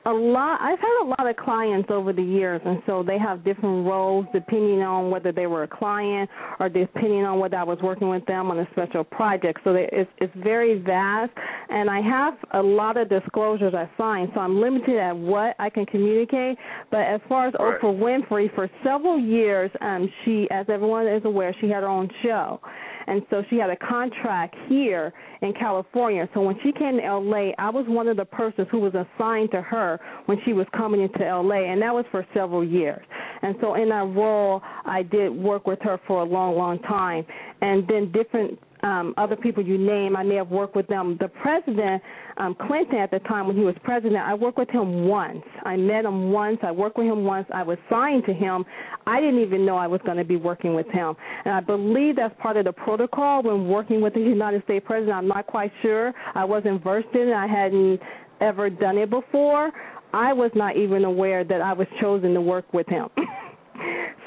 [0.06, 3.44] a lot I've had a lot of clients over the years and so they have
[3.44, 6.28] different roles depending on whether they were a client
[6.60, 9.60] or depending on whether I was working with them on a special project.
[9.64, 11.32] So they, it's it's very vast
[11.70, 15.70] and I have a lot of disclosures I sign so I'm limited at what I
[15.70, 16.58] can communicate.
[16.90, 17.80] But as far as right.
[17.80, 22.10] Oprah Winfrey for several years um she as everyone is aware she had her own
[22.22, 22.60] show
[23.06, 26.28] and so she had a contract here in California.
[26.34, 29.50] So when she came to LA, I was one of the persons who was assigned
[29.52, 33.04] to her when she was coming into LA, and that was for several years.
[33.42, 37.24] And so in that role, I did work with her for a long, long time.
[37.60, 41.16] And then different um, other people you name, I may have worked with them.
[41.18, 42.02] The president,
[42.36, 45.42] um, Clinton, at the time when he was president, I worked with him once.
[45.64, 46.58] I met him once.
[46.62, 47.46] I worked with him once.
[47.52, 48.64] I was signed to him.
[49.06, 51.14] I didn't even know I was going to be working with him.
[51.46, 55.16] And I believe that's part of the protocol when working with the United States president.
[55.16, 56.12] I'm not quite sure.
[56.34, 57.34] I wasn't versed in it.
[57.34, 58.00] I hadn't
[58.42, 59.72] ever done it before.
[60.12, 63.08] I was not even aware that I was chosen to work with him.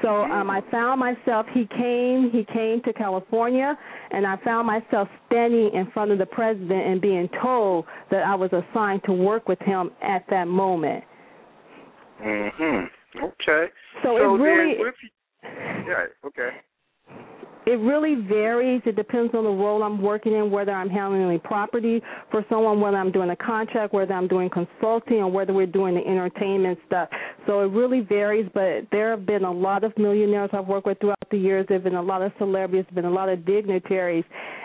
[0.01, 1.45] So um, I found myself.
[1.53, 2.29] He came.
[2.31, 3.77] He came to California,
[4.11, 8.35] and I found myself standing in front of the president and being told that I
[8.35, 11.03] was assigned to work with him at that moment.
[12.21, 12.89] Mhm.
[13.15, 13.71] Okay.
[14.03, 14.75] So, so it really.
[14.75, 16.05] Then, yeah.
[16.25, 16.51] Okay
[17.67, 18.81] it really varies.
[18.85, 22.95] It depends on the role I'm working in, whether I'm handling property for someone, whether
[22.95, 27.09] I'm doing a contract, whether I'm doing consulting, or whether we're doing the entertainment stuff.
[27.45, 30.97] So it really varies, but there have been a lot of millionaires I've worked with
[31.01, 31.65] throughout the years.
[31.67, 34.23] There have been a lot of celebrities, been a lot of dignitaries,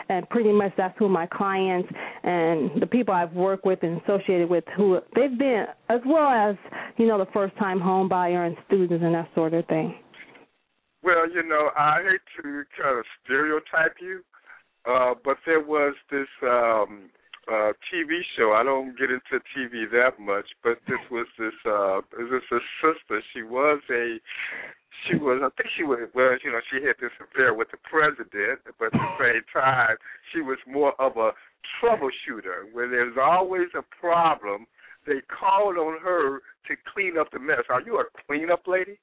[0.09, 1.89] and pretty much that's who my clients
[2.23, 6.55] and the people I've worked with and associated with who they've been, as well as,
[6.99, 9.97] you know, the first time home buyer and students and that sort of thing.
[11.03, 14.23] Well, you know, I hate to kind of stereotype you,
[14.89, 17.11] uh, but there was this um,
[17.51, 18.53] uh, TV show.
[18.53, 23.23] I don't get into TV that much, but this was this uh, this a sister.
[23.35, 24.19] She was a
[25.07, 27.79] she was I think she was well, you know, she had this affair with the
[27.83, 29.97] president, but at the same time
[30.33, 31.33] she was more of a
[31.83, 32.71] troubleshooter.
[32.73, 34.67] Where there's always a problem,
[35.07, 36.39] they called on her
[36.69, 37.67] to clean up the mess.
[37.69, 38.99] Are you a cleanup lady?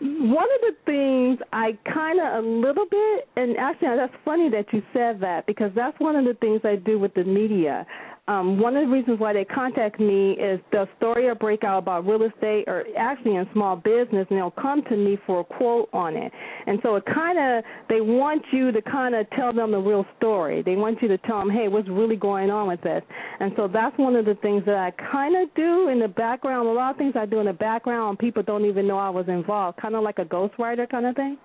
[0.00, 4.66] One of the things I kind of a little bit, and actually that's funny that
[4.72, 7.86] you said that because that's one of the things I do with the media
[8.30, 12.06] um, one of the reasons why they contact me is the story or breakout about
[12.06, 15.88] real estate or actually in small business, and they'll come to me for a quote
[15.92, 16.30] on it.
[16.68, 20.06] And so it kind of they want you to kind of tell them the real
[20.16, 20.62] story.
[20.62, 23.02] They want you to tell them, hey, what's really going on with this.
[23.40, 26.68] And so that's one of the things that I kind of do in the background.
[26.68, 29.26] A lot of things I do in the background, people don't even know I was
[29.26, 31.36] involved, kind of like a ghostwriter kind of thing.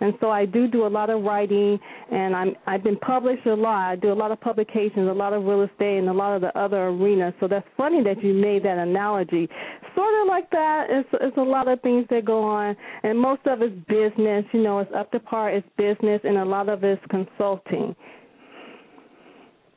[0.00, 1.78] And so I do do a lot of writing,
[2.12, 3.92] and I'm I've been published a lot.
[3.92, 6.40] I do a lot of publications, a lot of real estate, and a lot of
[6.40, 7.32] the other arena.
[7.40, 9.48] So that's funny that you made that analogy.
[9.94, 10.86] Sort of like that.
[10.90, 14.44] It's it's a lot of things that go on, and most of it's business.
[14.52, 15.50] You know, it's up to par.
[15.50, 17.94] It's business, and a lot of it's consulting.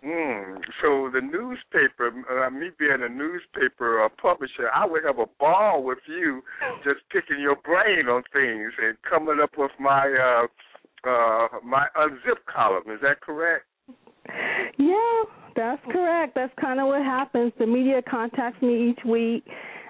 [0.06, 0.60] Mm.
[0.82, 5.84] So the newspaper, uh, me being a newspaper uh, publisher, I would have a ball
[5.84, 6.42] with you,
[6.84, 10.48] just picking your brain on things and coming up with my uh,
[11.10, 12.84] uh, my unzip column.
[12.88, 13.66] Is that correct?
[14.78, 15.24] Yeah,
[15.58, 16.36] that's correct.
[16.36, 17.52] That's kind of what happens.
[17.60, 19.44] The media contacts me each week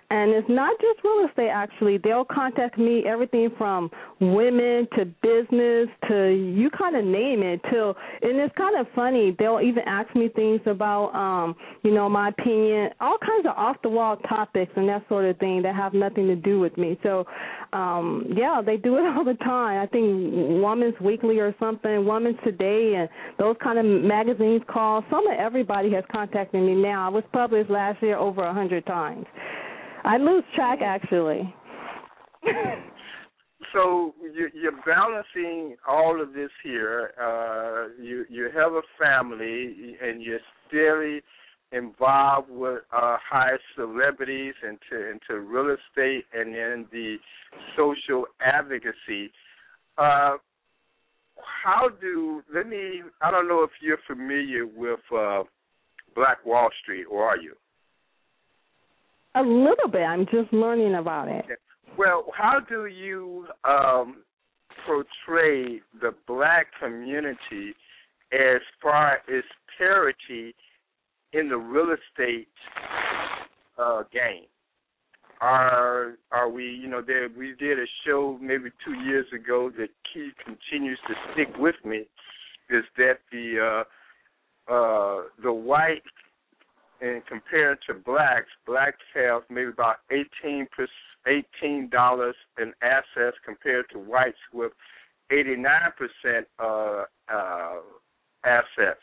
[0.10, 1.98] and it's not just real estate actually.
[1.98, 7.96] They'll contact me everything from women to business to you kind of name it till
[8.22, 9.36] and it's kind of funny.
[9.38, 13.76] They'll even ask me things about um you know my opinion all kinds of off
[13.84, 16.98] the wall topics and that sort of thing that have nothing to do with me.
[17.04, 17.26] So
[17.74, 19.82] um yeah they do it all the time.
[19.82, 25.04] I think woman's weekly or something woman's today and those kind of magazines call.
[25.10, 27.08] Some of everybody has contacted me now.
[27.08, 29.26] I was published last year over a hundred times
[30.08, 31.54] I lose track actually.
[33.74, 37.12] so you, you're balancing all of this here.
[37.22, 41.20] Uh, you you have a family, and you're still
[41.78, 47.18] involved with uh, high celebrities into into real estate and then the
[47.76, 49.30] social advocacy.
[49.98, 50.38] Uh,
[51.64, 53.02] how do let me?
[53.22, 55.44] I don't know if you're familiar with uh,
[56.16, 57.56] Black Wall Street, or are you?
[59.38, 60.02] A little bit.
[60.02, 61.46] I'm just learning about it.
[61.96, 64.24] Well, how do you um,
[64.84, 67.76] portray the black community
[68.34, 69.44] as far as
[69.78, 70.56] parity
[71.34, 72.48] in the real estate
[73.78, 74.46] uh, game?
[75.40, 76.64] Are are we?
[76.64, 81.14] You know, there we did a show maybe two years ago that key continues to
[81.34, 82.08] stick with me.
[82.72, 83.84] Is that the
[84.70, 86.02] uh, uh, the white
[87.02, 90.68] and compared to blacks, blacks have maybe about eighteen
[91.28, 94.72] eighteen dollars in assets compared to whites with
[95.32, 97.80] eighty nine percent uh, uh,
[98.44, 99.02] assets.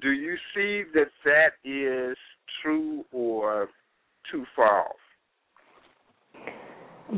[0.00, 2.16] Do you see that that is
[2.62, 3.68] true or
[4.30, 4.96] too far off?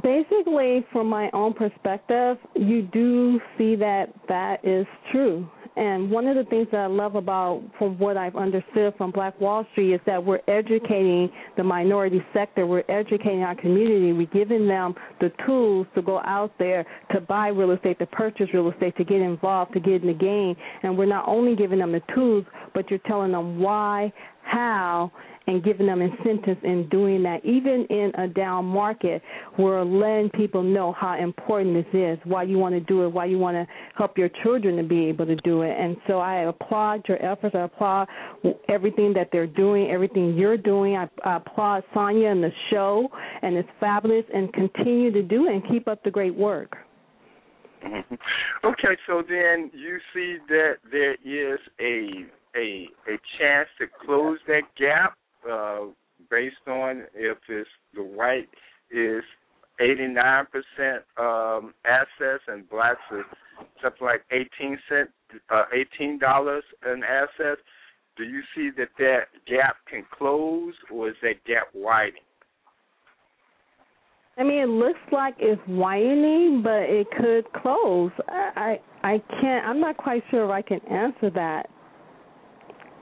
[0.03, 5.49] Basically, from my own perspective, you do see that that is true.
[5.77, 9.41] And one of the things that I love about, from what I've understood from Black
[9.41, 12.67] Wall Street, is that we're educating the minority sector.
[12.67, 14.13] We're educating our community.
[14.13, 18.49] We're giving them the tools to go out there to buy real estate, to purchase
[18.53, 20.57] real estate, to get involved, to get in the game.
[20.83, 22.45] And we're not only giving them the tools,
[22.75, 25.13] but you're telling them why, how,
[25.47, 27.45] and giving them incentives in doing that.
[27.45, 29.23] Even in a down market,
[29.59, 33.25] we're letting people know how important this is, why you want to do it, why
[33.25, 35.77] you want to help your children to be able to do it.
[35.79, 37.55] And so I applaud your efforts.
[37.55, 38.09] I applaud
[38.69, 40.97] everything that they're doing, everything you're doing.
[40.97, 43.09] I, I applaud Sonia and the show,
[43.43, 44.25] and it's fabulous.
[44.33, 46.77] And continue to do it and keep up the great work.
[47.85, 48.15] Mm-hmm.
[48.65, 52.27] Okay, so then you see that there is a
[52.57, 55.17] a a chance to close that gap
[55.49, 55.87] uh,
[56.31, 58.49] based on if it's the white
[58.91, 59.23] is
[59.81, 60.45] 89%
[61.17, 63.25] um, assets and blacks is
[63.83, 65.11] something like 18 cent,
[65.51, 67.61] uh, 18 dollars in assets.
[68.17, 72.23] Do you see that that gap can close, or is that gap widening?
[74.37, 78.11] I mean, it looks like it's widening, but it could close.
[78.29, 79.67] I I, I can't.
[79.67, 81.71] I'm not quite sure if I can answer that.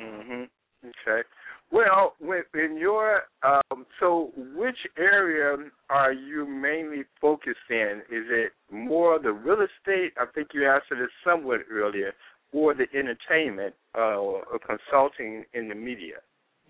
[0.01, 0.49] Mhm.
[0.85, 1.29] Okay.
[1.71, 2.15] Well,
[2.55, 5.57] in your um, so which area
[5.91, 8.03] are you mainly focused in?
[8.11, 10.13] Is it more the real estate?
[10.19, 12.13] I think you answered it somewhat earlier,
[12.53, 16.17] or the entertainment uh, or consulting in the media.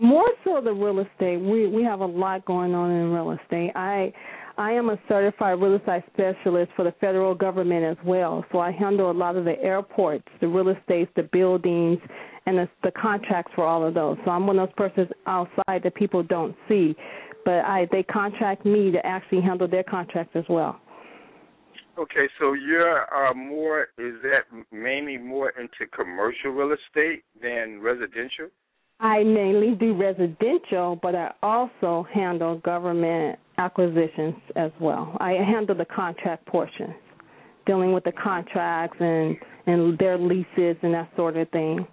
[0.01, 1.39] More so the real estate.
[1.39, 3.73] We we have a lot going on in real estate.
[3.77, 4.13] I
[4.57, 8.45] I am a certified real estate specialist for the federal government as well.
[8.51, 12.01] So I handle a lot of the airports, the real estate, the buildings,
[12.49, 14.17] and the, the contracts for all of those.
[14.25, 16.97] So I'm one of those persons outside that people don't see,
[17.45, 20.81] but I they contract me to actually handle their contracts as well.
[21.99, 28.49] Okay, so you're uh, more is that mainly more into commercial real estate than residential?
[29.01, 35.17] I mainly do residential, but I also handle government acquisitions as well.
[35.21, 36.95] I handle the contract portion,
[37.67, 41.87] dealing with the contracts and and their leases and that sort of thing.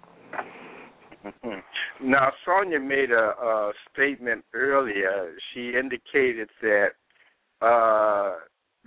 [1.26, 1.60] Mm-hmm.
[2.10, 5.34] Now, Sonia made a, a statement earlier.
[5.52, 6.88] She indicated that
[7.62, 8.34] uh,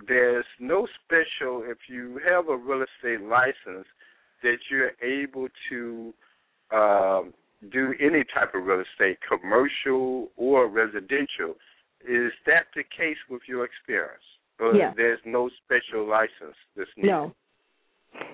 [0.06, 3.86] there's no special if you have a real estate license
[4.44, 6.14] that you're able to
[6.72, 7.34] um,
[7.72, 11.56] do any type of real estate, commercial or residential.
[12.08, 14.22] Is that the case with your experience?
[14.58, 14.92] Or yeah.
[14.96, 17.10] there's no special license that's needed?
[17.10, 17.34] No.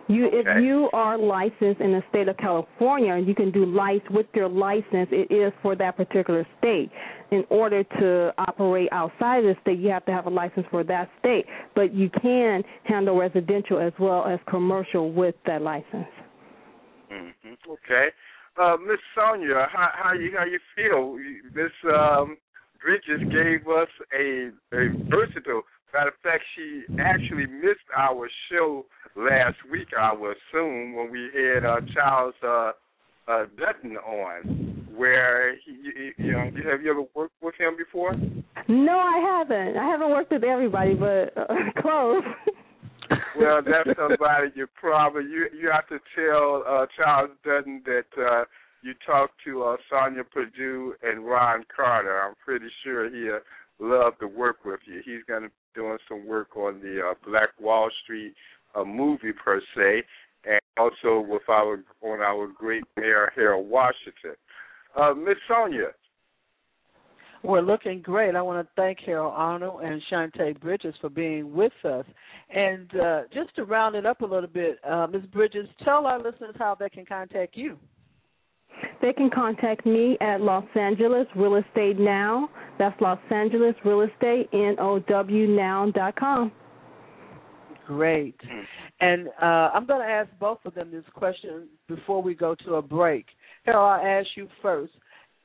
[0.09, 0.37] You, okay.
[0.39, 4.27] if you are licensed in the state of California, and you can do lice with
[4.35, 5.09] your license.
[5.11, 6.91] It is for that particular state.
[7.33, 10.85] In order to operate outside of the state, you have to have a license for
[10.85, 11.45] that state.
[11.75, 16.07] But you can handle residential as well as commercial with that license.
[17.13, 17.71] Mm-hmm.
[17.71, 18.09] Okay,
[18.61, 21.19] uh, Miss Sonia, how, how you how you feel?
[21.55, 22.37] Miss um,
[22.81, 25.63] Bridges gave us a a versatile.
[25.97, 28.85] Matter of fact, she actually missed our show
[29.17, 32.73] last week, I would assume, when we had uh, Charles uh,
[33.27, 38.15] uh, Dutton on, where he, you know, have you ever worked with him before?
[38.69, 39.79] No, I haven't.
[39.79, 41.47] I haven't worked with everybody, but uh,
[41.81, 42.23] close.
[43.39, 48.45] well, that's somebody you probably you you have to tell uh, Charles Dutton that uh,
[48.83, 52.21] you talked to uh, Sonia Purdue and Ron Carter.
[52.21, 53.41] I'm pretty sure he'll
[53.79, 55.01] love to work with you.
[55.03, 58.35] He's going to doing some work on the uh, Black Wall Street
[58.77, 60.03] a movie per se,
[60.45, 64.37] and also with our on our great mayor Harold Washington.
[64.95, 65.89] Uh, Miss Sonia.
[67.43, 68.35] We're looking great.
[68.35, 72.05] I want to thank Harold Arnold and Chantay Bridges for being with us.
[72.53, 75.23] And uh, just to round it up a little bit, uh, Ms.
[75.33, 77.79] Bridges, tell our listeners how they can contact you.
[79.01, 82.51] They can contact me at Los Angeles Real Estate Now.
[82.79, 86.53] That's Los Angeles Real Estate, N-O-W now dot com.
[87.87, 88.35] Great.
[89.01, 92.75] And uh, I'm going to ask both of them this question before we go to
[92.75, 93.27] a break.
[93.65, 94.93] Harold, I'll ask you first.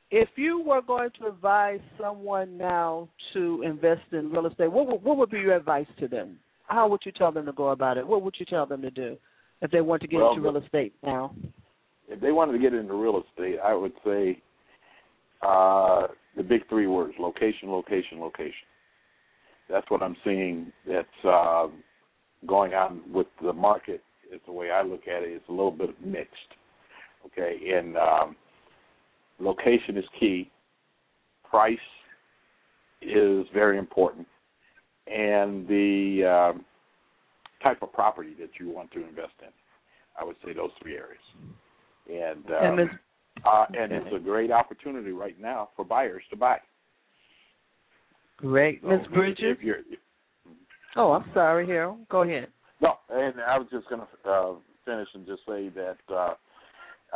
[0.10, 5.04] If you were going to advise someone now to invest in real estate, what would,
[5.04, 6.38] what would be your advice to them?
[6.66, 8.06] How would you tell them to go about it?
[8.06, 9.18] What would you tell them to do
[9.62, 11.34] if they want to get well, into real estate now?
[12.10, 14.42] If they wanted to get into real estate, I would say
[15.44, 18.68] uh, the big three words: location, location, location.
[19.70, 20.72] That's what I'm seeing.
[20.88, 21.68] That's uh,
[22.48, 24.04] going on with the market
[24.34, 25.30] is the way I look at it.
[25.30, 26.36] It's a little bit mixed.
[27.26, 28.36] Okay, and um,
[29.40, 30.50] location is key.
[31.50, 31.78] Price
[33.02, 34.28] is very important,
[35.08, 36.66] and the um,
[37.62, 39.50] type of property that you want to invest in.
[40.20, 41.22] I would say those three areas.
[42.10, 42.90] And um, and,
[43.46, 46.58] uh, and it's a great opportunity right now for buyers to buy.
[48.38, 49.08] Great, so Ms.
[49.14, 49.58] Bridges.
[49.58, 49.78] If you're,
[50.96, 52.00] Oh, I'm sorry, Harold.
[52.10, 52.48] Go ahead.
[52.82, 54.54] No, and I was just going to uh,
[54.86, 56.34] finish and just say that uh,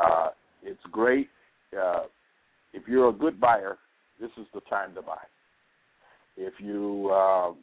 [0.01, 0.29] uh,
[0.63, 1.29] it's great.
[1.77, 2.03] Uh,
[2.73, 3.77] if you're a good buyer,
[4.19, 5.17] this is the time to buy.
[6.37, 7.53] If you uh,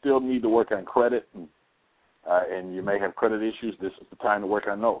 [0.00, 1.48] still need to work on credit and,
[2.28, 5.00] uh, and you may have credit issues, this is the time to work on those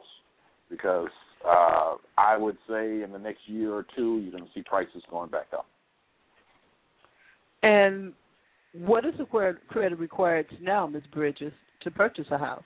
[0.70, 1.08] because
[1.46, 5.02] uh, I would say in the next year or two you're going to see prices
[5.10, 5.66] going back up.
[7.62, 8.12] And
[8.72, 11.02] what is the credit required now, Ms.
[11.12, 11.52] Bridges,
[11.82, 12.62] to purchase a house?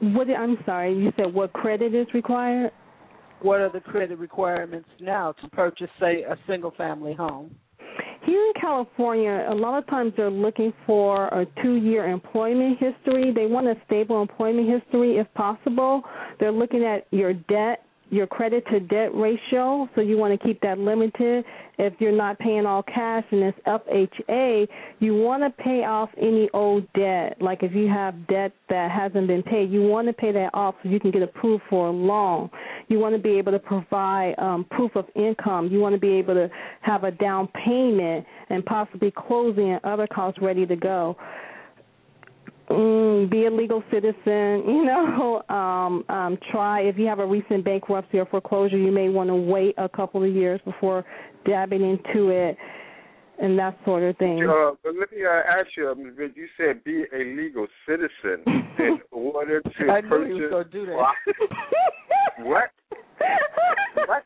[0.00, 0.28] What?
[0.28, 0.96] I'm sorry.
[0.96, 2.72] You said what credit is required?
[3.40, 7.54] What are the credit requirements now to purchase, say, a single-family home?
[8.24, 13.32] Here in California, a lot of times they're looking for a two-year employment history.
[13.34, 16.02] They want a stable employment history if possible.
[16.38, 20.60] They're looking at your debt your credit to debt ratio, so you want to keep
[20.60, 21.46] that limited.
[21.78, 24.68] If you're not paying all cash and it's FHA,
[24.98, 27.38] you want to pay off any old debt.
[27.40, 30.74] Like if you have debt that hasn't been paid, you want to pay that off
[30.82, 32.50] so you can get approved for a loan.
[32.88, 35.68] You want to be able to provide um, proof of income.
[35.72, 36.50] You want to be able to
[36.82, 41.16] have a down payment and possibly closing and other costs ready to go
[42.70, 44.12] mm, be a legal citizen.
[44.82, 49.08] You know, um, um, try if you have a recent bankruptcy or foreclosure, you may
[49.08, 51.04] want to wait a couple of years before
[51.46, 52.56] dabbing into it
[53.42, 54.42] and that sort of thing.
[54.48, 58.44] Uh, but let me uh, ask you, um, you said be a legal citizen
[58.78, 60.28] in order to I purchase.
[60.28, 61.14] knew you was gonna do that.
[62.44, 62.70] what?
[64.06, 64.24] what?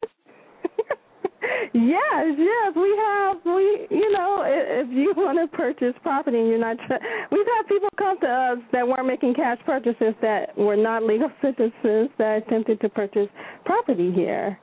[1.72, 3.36] Yes, yes, we have.
[3.44, 6.76] We, you know, i- if you want to purchase property and you're not,
[7.30, 11.30] we've had people come to us that weren't making cash purchases that were not legal
[11.42, 13.28] citizens that attempted to purchase
[13.64, 14.58] property here.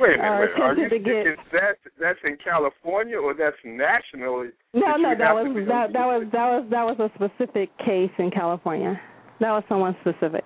[0.00, 3.32] Wait a minute, uh, wait, are you to get- thinking that that's in California or
[3.34, 4.48] that's nationally?
[4.72, 8.10] No, that no, that was that that was that was that was a specific case
[8.18, 9.00] in California.
[9.40, 10.44] That was someone specific.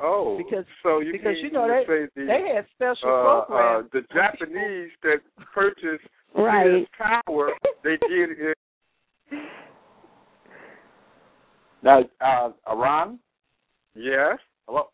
[0.00, 3.54] Oh, Because- so you because mean you know they say the, they had special uh,
[3.54, 5.18] uh, the Japanese that
[5.54, 6.04] purchased
[6.34, 6.80] Right.
[6.80, 7.50] this tower,
[7.82, 8.58] they did it.
[11.82, 13.18] Now, uh, Iran,
[13.94, 14.38] Yes.
[14.66, 14.88] hello.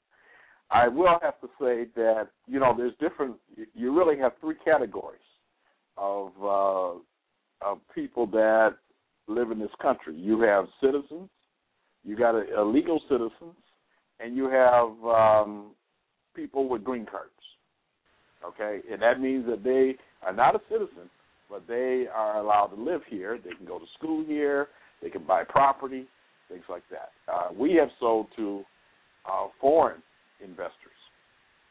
[0.70, 3.36] I will have to say that you know there's different.
[3.74, 5.20] You really have three categories
[5.96, 6.92] of uh,
[7.66, 8.76] of people that
[9.26, 10.14] live in this country.
[10.16, 11.28] You have citizens,
[12.04, 13.56] you got a, illegal citizens,
[14.22, 15.72] and you have um,
[16.34, 17.30] people with green cards.
[18.44, 19.96] Okay, and that means that they
[20.26, 21.08] are not a citizen,
[21.48, 23.38] but they are allowed to live here.
[23.42, 24.68] They can go to school here.
[25.00, 26.06] They can buy property,
[26.48, 27.10] things like that.
[27.32, 28.62] Uh, we have sold to
[29.30, 30.02] uh, foreign
[30.42, 30.72] investors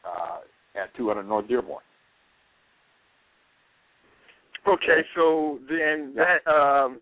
[0.06, 0.40] uh,
[0.82, 1.84] at 200 North Dearborn.
[4.68, 6.99] Okay, so then that, um,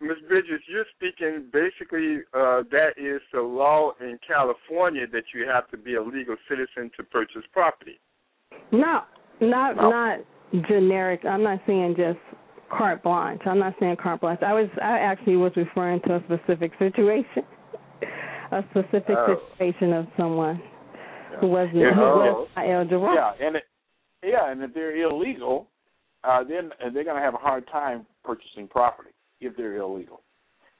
[0.00, 0.16] Ms.
[0.28, 5.76] Bridges, you're speaking basically uh, that is the law in California that you have to
[5.76, 7.98] be a legal citizen to purchase property.
[8.72, 9.02] No,
[9.40, 9.90] not No.
[9.90, 10.18] not
[10.68, 11.24] generic.
[11.24, 12.18] I'm not saying just
[12.70, 13.40] carte blanche.
[13.46, 14.40] I'm not saying carte blanche.
[14.42, 17.44] I was I actually was referring to a specific situation,
[18.52, 19.40] a specific Oh.
[19.56, 20.60] situation of someone
[21.40, 21.94] who wasn't Yeah.
[21.94, 22.18] who Oh.
[22.18, 23.14] was not eligible.
[23.14, 23.64] Yeah, and it,
[24.22, 25.68] yeah, and if they're illegal,
[26.24, 30.22] uh, then they're going to have a hard time purchasing property if they're illegal.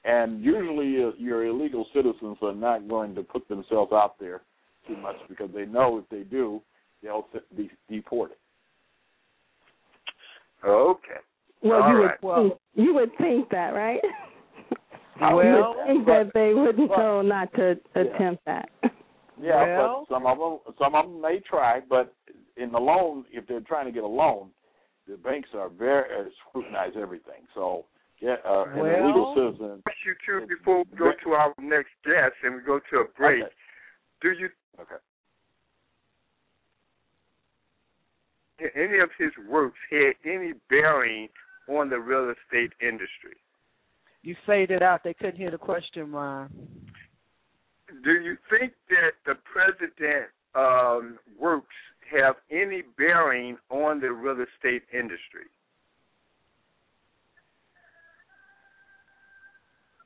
[0.03, 4.41] And usually, uh, your illegal citizens are not going to put themselves out there
[4.87, 6.61] too much because they know if they do,
[7.03, 8.37] they'll be deported.
[10.65, 11.19] Okay.
[11.63, 12.23] Well, All you right.
[12.23, 13.99] would think, you would think that, right?
[15.19, 18.69] Well, you would think that they wouldn't but- know not to attempt that.
[19.39, 22.15] Yeah, Well- but some of them, some of them may try, but
[22.57, 24.49] in the loan, if they're trying to get a loan,
[25.07, 27.43] the banks are very uh, scrutinize everything.
[27.53, 27.85] So,
[28.21, 29.83] yeah, uh, an illegal Well- citizen.
[29.87, 33.05] Ask you too before we go to our next guest and we go to a
[33.05, 33.43] break.
[33.43, 33.53] Okay.
[34.21, 34.49] Do you
[34.79, 34.95] Okay.
[38.75, 41.29] any of his works had any bearing
[41.67, 43.35] on the real estate industry?
[44.21, 45.03] You faded out.
[45.03, 46.49] They couldn't hear the question, Ron.
[48.03, 51.75] Do you think that the president um, works
[52.11, 55.49] have any bearing on the real estate industry?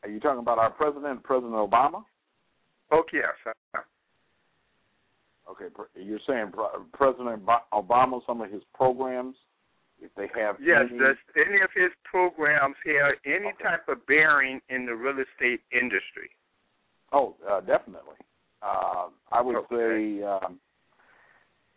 [0.05, 2.03] Are you talking about our president, President Obama?
[2.93, 3.55] Okay, yes.
[5.49, 5.65] Okay,
[5.95, 6.51] you're saying
[6.93, 7.41] President
[7.73, 9.35] Obama, some of his programs,
[9.99, 14.61] if they have Yes, any, does any of his programs have any type of bearing
[14.69, 16.29] in the real estate industry?
[17.11, 18.17] Oh, uh, definitely.
[18.61, 20.19] Uh, I would Okay.
[20.19, 20.59] say um,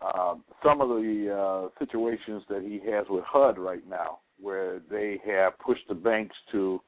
[0.02, 5.18] uh, some of the uh, situations that he has with HUD right now, where they
[5.26, 6.82] have pushed the banks to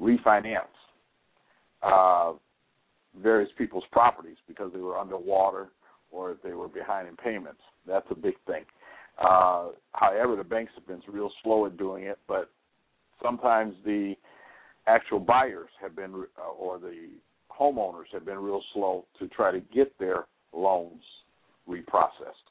[0.00, 0.68] refinance
[1.82, 2.32] uh,
[3.22, 5.68] various people's properties because they were underwater
[6.10, 7.60] or if they were behind in payments.
[7.86, 8.64] That's a big thing.
[9.18, 12.50] Uh, however, the banks have been real slow at doing it, but
[13.22, 14.14] sometimes the
[14.86, 17.08] actual buyers have been, uh, or the
[17.50, 21.02] homeowners have been real slow to try to get their loans
[21.68, 22.46] reprocessed.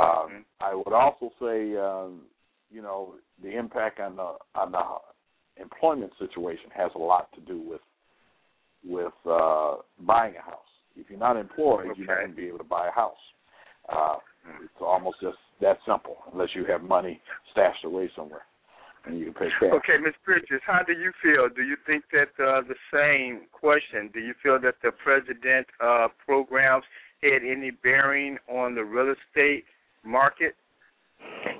[0.00, 2.22] Um, I would also say, um,
[2.70, 7.60] you know, the impact on the on the employment situation has a lot to do
[7.60, 7.80] with
[8.84, 10.58] with uh, buying a house.
[10.96, 13.16] If you're not employed, you're not going to be able to buy a house.
[13.88, 14.16] Uh,
[14.62, 17.20] it's almost just that simple, unless you have money
[17.52, 18.42] stashed away somewhere
[19.06, 19.72] and you can pay cash.
[19.72, 20.14] Okay, Ms.
[20.24, 21.48] Bridges, how do you feel?
[21.54, 24.10] Do you think that uh, the same question?
[24.12, 26.84] Do you feel that the president uh, programs
[27.22, 29.64] had any bearing on the real estate
[30.04, 30.54] market?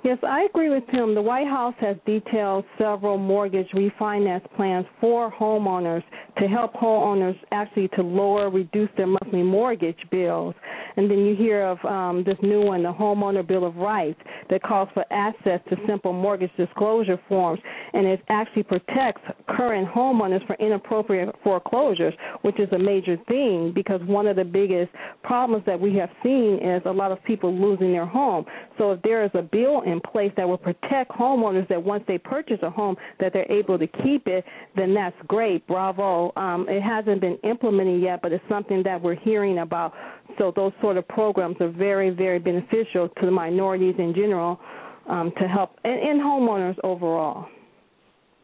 [0.03, 1.15] Yes, I agree with him.
[1.15, 6.03] The White House has detailed several mortgage refinance plans for homeowners
[6.39, 10.55] to help homeowners actually to lower, reduce their monthly mortgage bills.
[10.95, 14.19] And then you hear of um, this new one, the Homeowner Bill of Rights,
[14.49, 17.59] that calls for access to simple mortgage disclosure forms,
[17.93, 24.01] and it actually protects current homeowners for inappropriate foreclosures, which is a major thing because
[24.05, 24.91] one of the biggest
[25.23, 28.45] problems that we have seen is a lot of people losing their home.
[28.77, 32.17] So if there is a bill in place that will protect homeowners that once they
[32.17, 34.43] purchase a home that they're able to keep it,
[34.75, 35.65] then that's great.
[35.67, 36.33] Bravo.
[36.35, 39.93] Um, it hasn't been implemented yet, but it's something that we're hearing about
[40.37, 44.59] so those sort of programs are very, very beneficial to the minorities in general
[45.07, 47.47] um, to help and, and homeowners overall.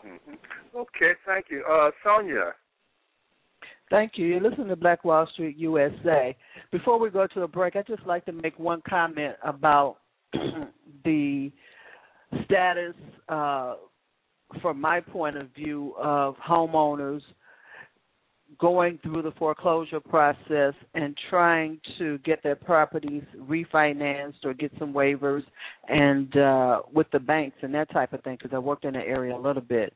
[0.05, 0.77] Mm-hmm.
[0.77, 1.63] Okay, thank you.
[1.69, 2.53] Uh, Sonia.
[3.89, 4.27] Thank you.
[4.27, 6.35] You're listening to Black Wall Street USA.
[6.71, 9.97] Before we go to a break, I'd just like to make one comment about
[11.03, 11.51] the
[12.45, 12.95] status,
[13.27, 13.75] uh,
[14.61, 17.21] from my point of view, of homeowners
[18.57, 24.91] going through the foreclosure process and trying to get their properties refinanced or get some
[24.91, 25.43] waivers
[25.87, 28.99] and uh with the banks and that type of thing because I worked in the
[28.99, 29.93] area a little bit.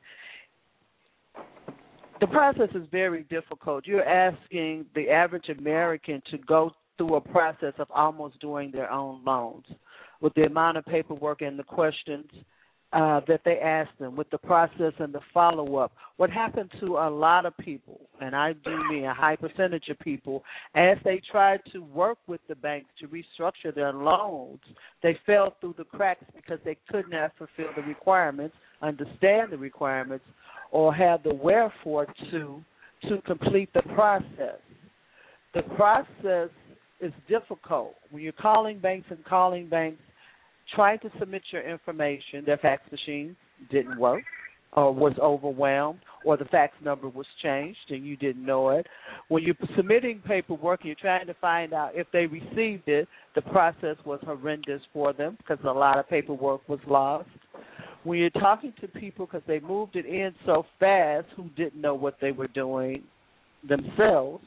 [2.20, 3.86] The process is very difficult.
[3.86, 9.24] You're asking the average American to go through a process of almost doing their own
[9.24, 9.66] loans
[10.24, 12.24] with the amount of paperwork and the questions
[12.94, 15.92] uh, that they ask them with the process and the follow up.
[16.16, 19.98] What happened to a lot of people, and I do mean a high percentage of
[19.98, 20.42] people,
[20.74, 24.60] as they tried to work with the banks to restructure their loans,
[25.02, 30.24] they fell through the cracks because they could not fulfill the requirements, understand the requirements,
[30.70, 32.64] or have the wherefore to
[33.10, 34.58] to complete the process.
[35.52, 36.48] The process
[36.98, 40.00] is difficult when you're calling banks and calling banks
[40.74, 43.36] trying to submit your information, their fax machine
[43.70, 44.22] didn't work
[44.74, 48.86] or was overwhelmed or the fax number was changed and you didn't know it.
[49.28, 53.42] When you're submitting paperwork and you're trying to find out if they received it, the
[53.42, 57.28] process was horrendous for them because a lot of paperwork was lost.
[58.02, 61.94] When you're talking to people because they moved it in so fast who didn't know
[61.94, 63.04] what they were doing
[63.66, 64.44] themselves,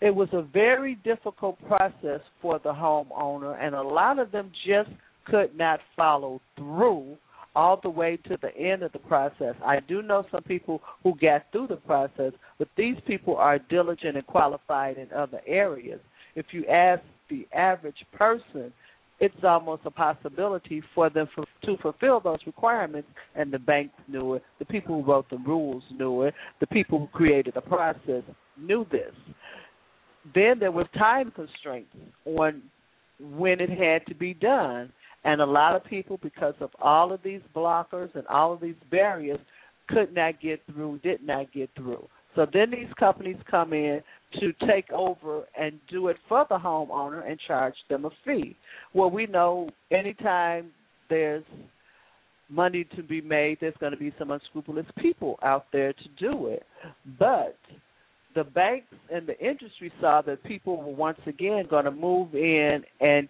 [0.00, 4.90] it was a very difficult process for the homeowner and a lot of them just
[5.24, 7.16] could not follow through
[7.54, 9.54] all the way to the end of the process.
[9.64, 14.16] I do know some people who got through the process, but these people are diligent
[14.16, 16.00] and qualified in other areas.
[16.34, 18.72] If you ask the average person,
[19.20, 24.34] it's almost a possibility for them for, to fulfill those requirements, and the banks knew
[24.34, 24.42] it.
[24.58, 26.34] The people who wrote the rules knew it.
[26.60, 28.22] The people who created the process
[28.58, 29.12] knew this.
[30.34, 31.94] Then there was time constraints
[32.24, 32.62] on
[33.20, 34.90] when it had to be done
[35.24, 38.74] and a lot of people, because of all of these blockers and all of these
[38.90, 39.38] barriers,
[39.88, 42.06] could not get through, did not get through.
[42.34, 44.00] So then these companies come in
[44.40, 48.56] to take over and do it for the homeowner and charge them a fee.
[48.94, 50.70] Well, we know anytime
[51.10, 51.44] there's
[52.48, 56.46] money to be made, there's going to be some unscrupulous people out there to do
[56.46, 56.64] it.
[57.18, 57.58] But
[58.34, 62.82] the banks and the industry saw that people were once again going to move in
[63.00, 63.28] and,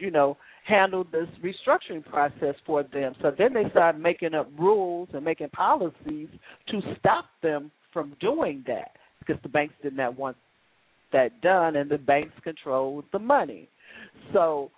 [0.00, 0.36] you know,
[0.66, 3.14] handle this restructuring process for them.
[3.22, 6.28] So then they started making up rules and making policies
[6.68, 10.36] to stop them from doing that because the banks did not want
[11.12, 13.68] that done and the banks controlled the money.
[14.32, 14.70] So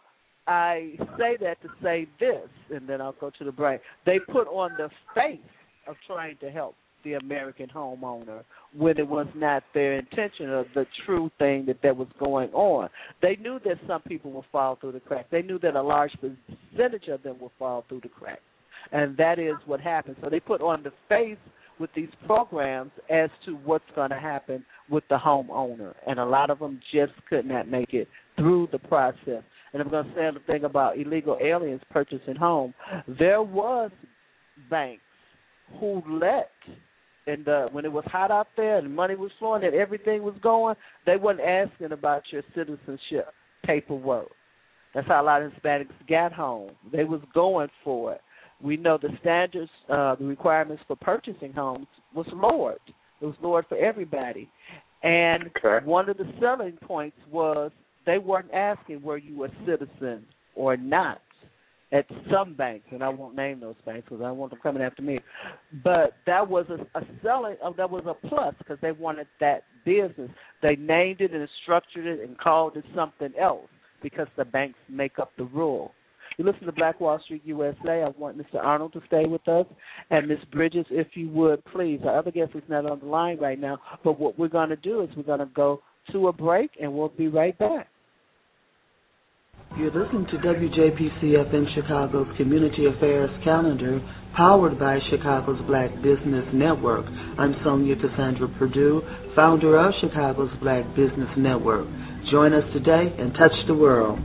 [0.46, 3.80] I say that to say this, and then I'll go to the break.
[4.06, 5.38] They put on the face
[5.86, 8.42] of trying to help the American homeowner
[8.76, 12.88] when it was not their intention or the true thing that that was going on.
[13.20, 15.28] They knew that some people would fall through the cracks.
[15.30, 18.42] They knew that a large percentage of them would fall through the cracks.
[18.90, 20.16] And that is what happened.
[20.22, 21.38] So they put on the face
[21.78, 25.94] with these programs as to what's going to happen with the homeowner.
[26.06, 29.42] And a lot of them just could not make it through the process.
[29.72, 32.74] And I'm going to say the thing about illegal aliens purchasing home.
[33.18, 33.90] There was
[34.68, 35.02] banks
[35.80, 36.50] who let
[37.26, 40.34] and uh, when it was hot out there and money was flowing and everything was
[40.42, 40.74] going,
[41.06, 43.28] they wasn't asking about your citizenship
[43.64, 44.28] paperwork.
[44.94, 46.72] That's how a lot of Hispanics got home.
[46.92, 48.20] They was going for it.
[48.62, 52.80] We know the standards, uh, the requirements for purchasing homes was lowered.
[53.20, 54.48] It was lowered for everybody.
[55.02, 55.84] And okay.
[55.84, 57.70] one of the selling points was
[58.04, 60.24] they weren't asking were you a citizen
[60.54, 61.20] or not
[61.92, 64.82] at some banks, and I won't name those banks because I don't want them coming
[64.82, 65.18] after me.
[65.84, 67.56] But that was a, a selling.
[67.62, 70.30] Uh, that was a plus because they wanted that business.
[70.62, 73.68] They named it and structured it and called it something else
[74.02, 75.92] because the banks make up the rule.
[76.38, 78.02] You listen to Black Wall Street USA.
[78.02, 78.56] I want Mr.
[78.56, 79.66] Arnold to stay with us,
[80.10, 82.00] and Miss Bridges, if you would, please.
[82.04, 84.76] Our other guest is not on the line right now, but what we're going to
[84.76, 87.88] do is we're going to go to a break, and we'll be right back.
[89.74, 94.00] You're listening to WJPC FM Chicago's Community Affairs Calendar,
[94.36, 97.06] powered by Chicago's Black Business Network.
[97.38, 99.00] I'm Sonia Cassandra Purdue,
[99.34, 101.86] founder of Chicago's Black Business Network.
[102.30, 104.18] Join us today and touch the world.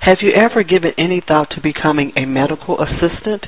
[0.00, 3.44] Have you ever given any thought to becoming a medical assistant?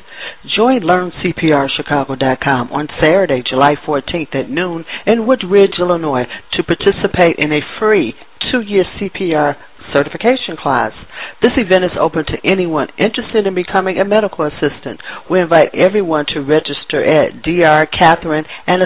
[0.57, 7.61] Join LearnCPRChicago.com on Saturday, July 14th at noon in Woodridge, Illinois to participate in a
[7.79, 8.15] free
[8.53, 9.57] two-year CPR
[9.93, 10.93] certification class.
[11.43, 15.01] This event is open to anyone interested in becoming a medical assistant.
[15.31, 18.81] We invite everyone to register at drcatherine at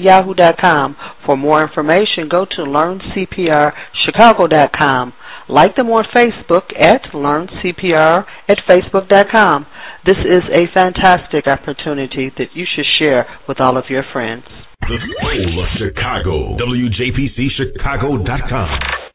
[0.00, 0.96] yahoo.com.
[1.26, 5.12] For more information, go to learncprchicago.com.
[5.48, 9.66] Like them on Facebook at learncpr at facebook.com.
[10.06, 14.44] This is a fantastic opportunity that you should share with all of your friends.
[14.80, 16.56] The Soul of Chicago.
[16.58, 19.11] WJPCChicago.com.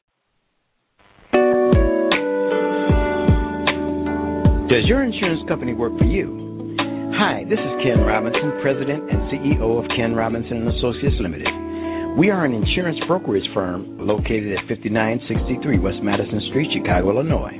[4.67, 6.75] Does your insurance company work for you?
[7.15, 11.47] Hi, this is Ken Robinson, President and CEO of Ken Robinson and Associates Limited.
[12.19, 17.55] We are an insurance brokerage firm located at 5963 West Madison Street, Chicago, Illinois.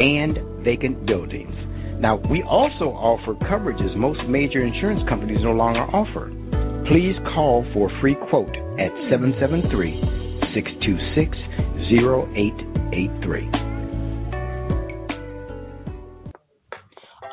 [0.00, 1.54] and vacant buildings.
[2.00, 6.32] Now, we also offer coverages most major insurance companies no longer offer.
[6.88, 10.00] Please call for a free quote at 773
[10.56, 11.36] 626
[11.92, 13.67] 0883.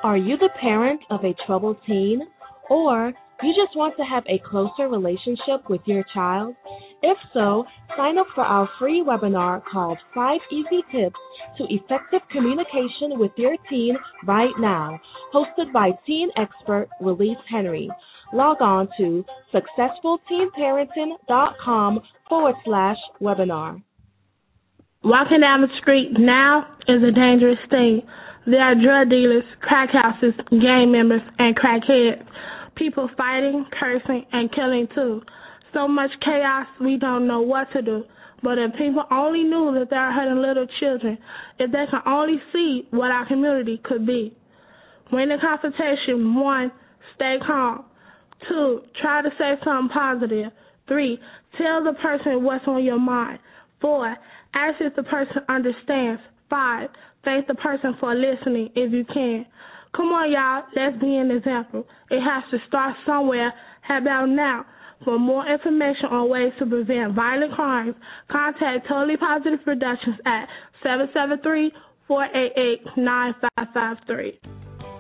[0.05, 2.21] Are you the parent of a troubled teen?
[2.69, 3.11] Or
[3.41, 6.53] you just want to have a closer relationship with your child?
[7.01, 7.65] If so,
[7.97, 11.15] sign up for our free webinar called 5 Easy Tips
[11.57, 15.01] to Effective Communication with Your Teen right now,
[15.33, 17.89] hosted by teen expert Release Henry.
[18.31, 21.99] Log on to successfulteenparenting.com
[22.29, 23.81] forward slash webinar.
[25.03, 28.03] Walking down the street now is a dangerous thing.
[28.45, 32.23] There are drug dealers, crack houses, gang members, and crackheads.
[32.75, 35.21] People fighting, cursing, and killing too.
[35.73, 38.03] So much chaos, we don't know what to do.
[38.43, 41.17] But if people only knew that they are hurting little children,
[41.57, 44.37] if they can only see what our community could be.
[45.11, 46.35] Win the confrontation.
[46.35, 46.71] One,
[47.15, 47.85] stay calm.
[48.47, 50.51] Two, try to say something positive.
[50.87, 51.17] Three,
[51.57, 53.39] tell the person what's on your mind.
[53.81, 54.15] Four,
[54.53, 56.21] ask if the person understands.
[56.49, 56.89] Five,
[57.25, 59.45] thank the person for listening if you can.
[59.95, 61.85] Come on, y'all, let's be an example.
[62.09, 63.53] It has to start somewhere.
[63.81, 64.65] How about now?
[65.03, 67.95] For more information on ways to prevent violent crimes,
[68.31, 70.47] contact Totally Positive Productions at
[72.09, 74.39] 773-488-9553.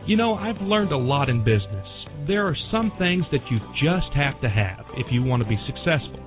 [0.05, 1.87] You know, I've learned a lot in business.
[2.27, 5.57] There are some things that you just have to have if you want to be
[5.65, 6.19] successful.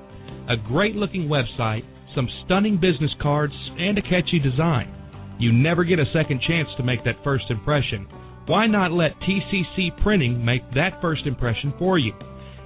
[0.49, 1.85] A great looking website,
[2.15, 4.95] some stunning business cards, and a catchy design.
[5.39, 8.07] You never get a second chance to make that first impression.
[8.47, 12.13] Why not let TCC Printing make that first impression for you?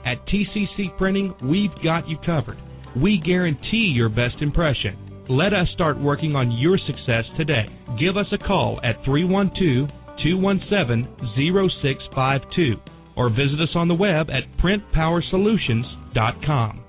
[0.06, 2.58] At TCC Printing, we've got you covered.
[2.96, 4.96] We guarantee your best impression.
[5.28, 7.66] Let us start working on your success today.
[7.98, 9.90] Give us a call at 312
[10.22, 12.76] 217 0652
[13.16, 16.84] or visit us on the web at printpowersolutions.com.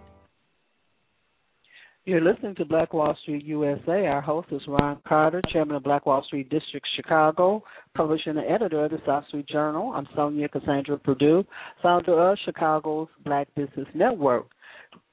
[2.06, 4.08] You're listening to Black Wall Street USA.
[4.08, 7.64] Our host is Ron Carter, chairman of Black Wall Street District Chicago,
[7.96, 9.94] publisher and editor of the South Street Journal.
[9.96, 11.46] I'm Sonia Cassandra Purdue,
[11.82, 14.48] founder of Chicago's Black Business Network.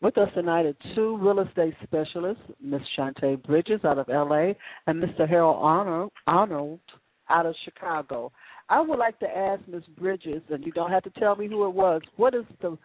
[0.03, 2.81] With us tonight are two real estate specialists, Ms.
[2.99, 4.55] Chantay Bridges out of LA
[4.89, 5.29] and Mr.
[5.29, 6.81] Harold Arnold,
[7.29, 8.33] out of Chicago.
[8.69, 9.85] I would like to ask Ms.
[9.97, 12.77] Bridges, and you don't have to tell me who it was, what is the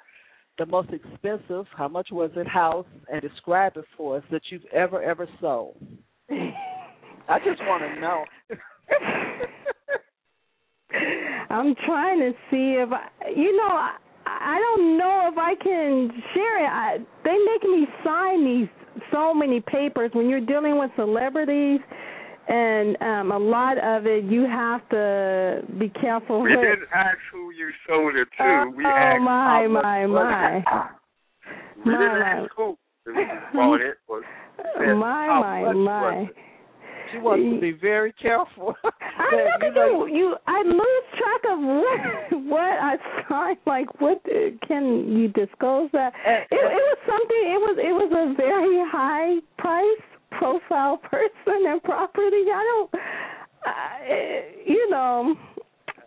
[0.58, 4.66] the most expensive, how much was it, house, and describe it for us that you've
[4.74, 5.76] ever, ever sold.
[6.30, 8.26] I just want to know.
[11.50, 16.12] I'm trying to see if I, you know, I, I don't know if I can
[16.34, 16.70] share it.
[16.70, 18.70] I, they make me sign these
[19.12, 21.80] so many papers when you're dealing with celebrities
[22.48, 26.66] and um a lot of it you have to be careful We with.
[26.66, 28.44] didn't ask who you sold it to.
[28.44, 30.64] Oh, we oh, asked my, my, my.
[31.86, 32.30] We My, didn't my.
[32.44, 32.78] ask who
[33.54, 33.98] bought it.
[34.08, 34.22] But
[34.78, 36.26] said, my my my.
[37.12, 38.74] She wants to be very careful.
[38.84, 38.90] I
[39.32, 40.08] that, never you.
[40.08, 42.96] You, I lose track of what what I
[43.30, 43.58] signed.
[43.66, 46.14] Like, what uh, can you disclose that?
[46.26, 47.44] It, it was something.
[47.46, 52.46] It was it was a very high price profile person and property.
[52.54, 53.02] I don't.
[53.66, 55.36] I, you know.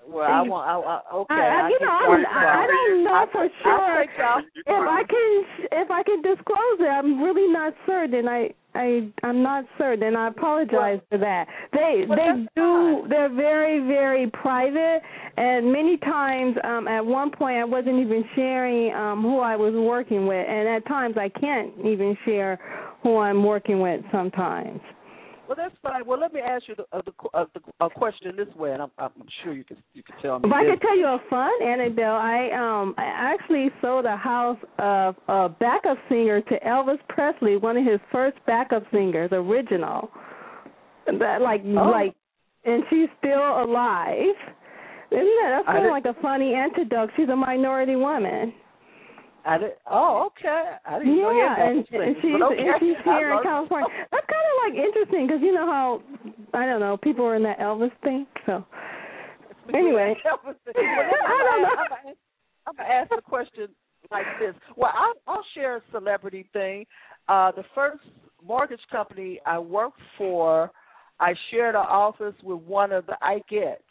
[0.09, 0.69] Well, I want.
[0.69, 1.35] I, I, okay.
[1.35, 3.73] I, I you get know, I'm, I don't know I, for sure
[4.25, 6.89] I'll- if I can if I can disclose it.
[6.89, 8.27] I'm really not certain.
[8.27, 10.17] I I I'm not certain.
[10.17, 11.47] I apologize for that.
[11.73, 13.07] They Well, they do.
[13.11, 15.01] They're very very private,
[15.37, 19.75] and many times um at one point I wasn't even sharing um who I was
[19.75, 22.59] working with, and at times I can't even share
[23.03, 24.81] who I'm working with sometimes.
[25.47, 26.05] Well, that's fine.
[26.07, 28.83] Well, let me ask you the, uh, the, uh, the a question this way, and
[28.83, 29.13] I'm, I'm
[29.43, 30.47] sure you can you can tell me.
[30.47, 30.73] If I this.
[30.75, 35.49] could tell you a fun anecdote, I um I actually sold a house of a
[35.49, 40.11] backup singer to Elvis Presley, one of his first backup singers, original.
[41.07, 41.89] That like Oh.
[41.89, 42.15] like,
[42.67, 44.37] and she's still alive.
[45.11, 47.09] Isn't that that's kind of like a funny antidote?
[47.17, 48.53] She's a minority woman.
[49.45, 50.73] I did, oh, okay.
[50.85, 52.59] I didn't know Yeah, had and, and she's okay.
[52.59, 53.89] and she's here in California.
[54.11, 56.03] That's kind of like interesting because you know how
[56.55, 58.27] I don't know people are in that Elvis thing.
[58.47, 58.65] So
[59.75, 61.69] anyway, Well, I don't know.
[61.69, 62.17] I'm gonna,
[62.67, 63.69] I'm gonna ask the question
[64.11, 64.55] like this.
[64.77, 66.85] Well, I'll, I'll share a celebrity thing.
[67.29, 68.03] Uh, the first
[68.45, 70.71] mortgage company I worked for,
[71.21, 73.83] I shared an office with one of the I get.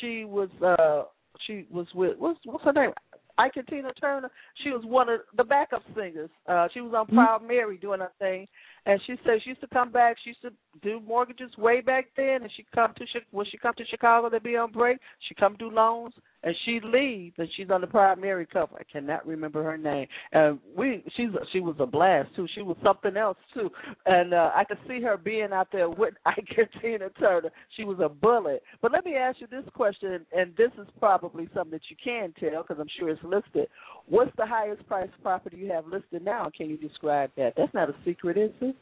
[0.00, 1.04] She was uh
[1.46, 2.92] she was with what's what's her name?
[3.38, 4.30] And Tina Turner.
[4.62, 6.30] She was one of the backup singers.
[6.48, 8.46] Uh she was on Proud Mary doing her thing
[8.88, 10.50] and she said she used to come back, she used to
[10.82, 14.40] do mortgages way back then and she come to when she come to Chicago to
[14.40, 14.96] be on break,
[15.28, 18.76] she come do loans and she leave and she's on the Proud Mary cover.
[18.78, 20.06] I cannot remember her name.
[20.32, 22.46] And we she's she was a blast too.
[22.54, 23.68] She was something else too.
[24.06, 27.50] And uh I could see her being out there with Ike and Tina Turner.
[27.76, 28.62] She was a bullet.
[28.80, 32.32] But let me ask you this question and this is probably something that you can
[32.40, 33.68] tell because I'm sure it's listed.
[34.06, 36.50] What's the highest price property you have listed now?
[36.56, 37.52] Can you describe that?
[37.54, 38.77] That's not a secret, is it?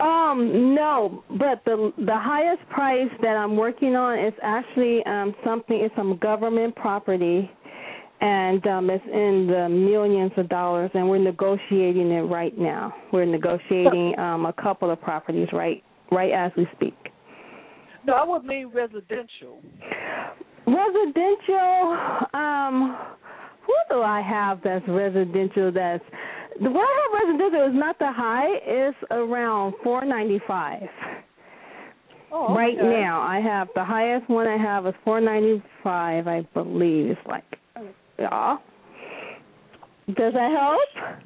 [0.00, 5.76] Um, no, but the the highest price that I'm working on is actually um something
[5.76, 7.50] it's some government property
[8.20, 12.94] and um it's in the millions of dollars and we're negotiating it right now.
[13.12, 15.82] We're negotiating um a couple of properties right
[16.12, 16.96] right as we speak.
[18.06, 19.60] No, I would mean residential.
[20.64, 21.98] Residential,
[22.34, 22.96] um
[23.66, 26.04] who do I have that's residential that's
[26.62, 30.88] the one I have residential is not the high, it's around four ninety five.
[32.30, 32.86] Oh, Right okay.
[32.86, 36.26] now, I have the highest one I have is four ninety five.
[36.28, 37.44] I believe it's like,
[38.18, 38.56] yeah.
[40.08, 41.20] Does that help?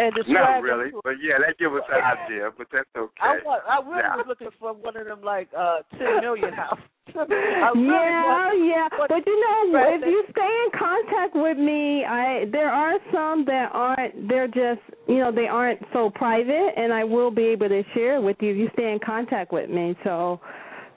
[0.00, 2.48] And Not describe really, but yeah, that give us an idea.
[2.56, 3.20] But that's okay.
[3.20, 3.62] I want.
[3.68, 4.16] I really Yeah.
[4.16, 6.78] was looking for one of them like uh ten million house.
[7.14, 7.20] I
[7.74, 8.88] really yeah, want- yeah.
[8.96, 10.00] But you know, Right.
[10.00, 14.26] if you stay in contact with me, I there are some that aren't.
[14.28, 18.20] They're just you know they aren't so private, and I will be able to share
[18.22, 19.94] with you if you stay in contact with me.
[20.04, 20.40] So.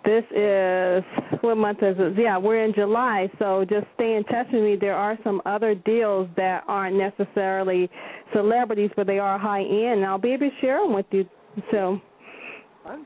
[0.06, 1.04] This is
[1.42, 2.18] what month is it?
[2.18, 4.76] Yeah, we're in July, so just stay in touch with me.
[4.80, 7.90] There are some other deals that aren't necessarily
[8.34, 10.00] celebrities, but they are high end.
[10.00, 11.26] And I'll be able to share them with you.
[11.72, 12.02] So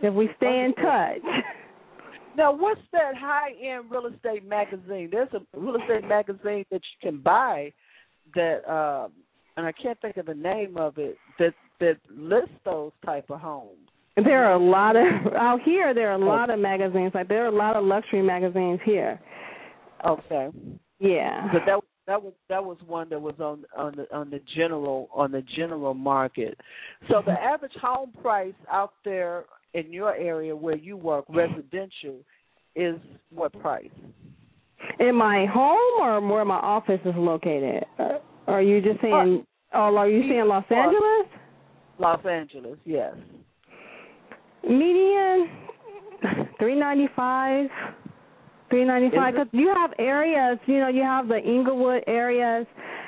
[0.02, 1.22] if we stay in touch.
[2.38, 5.10] Now, what's that high-end real estate magazine?
[5.12, 7.74] There's a real estate magazine that you can buy
[8.36, 9.12] that, um,
[9.58, 11.18] and I can't think of the name of it.
[11.40, 13.87] That that lists those type of homes.
[14.24, 15.94] There are a lot of out here.
[15.94, 17.12] There are a lot of magazines.
[17.14, 19.20] Like there are a lot of luxury magazines here.
[20.06, 20.50] Okay.
[21.00, 21.50] Yeah.
[21.54, 25.10] But that that was that was one that was on on the on the general
[25.14, 26.58] on the general market.
[27.10, 32.20] So the average home price out there in your area where you work, residential,
[32.76, 32.96] is
[33.30, 33.90] what price?
[35.00, 37.84] In my home or where my office is located?
[38.00, 39.46] Uh, Are you just saying?
[39.74, 41.28] Oh, are you saying Los Angeles?
[42.00, 43.14] Los Angeles, yes.
[44.70, 45.50] Median
[46.60, 47.70] three ninety five.
[48.70, 49.34] Three ninety five.
[49.34, 52.66] Because you have areas, you know, you have the Inglewood areas,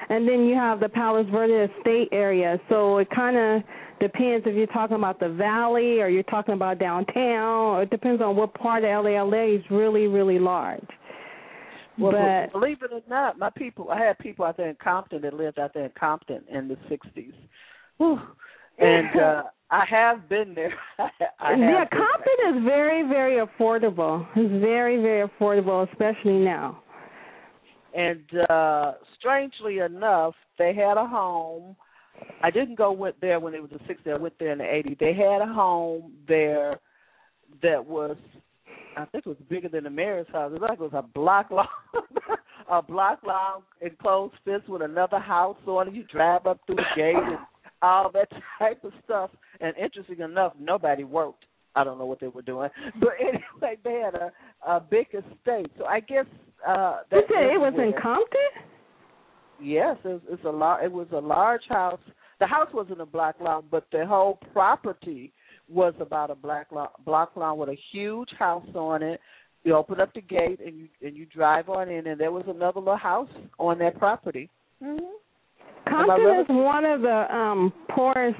[0.10, 2.60] and then you have the Palos Verdes Estate area.
[2.70, 3.64] So it kind of
[4.00, 7.76] depends if you're talking about the valley or you're talking about downtown.
[7.76, 9.22] Or it depends on what part of LA.
[9.22, 10.88] LA is really, really large.
[11.98, 15.22] Well, but believe it or not, my people, I had people out there in Compton
[15.24, 17.34] that lived out there in Compton in the '60s,
[18.80, 20.74] and uh, I have been there.
[21.42, 24.28] Yeah, Compton is very, very affordable.
[24.36, 26.84] It's very, very affordable, especially now.
[27.96, 31.76] And uh strangely enough, they had a home.
[32.44, 34.14] I didn't go with there when it was the '60s.
[34.14, 35.00] I went there in the '80s.
[35.00, 36.80] They had a home there
[37.64, 38.18] that was,
[38.98, 40.52] I think it was bigger than the mayor's house.
[40.54, 41.68] It was like it was a block long,
[42.70, 45.94] a block long enclosed fence with another house on it.
[45.94, 47.40] You drive up through the gate and
[47.82, 48.30] all that
[48.60, 49.32] type of stuff.
[49.62, 51.46] And interesting enough, nobody worked
[51.76, 52.70] I don't know what they were doing,
[53.00, 54.32] but anyway, they had a,
[54.68, 55.72] a big estate.
[55.78, 56.26] So I guess
[56.68, 57.94] uh, You that's said it was in.
[58.02, 58.40] Compton?
[59.62, 62.00] Yes, it was, it's a lar- It was a large house.
[62.40, 65.32] The house wasn't a block long, but the whole property
[65.68, 69.20] was about a black lo- block long with a huge house on it.
[69.64, 72.46] You open up the gate and you and you drive on in, and there was
[72.48, 74.50] another little house on that property.
[74.84, 75.06] Mm-hmm.
[75.90, 78.40] Compton is one of the um poorest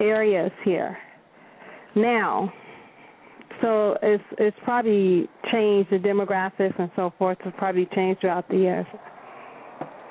[0.00, 0.96] areas here
[1.94, 2.52] now.
[3.60, 7.38] So it's it's probably changed the demographics and so forth.
[7.44, 8.86] It's probably changed throughout the years.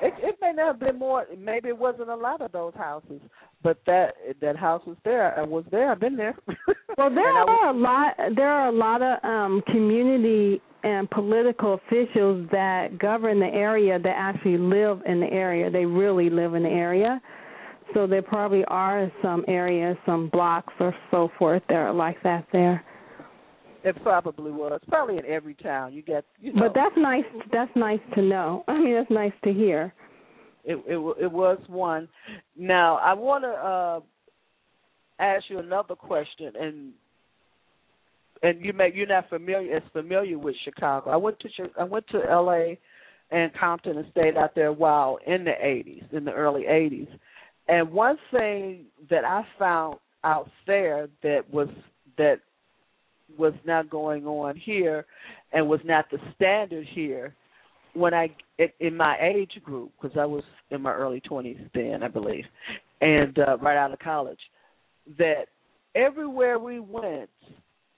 [0.02, 1.26] It, it may not have been more.
[1.36, 3.20] Maybe it wasn't a lot of those houses,
[3.62, 5.38] but that that house was there.
[5.38, 5.90] I was there.
[5.90, 6.36] I've been there.
[6.98, 8.14] Well, there are a lot.
[8.36, 14.14] There are a lot of um, community and political officials that govern the area that
[14.16, 15.70] actually live in the area.
[15.70, 17.20] They really live in the area.
[17.94, 22.46] So there probably are some areas, some blocks or so forth that are like that
[22.52, 22.84] there.
[23.82, 24.80] It probably was.
[24.88, 25.92] Probably in every town.
[25.92, 26.24] You get.
[26.38, 27.24] You know, But that's nice.
[27.50, 28.64] That's nice to know.
[28.68, 29.94] I mean, that's nice to hear.
[30.64, 32.08] It it it was one.
[32.56, 34.00] Now I want to uh,
[35.18, 36.92] ask you another question, and
[38.42, 41.10] and you may you're not familiar as familiar with Chicago.
[41.10, 41.48] I went to
[41.78, 42.78] I went to L.A.
[43.30, 47.08] and Compton and stayed out there a while in the '80s, in the early '80s.
[47.68, 51.68] And one thing that I found out there that was
[52.18, 52.40] that
[53.38, 55.06] was not going on here,
[55.52, 57.34] and was not the standard here
[57.94, 58.34] when I
[58.80, 62.44] in- my age group because I was in my early twenties then I believe,
[63.00, 64.40] and uh, right out of college,
[65.18, 65.46] that
[65.94, 67.30] everywhere we went,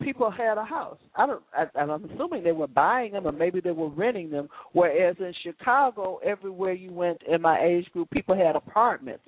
[0.02, 0.98] people had a house.
[1.16, 1.42] I don't.
[1.56, 4.48] I, I'm assuming they were buying them or maybe they were renting them.
[4.72, 9.24] Whereas in Chicago, everywhere you went in my age group, people had apartments.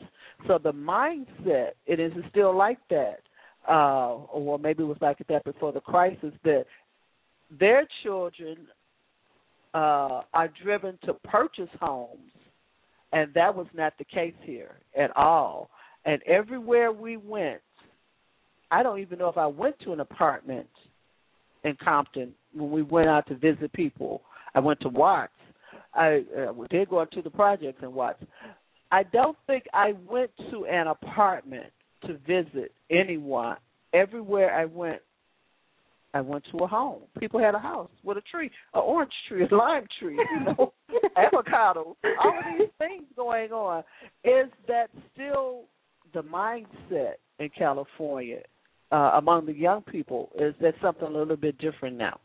[0.47, 3.21] So the mindset it is still like that,
[3.69, 6.65] uh, or maybe it was like that before the crisis that
[7.59, 8.59] their children
[9.75, 12.33] uh, are driven to purchase homes,
[13.13, 15.71] and that was not the case here at all.
[16.05, 17.61] And everywhere we went,
[18.71, 20.69] I don't even know if I went to an apartment
[21.65, 24.23] in Compton when we went out to visit people.
[24.55, 25.33] I went to Watts.
[25.95, 28.23] I uh, did go to the projects in Watts.
[28.91, 31.67] I don't think I went to an apartment
[32.07, 33.57] to visit anyone.
[33.93, 35.01] Everywhere I went,
[36.13, 37.03] I went to a home.
[37.19, 40.73] People had a house with a tree, an orange tree, a lime tree, you know,
[41.17, 43.83] avocado, all of these things going on.
[44.23, 45.63] Is that still
[46.13, 48.41] the mindset in California
[48.95, 50.31] uh, among the young people?
[50.39, 52.21] Is that something a little bit different now?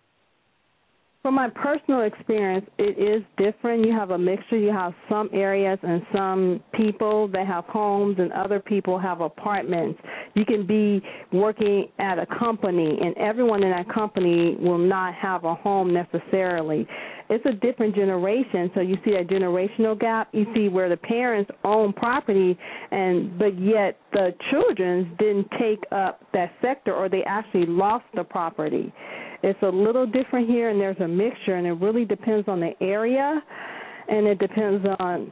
[1.21, 3.85] From my personal experience, it is different.
[3.85, 4.57] You have a mixture.
[4.57, 9.99] You have some areas and some people that have homes, and other people have apartments.
[10.35, 11.01] You can be
[11.33, 16.87] working at a company, and everyone in that company will not have a home necessarily.
[17.29, 20.29] It's a different generation, so you see that generational gap.
[20.31, 22.57] You see where the parents own property,
[22.91, 28.23] and but yet the children didn't take up that sector, or they actually lost the
[28.23, 28.93] property.
[29.41, 32.71] It's a little different here, and there's a mixture, and it really depends on the
[32.81, 33.41] area,
[34.09, 35.31] and it depends on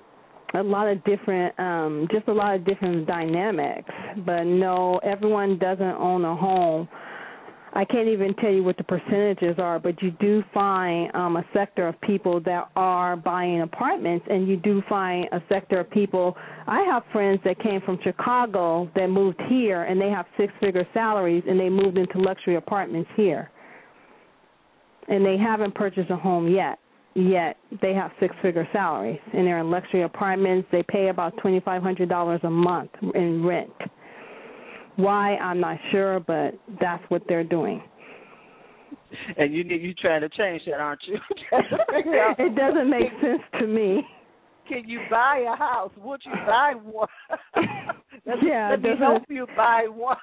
[0.54, 3.90] a lot of different, um, just a lot of different dynamics.
[4.26, 6.88] But no, everyone doesn't own a home.
[7.74, 11.44] I can't even tell you what the percentages are, but you do find um, a
[11.54, 16.36] sector of people that are buying apartments, and you do find a sector of people.
[16.66, 21.44] I have friends that came from Chicago that moved here, and they have six-figure salaries,
[21.46, 23.52] and they moved into luxury apartments here
[25.08, 26.80] and they haven't purchased a home yet.
[27.16, 30.68] Yet they have six figure salaries and they're in luxury apartments.
[30.72, 33.72] They pay about twenty five hundred dollars a month in rent.
[34.98, 37.82] Why I'm not sure, but that's what they're doing.
[39.38, 41.18] And you need you trying to change that, aren't you?
[41.52, 44.04] it doesn't make sense to me.
[44.68, 45.92] Can you buy a house?
[45.98, 47.08] Would you buy one?
[48.44, 50.18] Yeah, let me help you buy one.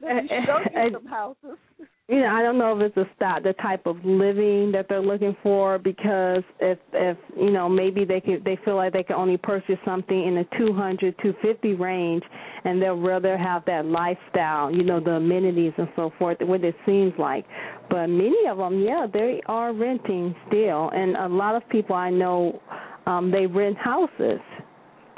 [0.00, 1.58] Let me show you some houses.
[2.08, 5.00] you know, I don't know if it's a style, the type of living that they're
[5.00, 9.16] looking for because if if you know maybe they could they feel like they can
[9.16, 12.22] only purchase something in the two hundred two fifty range,
[12.64, 16.36] and they'll rather have that lifestyle, you know, the amenities and so forth.
[16.40, 17.46] What it seems like,
[17.88, 22.10] but many of them, yeah, they are renting still, and a lot of people I
[22.10, 22.60] know,
[23.06, 24.40] um, they rent houses,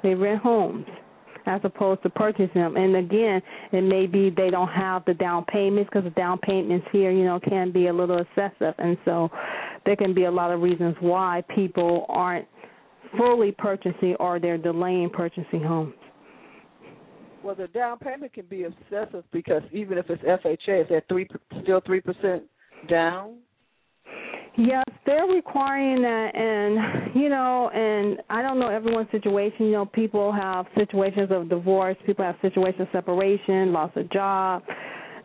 [0.05, 0.87] they rent homes
[1.47, 2.77] as opposed to purchasing them.
[2.77, 3.41] And again,
[3.73, 7.25] it may be they don't have the down payments because the down payments here, you
[7.25, 9.31] know, can be a little excessive, and so
[9.85, 12.47] there can be a lot of reasons why people aren't
[13.17, 15.95] fully purchasing or they're delaying purchasing homes.
[17.43, 21.29] Well, the down payment can be excessive because even if it's FHA, is that three
[21.63, 22.43] still three percent
[22.89, 23.37] down?
[24.59, 29.67] Yes, they're requiring that, and you know, and I don't know everyone's situation.
[29.67, 34.63] You know, people have situations of divorce, people have situations of separation, loss of job,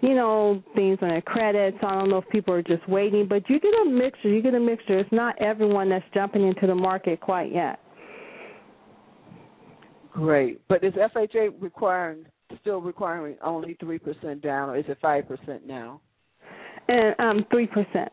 [0.01, 1.75] you know, things on their credit.
[1.79, 4.27] So I don't know if people are just waiting, but you get a mixture.
[4.27, 4.99] You get a mixture.
[4.99, 7.79] It's not everyone that's jumping into the market quite yet.
[10.11, 12.25] Great, but is FHA requiring
[12.59, 16.01] still requiring only three percent down, or is it five percent now?
[16.89, 18.11] And um, three percent.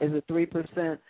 [0.00, 1.00] Is it three percent?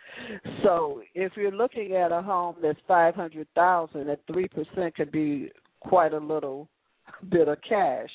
[0.63, 5.13] So if you're looking at a home that's five hundred thousand, at three percent could
[5.13, 5.51] be
[5.81, 6.69] quite a little
[7.31, 8.11] bit of cash.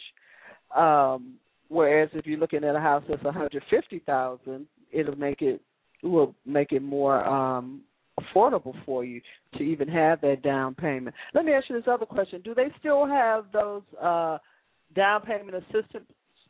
[0.76, 1.36] Um,
[1.70, 5.62] whereas if you're looking at a house that's one hundred fifty thousand, it'll make it
[6.04, 7.82] will make it more um
[8.20, 9.22] affordable for you
[9.58, 11.16] to even have that down payment.
[11.34, 14.38] Let me ask you this other question: Do they still have those uh
[14.96, 16.06] down payment assistance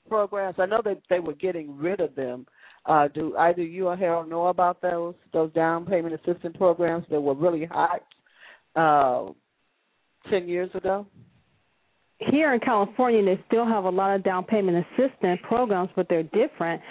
[0.07, 0.55] programs?
[0.59, 2.45] I know that they were getting rid of them.
[2.85, 7.19] Uh, do either you or Harold know about those those down payment assistance programs that
[7.19, 8.01] were really hot
[8.75, 9.31] uh,
[10.29, 11.05] ten years ago?
[12.31, 16.23] Here in California, they still have a lot of down payment assistance programs, but they're
[16.23, 16.81] different.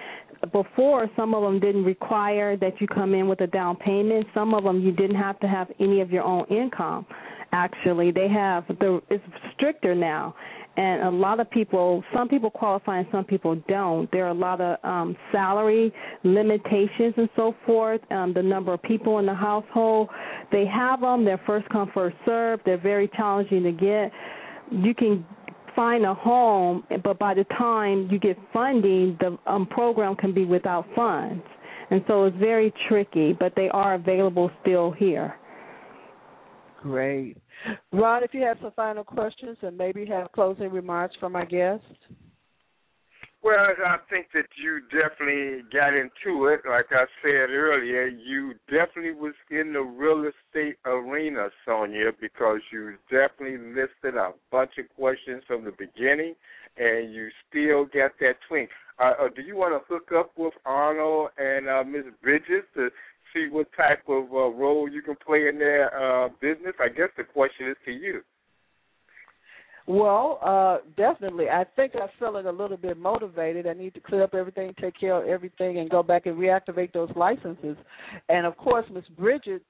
[0.52, 4.26] Before some of them didn't require that you come in with a down payment.
[4.34, 7.06] Some of them you didn't have to have any of your own income
[7.54, 8.10] actually.
[8.10, 10.34] They have the it's stricter now
[10.76, 14.34] and a lot of people some people qualify and some people don't there are a
[14.34, 15.92] lot of um salary
[16.24, 20.08] limitations and so forth um the number of people in the household
[20.50, 24.10] they have them they're first come first served they're very challenging to get
[24.70, 25.24] you can
[25.74, 30.44] find a home, but by the time you get funding, the um, program can be
[30.44, 31.42] without funds.
[31.90, 35.34] And so it's very tricky, but they are available still here.
[36.84, 37.38] Great.
[37.94, 41.82] Ron, if you have some final questions and maybe have closing remarks from my guest.
[43.42, 46.60] Well, I think that you definitely got into it.
[46.68, 52.96] Like I said earlier, you definitely was in the real estate arena, Sonia, because you
[53.10, 56.34] definitely listed a bunch of questions from the beginning,
[56.76, 58.68] and you still get that twink.
[58.98, 62.12] Uh, uh, do you want to hook up with Arnold and uh, Ms.
[62.22, 62.90] Bridges to
[63.34, 66.74] see what type of uh, role you can play in their uh, business?
[66.80, 68.20] I guess the question is to you.
[69.86, 71.50] Well, uh, definitely.
[71.50, 73.66] I think I'm feeling a little bit motivated.
[73.66, 76.92] I need to clear up everything, take care of everything, and go back and reactivate
[76.92, 77.76] those licenses.
[78.30, 79.62] And of course, Miss Bridget,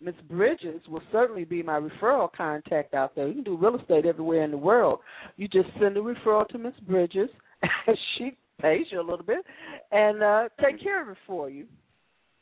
[0.00, 3.26] Miss Bridges will certainly be my referral contact out there.
[3.26, 5.00] You can do real estate everywhere in the world.
[5.36, 7.30] You just send a referral to Miss Bridges,
[7.62, 9.44] and she pays you a little bit,
[9.90, 11.64] and uh, take care of it for you.
[11.64, 12.37] you do real estate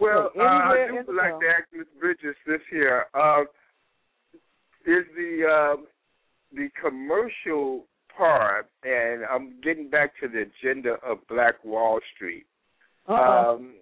[0.00, 3.06] well, uh, I do in like to ask Miss Bridges this here.
[3.14, 3.42] Uh,
[4.86, 5.82] is the uh,
[6.52, 7.84] the commercial
[8.16, 12.46] part, and I'm getting back to the agenda of Black Wall Street.
[13.08, 13.74] Um,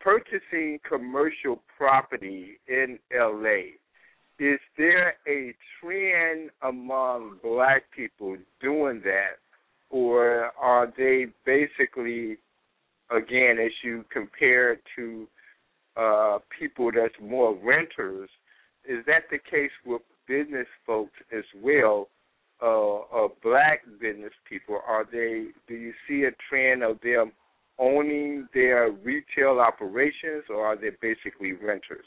[0.00, 3.72] purchasing commercial property in LA,
[4.38, 9.38] is there a trend among black people doing that,
[9.90, 12.36] or are they basically,
[13.10, 15.28] again, as you compare to
[15.96, 18.28] uh, people that's more renters,
[18.84, 22.08] is that the case with business folks as well?
[22.62, 25.46] Uh, uh, black business people, are they?
[25.68, 27.32] Do you see a trend of them
[27.78, 32.06] owning their retail operations, or are they basically renters?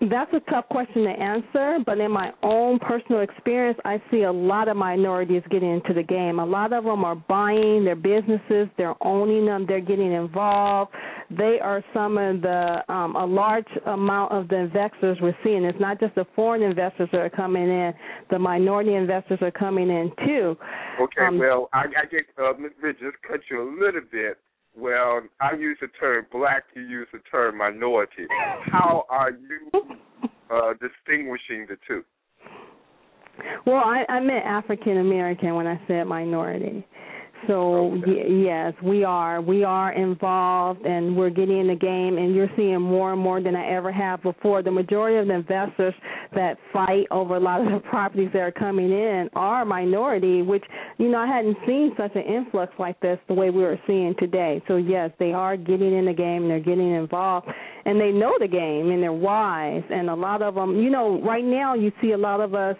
[0.00, 4.32] That's a tough question to answer, but in my own personal experience, I see a
[4.32, 6.38] lot of minorities getting into the game.
[6.38, 10.92] A lot of them are buying their businesses, they're owning them, they're getting involved.
[11.30, 15.64] They are some of the um, a large amount of the investors we're seeing.
[15.64, 17.92] It's not just the foreign investors that are coming in;
[18.30, 20.56] the minority investors are coming in too.
[21.00, 22.72] Okay, Um, well, I, I get uh, Ms.
[22.80, 24.38] Bridges cut you a little bit.
[24.76, 28.26] Well, I use the term black, you use the term minority.
[28.64, 29.70] How are you
[30.50, 32.04] uh, distinguishing the two?
[33.66, 36.86] Well, I, I meant African American when I said minority.
[37.46, 42.34] So y- yes, we are we are involved and we're getting in the game and
[42.34, 44.62] you're seeing more and more than I ever have before.
[44.62, 45.94] The majority of the investors
[46.34, 50.64] that fight over a lot of the properties that are coming in are minority, which
[50.98, 54.14] you know I hadn't seen such an influx like this the way we were seeing
[54.18, 54.62] today.
[54.66, 57.48] So yes, they are getting in the game and they're getting involved
[57.84, 61.22] and they know the game and they're wise and a lot of them, you know,
[61.22, 62.76] right now you see a lot of us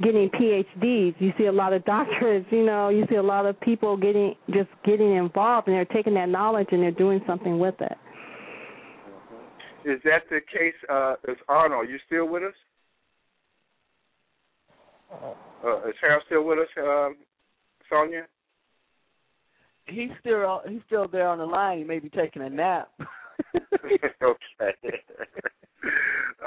[0.00, 1.14] getting PhDs.
[1.18, 4.34] You see a lot of doctors, You know, you see a lot of people getting
[4.52, 7.96] just getting involved, and they're taking that knowledge and they're doing something with it.
[9.84, 10.74] Is that the case?
[10.88, 12.54] Uh, is Arnold, you still with us?
[15.64, 17.16] Uh, is Harold still with us, um,
[17.90, 18.26] Sonia?
[19.86, 21.78] He's still he's still there on the line.
[21.78, 22.90] He may be taking a nap.
[23.74, 24.02] okay.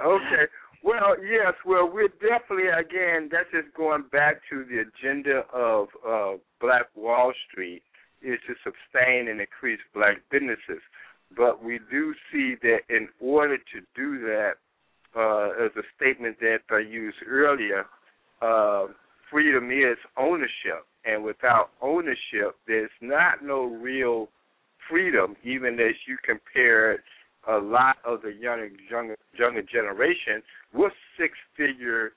[0.05, 0.45] okay.
[0.85, 1.55] Well, yes.
[1.65, 3.27] Well, we're definitely again.
[3.31, 7.81] That's just going back to the agenda of uh, Black Wall Street
[8.21, 10.83] is to sustain and increase black businesses.
[11.35, 14.53] But we do see that in order to do that,
[15.17, 17.87] uh, as a statement that I used earlier,
[18.43, 18.85] uh,
[19.31, 24.29] freedom is ownership, and without ownership, there's not no real
[24.87, 25.35] freedom.
[25.43, 26.99] Even as you compare
[27.47, 30.41] a lot of the younger younger, younger generation
[30.73, 32.13] with six-figure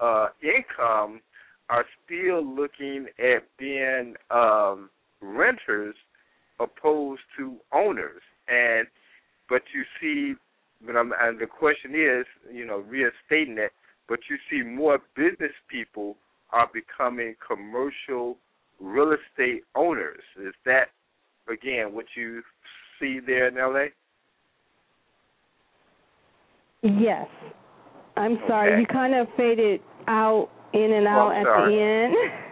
[0.00, 1.20] uh, income
[1.68, 4.90] are still looking at being um,
[5.20, 5.94] renters
[6.58, 8.22] opposed to owners.
[8.48, 8.86] And
[9.48, 10.34] but you see,
[10.84, 13.72] but I'm, and the question is, you know, reinstating it.
[14.08, 16.16] But you see more business people
[16.52, 18.36] are becoming commercial
[18.80, 20.22] real estate owners.
[20.42, 20.88] Is that
[21.48, 22.42] again what you
[22.98, 23.86] see there in LA?
[26.82, 27.26] Yes.
[28.16, 28.80] I'm sorry, Okay.
[28.80, 31.74] you kind of faded out in and Oh, out I'm at sorry.
[31.74, 32.16] the end.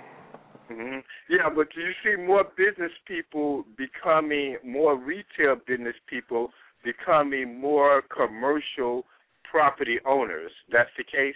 [0.70, 0.98] Mm-hmm.
[1.30, 6.50] Yeah, but do you see more business people becoming more retail business people
[6.84, 9.06] becoming more commercial
[9.50, 10.50] property owners?
[10.70, 11.34] That's the case.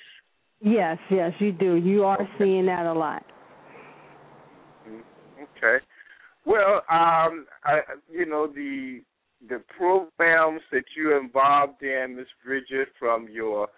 [0.61, 1.77] Yes, yes, you do.
[1.77, 3.25] You are seeing that a lot.
[4.87, 5.83] Okay.
[6.45, 9.01] Well, um, I, you know the
[9.49, 12.27] the programs that you're involved in, Ms.
[12.45, 13.69] Bridget, from your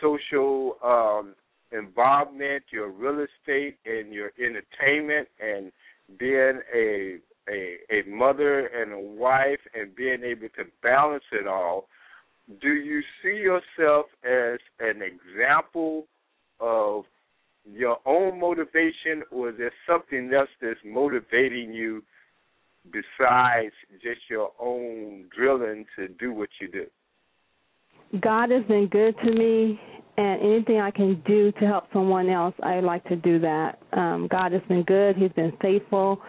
[0.00, 1.34] social um,
[1.72, 5.72] involvement, your real estate, and your entertainment, and
[6.18, 7.18] being a
[7.48, 11.86] a a mother and a wife, and being able to balance it all.
[12.60, 16.06] Do you see yourself as an example
[16.58, 17.04] of
[17.64, 22.02] your own motivation, or is there something else that's motivating you
[22.84, 26.86] besides just your own drilling to do what you do?
[28.20, 29.80] God has been good to me,
[30.16, 33.78] and anything I can do to help someone else, I like to do that.
[33.92, 35.16] Um, God has been good.
[35.16, 36.20] He's been faithful,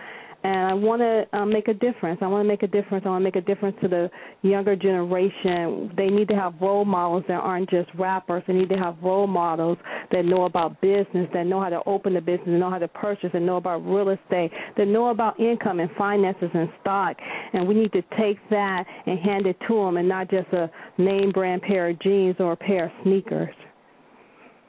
[0.44, 2.20] and I want to um, make a difference.
[2.22, 3.04] I want to make a difference.
[3.06, 4.10] I want to make a difference to the
[4.42, 5.92] younger generation.
[5.96, 8.44] They need to have role models that aren't just rappers.
[8.48, 9.78] They need to have role models
[10.12, 12.88] that know about business, that know how to open a business, that know how to
[12.88, 17.18] purchase, and know about real estate, that know about income and finances and stock.
[17.54, 20.72] And we need to take that and hand it to them, and not just a
[20.98, 23.54] name brand pair of jeans or a pair of sneakers.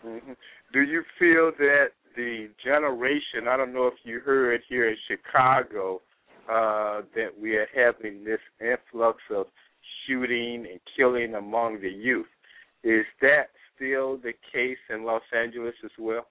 [0.03, 0.33] hmm
[0.75, 6.01] Do you feel that the generation, I don't know if you heard here in Chicago,
[6.51, 9.47] uh, that we are having this influx of
[10.07, 12.27] shooting and killing among the youth.
[12.83, 16.27] Is that still the case in Los Angeles as well?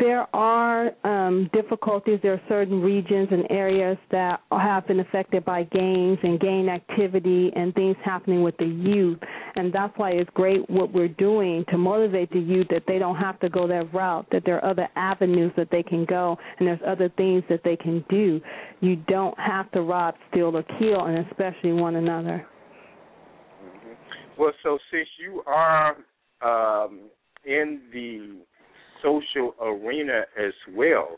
[0.00, 2.18] There are um, difficulties.
[2.20, 7.52] There are certain regions and areas that have been affected by gangs and gang activity
[7.54, 9.20] and things happening with the youth.
[9.54, 13.16] And that's why it's great what we're doing to motivate the youth that they don't
[13.16, 16.66] have to go that route, that there are other avenues that they can go, and
[16.66, 18.40] there's other things that they can do.
[18.80, 22.44] You don't have to rob, steal, or kill, and especially one another.
[24.36, 25.96] Well, so since you are
[26.42, 27.10] um,
[27.44, 28.40] in the
[29.02, 31.16] social arena as well,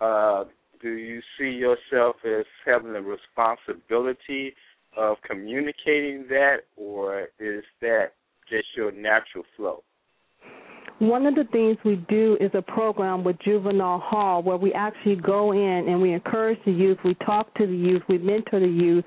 [0.00, 0.44] uh,
[0.80, 4.54] do you see yourself as having the responsibility
[4.96, 8.12] of communicating that, or is that
[8.48, 9.82] just your natural flow?
[10.98, 15.16] One of the things we do is a program with Juvenile Hall where we actually
[15.16, 18.66] go in and we encourage the youth, we talk to the youth, we mentor the
[18.66, 19.04] youth,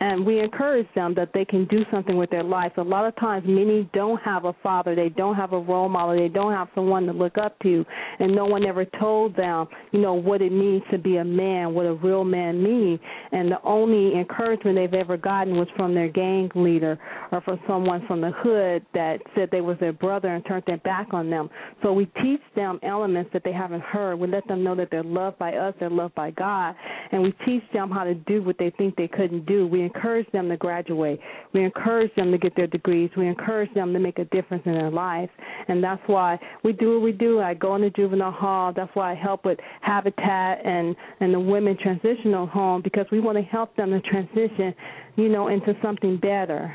[0.00, 2.72] and we encourage them that they can do something with their life.
[2.78, 6.16] A lot of times, many don't have a father, they don't have a role model,
[6.16, 7.84] they don't have someone to look up to,
[8.18, 11.74] and no one ever told them, you know, what it means to be a man,
[11.74, 12.98] what a real man means.
[13.32, 16.98] And the only encouragement they've ever gotten was from their gang leader
[17.30, 20.78] or from someone from the hood that said they was their brother and turned their
[20.78, 21.50] back on them.
[21.82, 24.16] So we teach them elements that they haven't heard.
[24.16, 26.74] We let them know that they're loved by us, they're loved by God,
[27.12, 29.66] and we teach them how to do what they think they couldn't do.
[29.66, 31.20] We encourage them to graduate.
[31.52, 33.10] We encourage them to get their degrees.
[33.16, 35.30] We encourage them to make a difference in their lives.
[35.68, 37.40] And that's why we do what we do.
[37.40, 38.72] I go into juvenile hall.
[38.74, 43.38] That's why I help with Habitat and, and the women transitional home because we want
[43.38, 44.74] to help them to transition,
[45.16, 46.72] you know, into something better.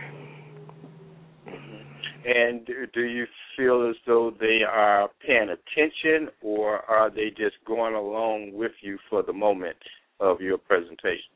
[2.25, 7.55] And do- do you feel as though they are paying attention, or are they just
[7.65, 9.77] going along with you for the moment
[10.19, 11.34] of your presentation?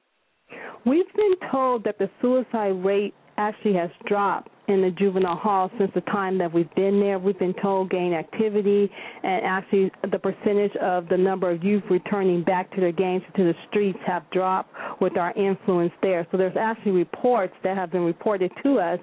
[0.85, 5.91] We've been told that the suicide rate actually has dropped in the juvenile hall since
[5.95, 7.17] the time that we've been there.
[7.17, 8.89] We've been told gang activity,
[9.23, 13.43] and actually the percentage of the number of youth returning back to their gangs to
[13.43, 16.27] the streets have dropped with our influence there.
[16.31, 18.99] So there's actually reports that have been reported to us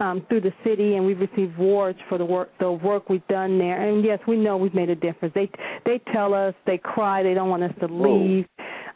[0.00, 3.58] um, through the city, and we've received awards for the work the work we've done
[3.58, 3.88] there.
[3.88, 5.34] And yes, we know we've made a difference.
[5.34, 5.48] They
[5.84, 8.46] they tell us they cry, they don't want us to leave,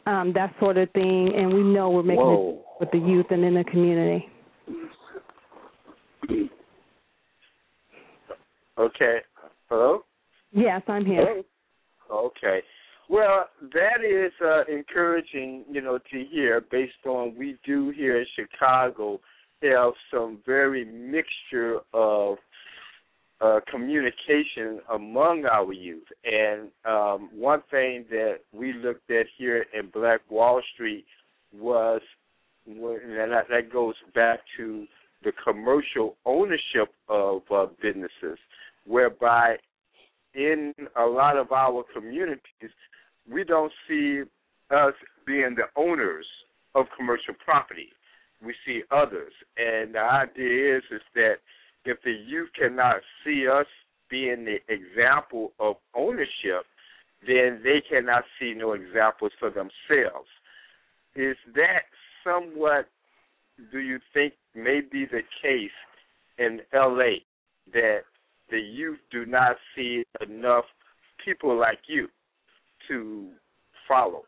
[0.05, 2.59] um, that sort of thing, and we know we're making Whoa.
[2.59, 4.27] it with the youth and in the community.
[8.77, 9.19] Okay.
[9.69, 10.03] Hello?
[10.51, 11.43] Yes, I'm here.
[12.11, 12.61] Okay.
[13.09, 18.25] Well, that is uh, encouraging, you know, to hear based on we do here in
[18.35, 19.19] Chicago
[19.61, 22.37] have some very mixture of
[23.41, 26.07] uh, communication among our youth.
[26.25, 31.05] And um, one thing that we looked at here in Black Wall Street
[31.53, 32.01] was,
[32.67, 34.85] and that, that goes back to
[35.23, 38.37] the commercial ownership of uh, businesses,
[38.85, 39.55] whereby
[40.33, 42.41] in a lot of our communities,
[43.31, 44.21] we don't see
[44.71, 44.93] us
[45.25, 46.25] being the owners
[46.75, 47.89] of commercial property.
[48.45, 51.35] We see others, and the idea is is that
[51.85, 53.65] if the youth cannot see us
[54.09, 56.65] being the example of ownership,
[57.25, 60.27] then they cannot see no examples for themselves.
[61.15, 61.83] Is that
[62.23, 62.87] somewhat,
[63.71, 65.71] do you think, may be the case
[66.37, 67.19] in LA
[67.73, 67.99] that
[68.49, 70.65] the youth do not see enough
[71.23, 72.07] people like you
[72.87, 73.29] to
[73.87, 74.23] follow?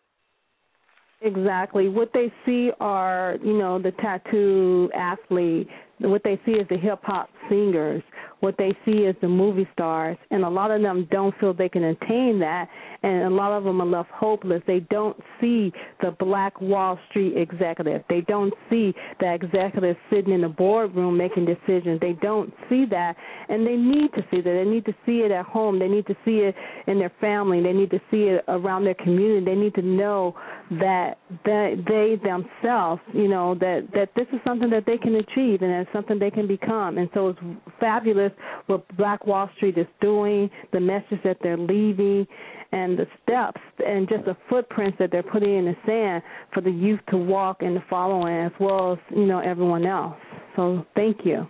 [1.22, 1.88] Exactly.
[1.88, 5.68] What they see are, you know, the tattoo athlete.
[6.00, 8.02] What they see is the hip hop singers.
[8.42, 10.18] What they see is the movie stars.
[10.32, 12.68] And a lot of them don't feel they can attain that.
[13.04, 14.62] And a lot of them are left hopeless.
[14.68, 18.04] They don't see the Black Wall Street executive.
[18.10, 22.00] They don't see the executive sitting in the boardroom making decisions.
[22.00, 23.16] They don't see that.
[23.48, 24.64] And they need to see that.
[24.64, 25.80] They need to see it at home.
[25.80, 26.56] They need to see it
[26.88, 27.62] in their family.
[27.62, 29.46] They need to see it around their community.
[29.46, 30.36] They need to know
[30.72, 35.62] that that they themselves, you know, that that this is something that they can achieve
[35.62, 36.98] and it's something they can become.
[36.98, 37.40] And so it's
[37.80, 38.31] fabulous
[38.68, 42.26] what Black Wall Street is doing, the message that they're leaving,
[42.72, 46.72] and the steps and just the footprints that they're putting in the sand for the
[46.72, 50.18] youth to walk and to follow in, as well as you know everyone else.
[50.56, 51.48] So thank you.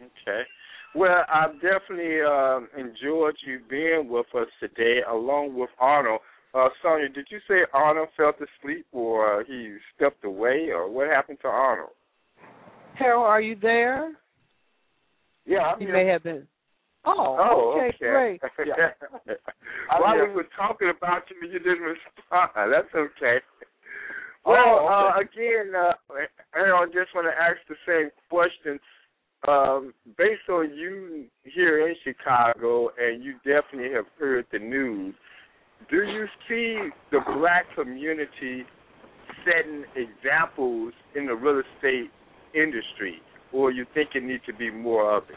[0.00, 0.42] Okay.
[0.94, 6.20] Well, I've definitely um, enjoyed you being with us today, along with Arnold.
[6.52, 11.08] Uh, Sonia, did you say Arnold fell asleep or uh, he stepped away, or what
[11.08, 11.90] happened to Arnold?
[12.94, 14.14] Harold, are you there?
[15.46, 15.96] Yeah, I'm You here.
[15.96, 16.46] may have been.
[17.04, 18.40] Oh, Oh, okay, great.
[18.66, 18.90] Yeah.
[19.98, 22.50] While we were talking about you, you didn't respond.
[22.72, 23.38] That's okay.
[24.44, 24.92] Oh, Well, okay.
[24.92, 25.92] uh, again, uh,
[26.52, 28.78] Harold, just want to ask the same question.
[29.48, 35.14] Um, based on you here in Chicago, and you definitely have heard the news,
[35.90, 38.64] do you see the black community
[39.46, 42.10] setting examples in the real estate
[42.54, 45.36] industry, or you think it needs to be more of it?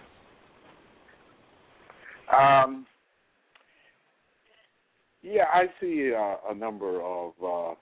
[2.33, 2.85] Um,
[5.21, 7.75] yeah, I see uh, a number of uh,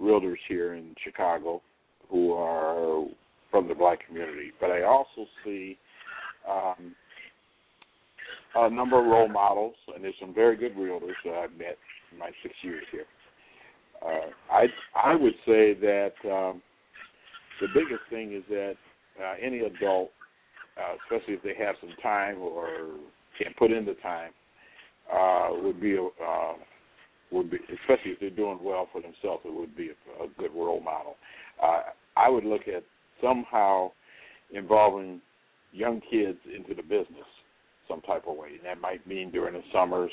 [0.00, 1.62] realtors here in Chicago
[2.10, 3.06] who are
[3.50, 5.78] from the black community, but I also see
[6.48, 6.94] um,
[8.54, 11.78] a number of role models, and there's some very good realtors that I've met
[12.12, 13.06] in my six years here.
[14.04, 16.62] Uh, I I would say that um,
[17.60, 18.74] the biggest thing is that
[19.22, 20.10] uh, any adult,
[20.76, 22.90] uh, especially if they have some time or
[23.38, 24.30] can put in the time,
[25.12, 26.54] uh, would be a uh,
[27.32, 30.52] would be especially if they're doing well for themselves, it would be a, a good
[30.54, 31.16] role model.
[31.62, 31.82] Uh,
[32.16, 32.84] I would look at
[33.20, 33.90] somehow
[34.52, 35.20] involving
[35.72, 37.26] young kids into the business
[37.88, 38.48] some type of way.
[38.56, 40.10] And that might mean during the summers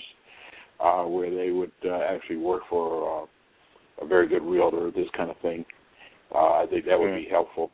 [0.80, 5.30] uh, where they would uh, actually work for uh, a very good realtor, this kind
[5.30, 5.66] of thing.
[6.34, 7.72] Uh, I think that would be helpful.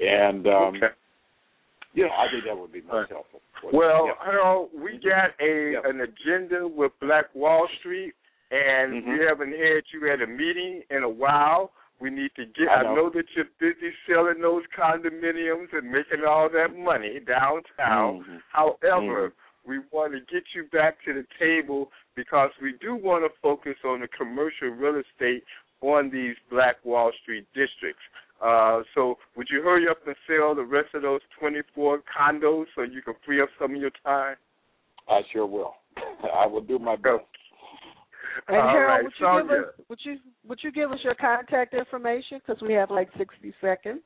[0.00, 0.88] And um, Okay.
[1.94, 3.40] you know, I think that would be most helpful.
[3.72, 4.24] Well, Yeah.
[4.24, 8.14] Harold, we got a an agenda with Black Wall Street,
[8.50, 9.18] and Mhm.
[9.18, 11.72] we haven't had you at a meeting in a while.
[11.98, 12.68] We need to get.
[12.70, 12.94] I I know.
[12.94, 18.24] know that you're busy selling those condominiums and making all that money downtown.
[18.24, 18.42] Mhm.
[18.48, 19.32] However,
[19.66, 23.76] we want to get you back to the table because we do want to focus
[23.84, 25.44] on the commercial real estate
[25.82, 28.02] on these Black Wall Street districts.
[28.40, 32.82] Uh, so would you hurry up and sell the rest of those 24 condos so
[32.82, 34.36] you can free up some of your time?
[35.08, 35.74] I sure will.
[36.34, 37.24] I will do my best.
[38.48, 40.16] And All Harold, right, would you give us would you
[40.48, 44.00] would you give us your contact information because we have like sixty seconds.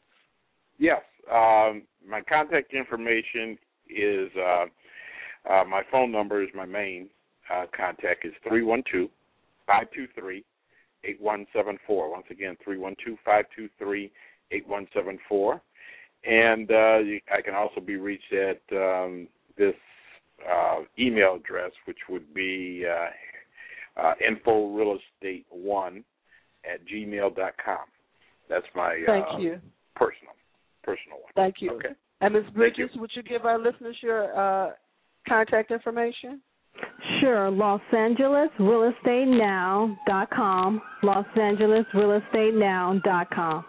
[0.78, 1.02] Yes.
[1.30, 3.56] Um, my contact information
[3.88, 4.64] is uh,
[5.52, 7.08] uh, my phone number is my main
[7.52, 9.08] uh, contact is three one two
[9.66, 10.44] five two three
[11.06, 12.10] eight one seven four.
[12.10, 14.10] Once again, three one two five two three
[14.50, 15.62] eight one seven four.
[16.24, 16.98] And uh,
[17.32, 19.28] I can also be reached at um,
[19.58, 19.74] this
[20.50, 26.02] uh, email address, which would be uh, uh, info real estate one
[26.64, 27.86] at gmail dot com.
[28.48, 29.60] That's my Thank uh, you.
[29.94, 30.34] personal
[30.82, 31.32] personal one.
[31.34, 31.72] Thank you.
[31.72, 31.94] Okay.
[32.20, 32.44] And Ms.
[32.54, 34.72] Bridges, would you give our listeners your uh,
[35.28, 36.40] contact information?
[37.20, 37.50] Sure.
[37.50, 40.80] Los Angeles Real Estate Now dot com.
[41.02, 43.64] Los Angeles Real Estate Now dot com.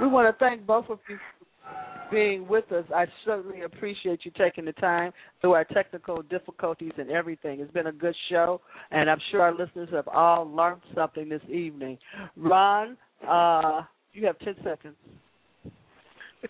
[0.00, 2.84] We want to thank both of you for being with us.
[2.94, 7.60] I certainly appreciate you taking the time through our technical difficulties and everything.
[7.60, 8.60] It's been a good show,
[8.90, 11.98] and I'm sure our listeners have all learned something this evening.
[12.36, 12.96] Ron,
[13.26, 13.82] uh,
[14.12, 14.94] you have 10 seconds.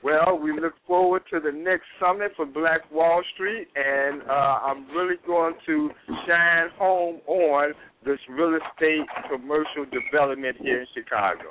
[0.02, 4.88] Well, we look forward to the next summit for Black Wall Street, and uh, I'm
[4.90, 5.90] really going to
[6.26, 7.72] shine home on
[8.04, 11.44] this real estate commercial development here in Chicago.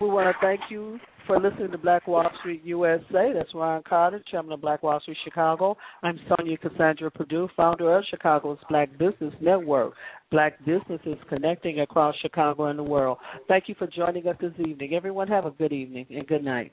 [0.00, 3.32] We want to thank you for listening to Black Wall Street USA.
[3.34, 5.76] That's Ron Carter, Chairman of Black Wall Street Chicago.
[6.02, 9.94] I'm Sonia Cassandra Purdue, founder of Chicago's Black Business Network.
[10.30, 13.18] Black businesses connecting across Chicago and the world.
[13.48, 14.94] Thank you for joining us this evening.
[14.94, 16.72] Everyone have a good evening and good night.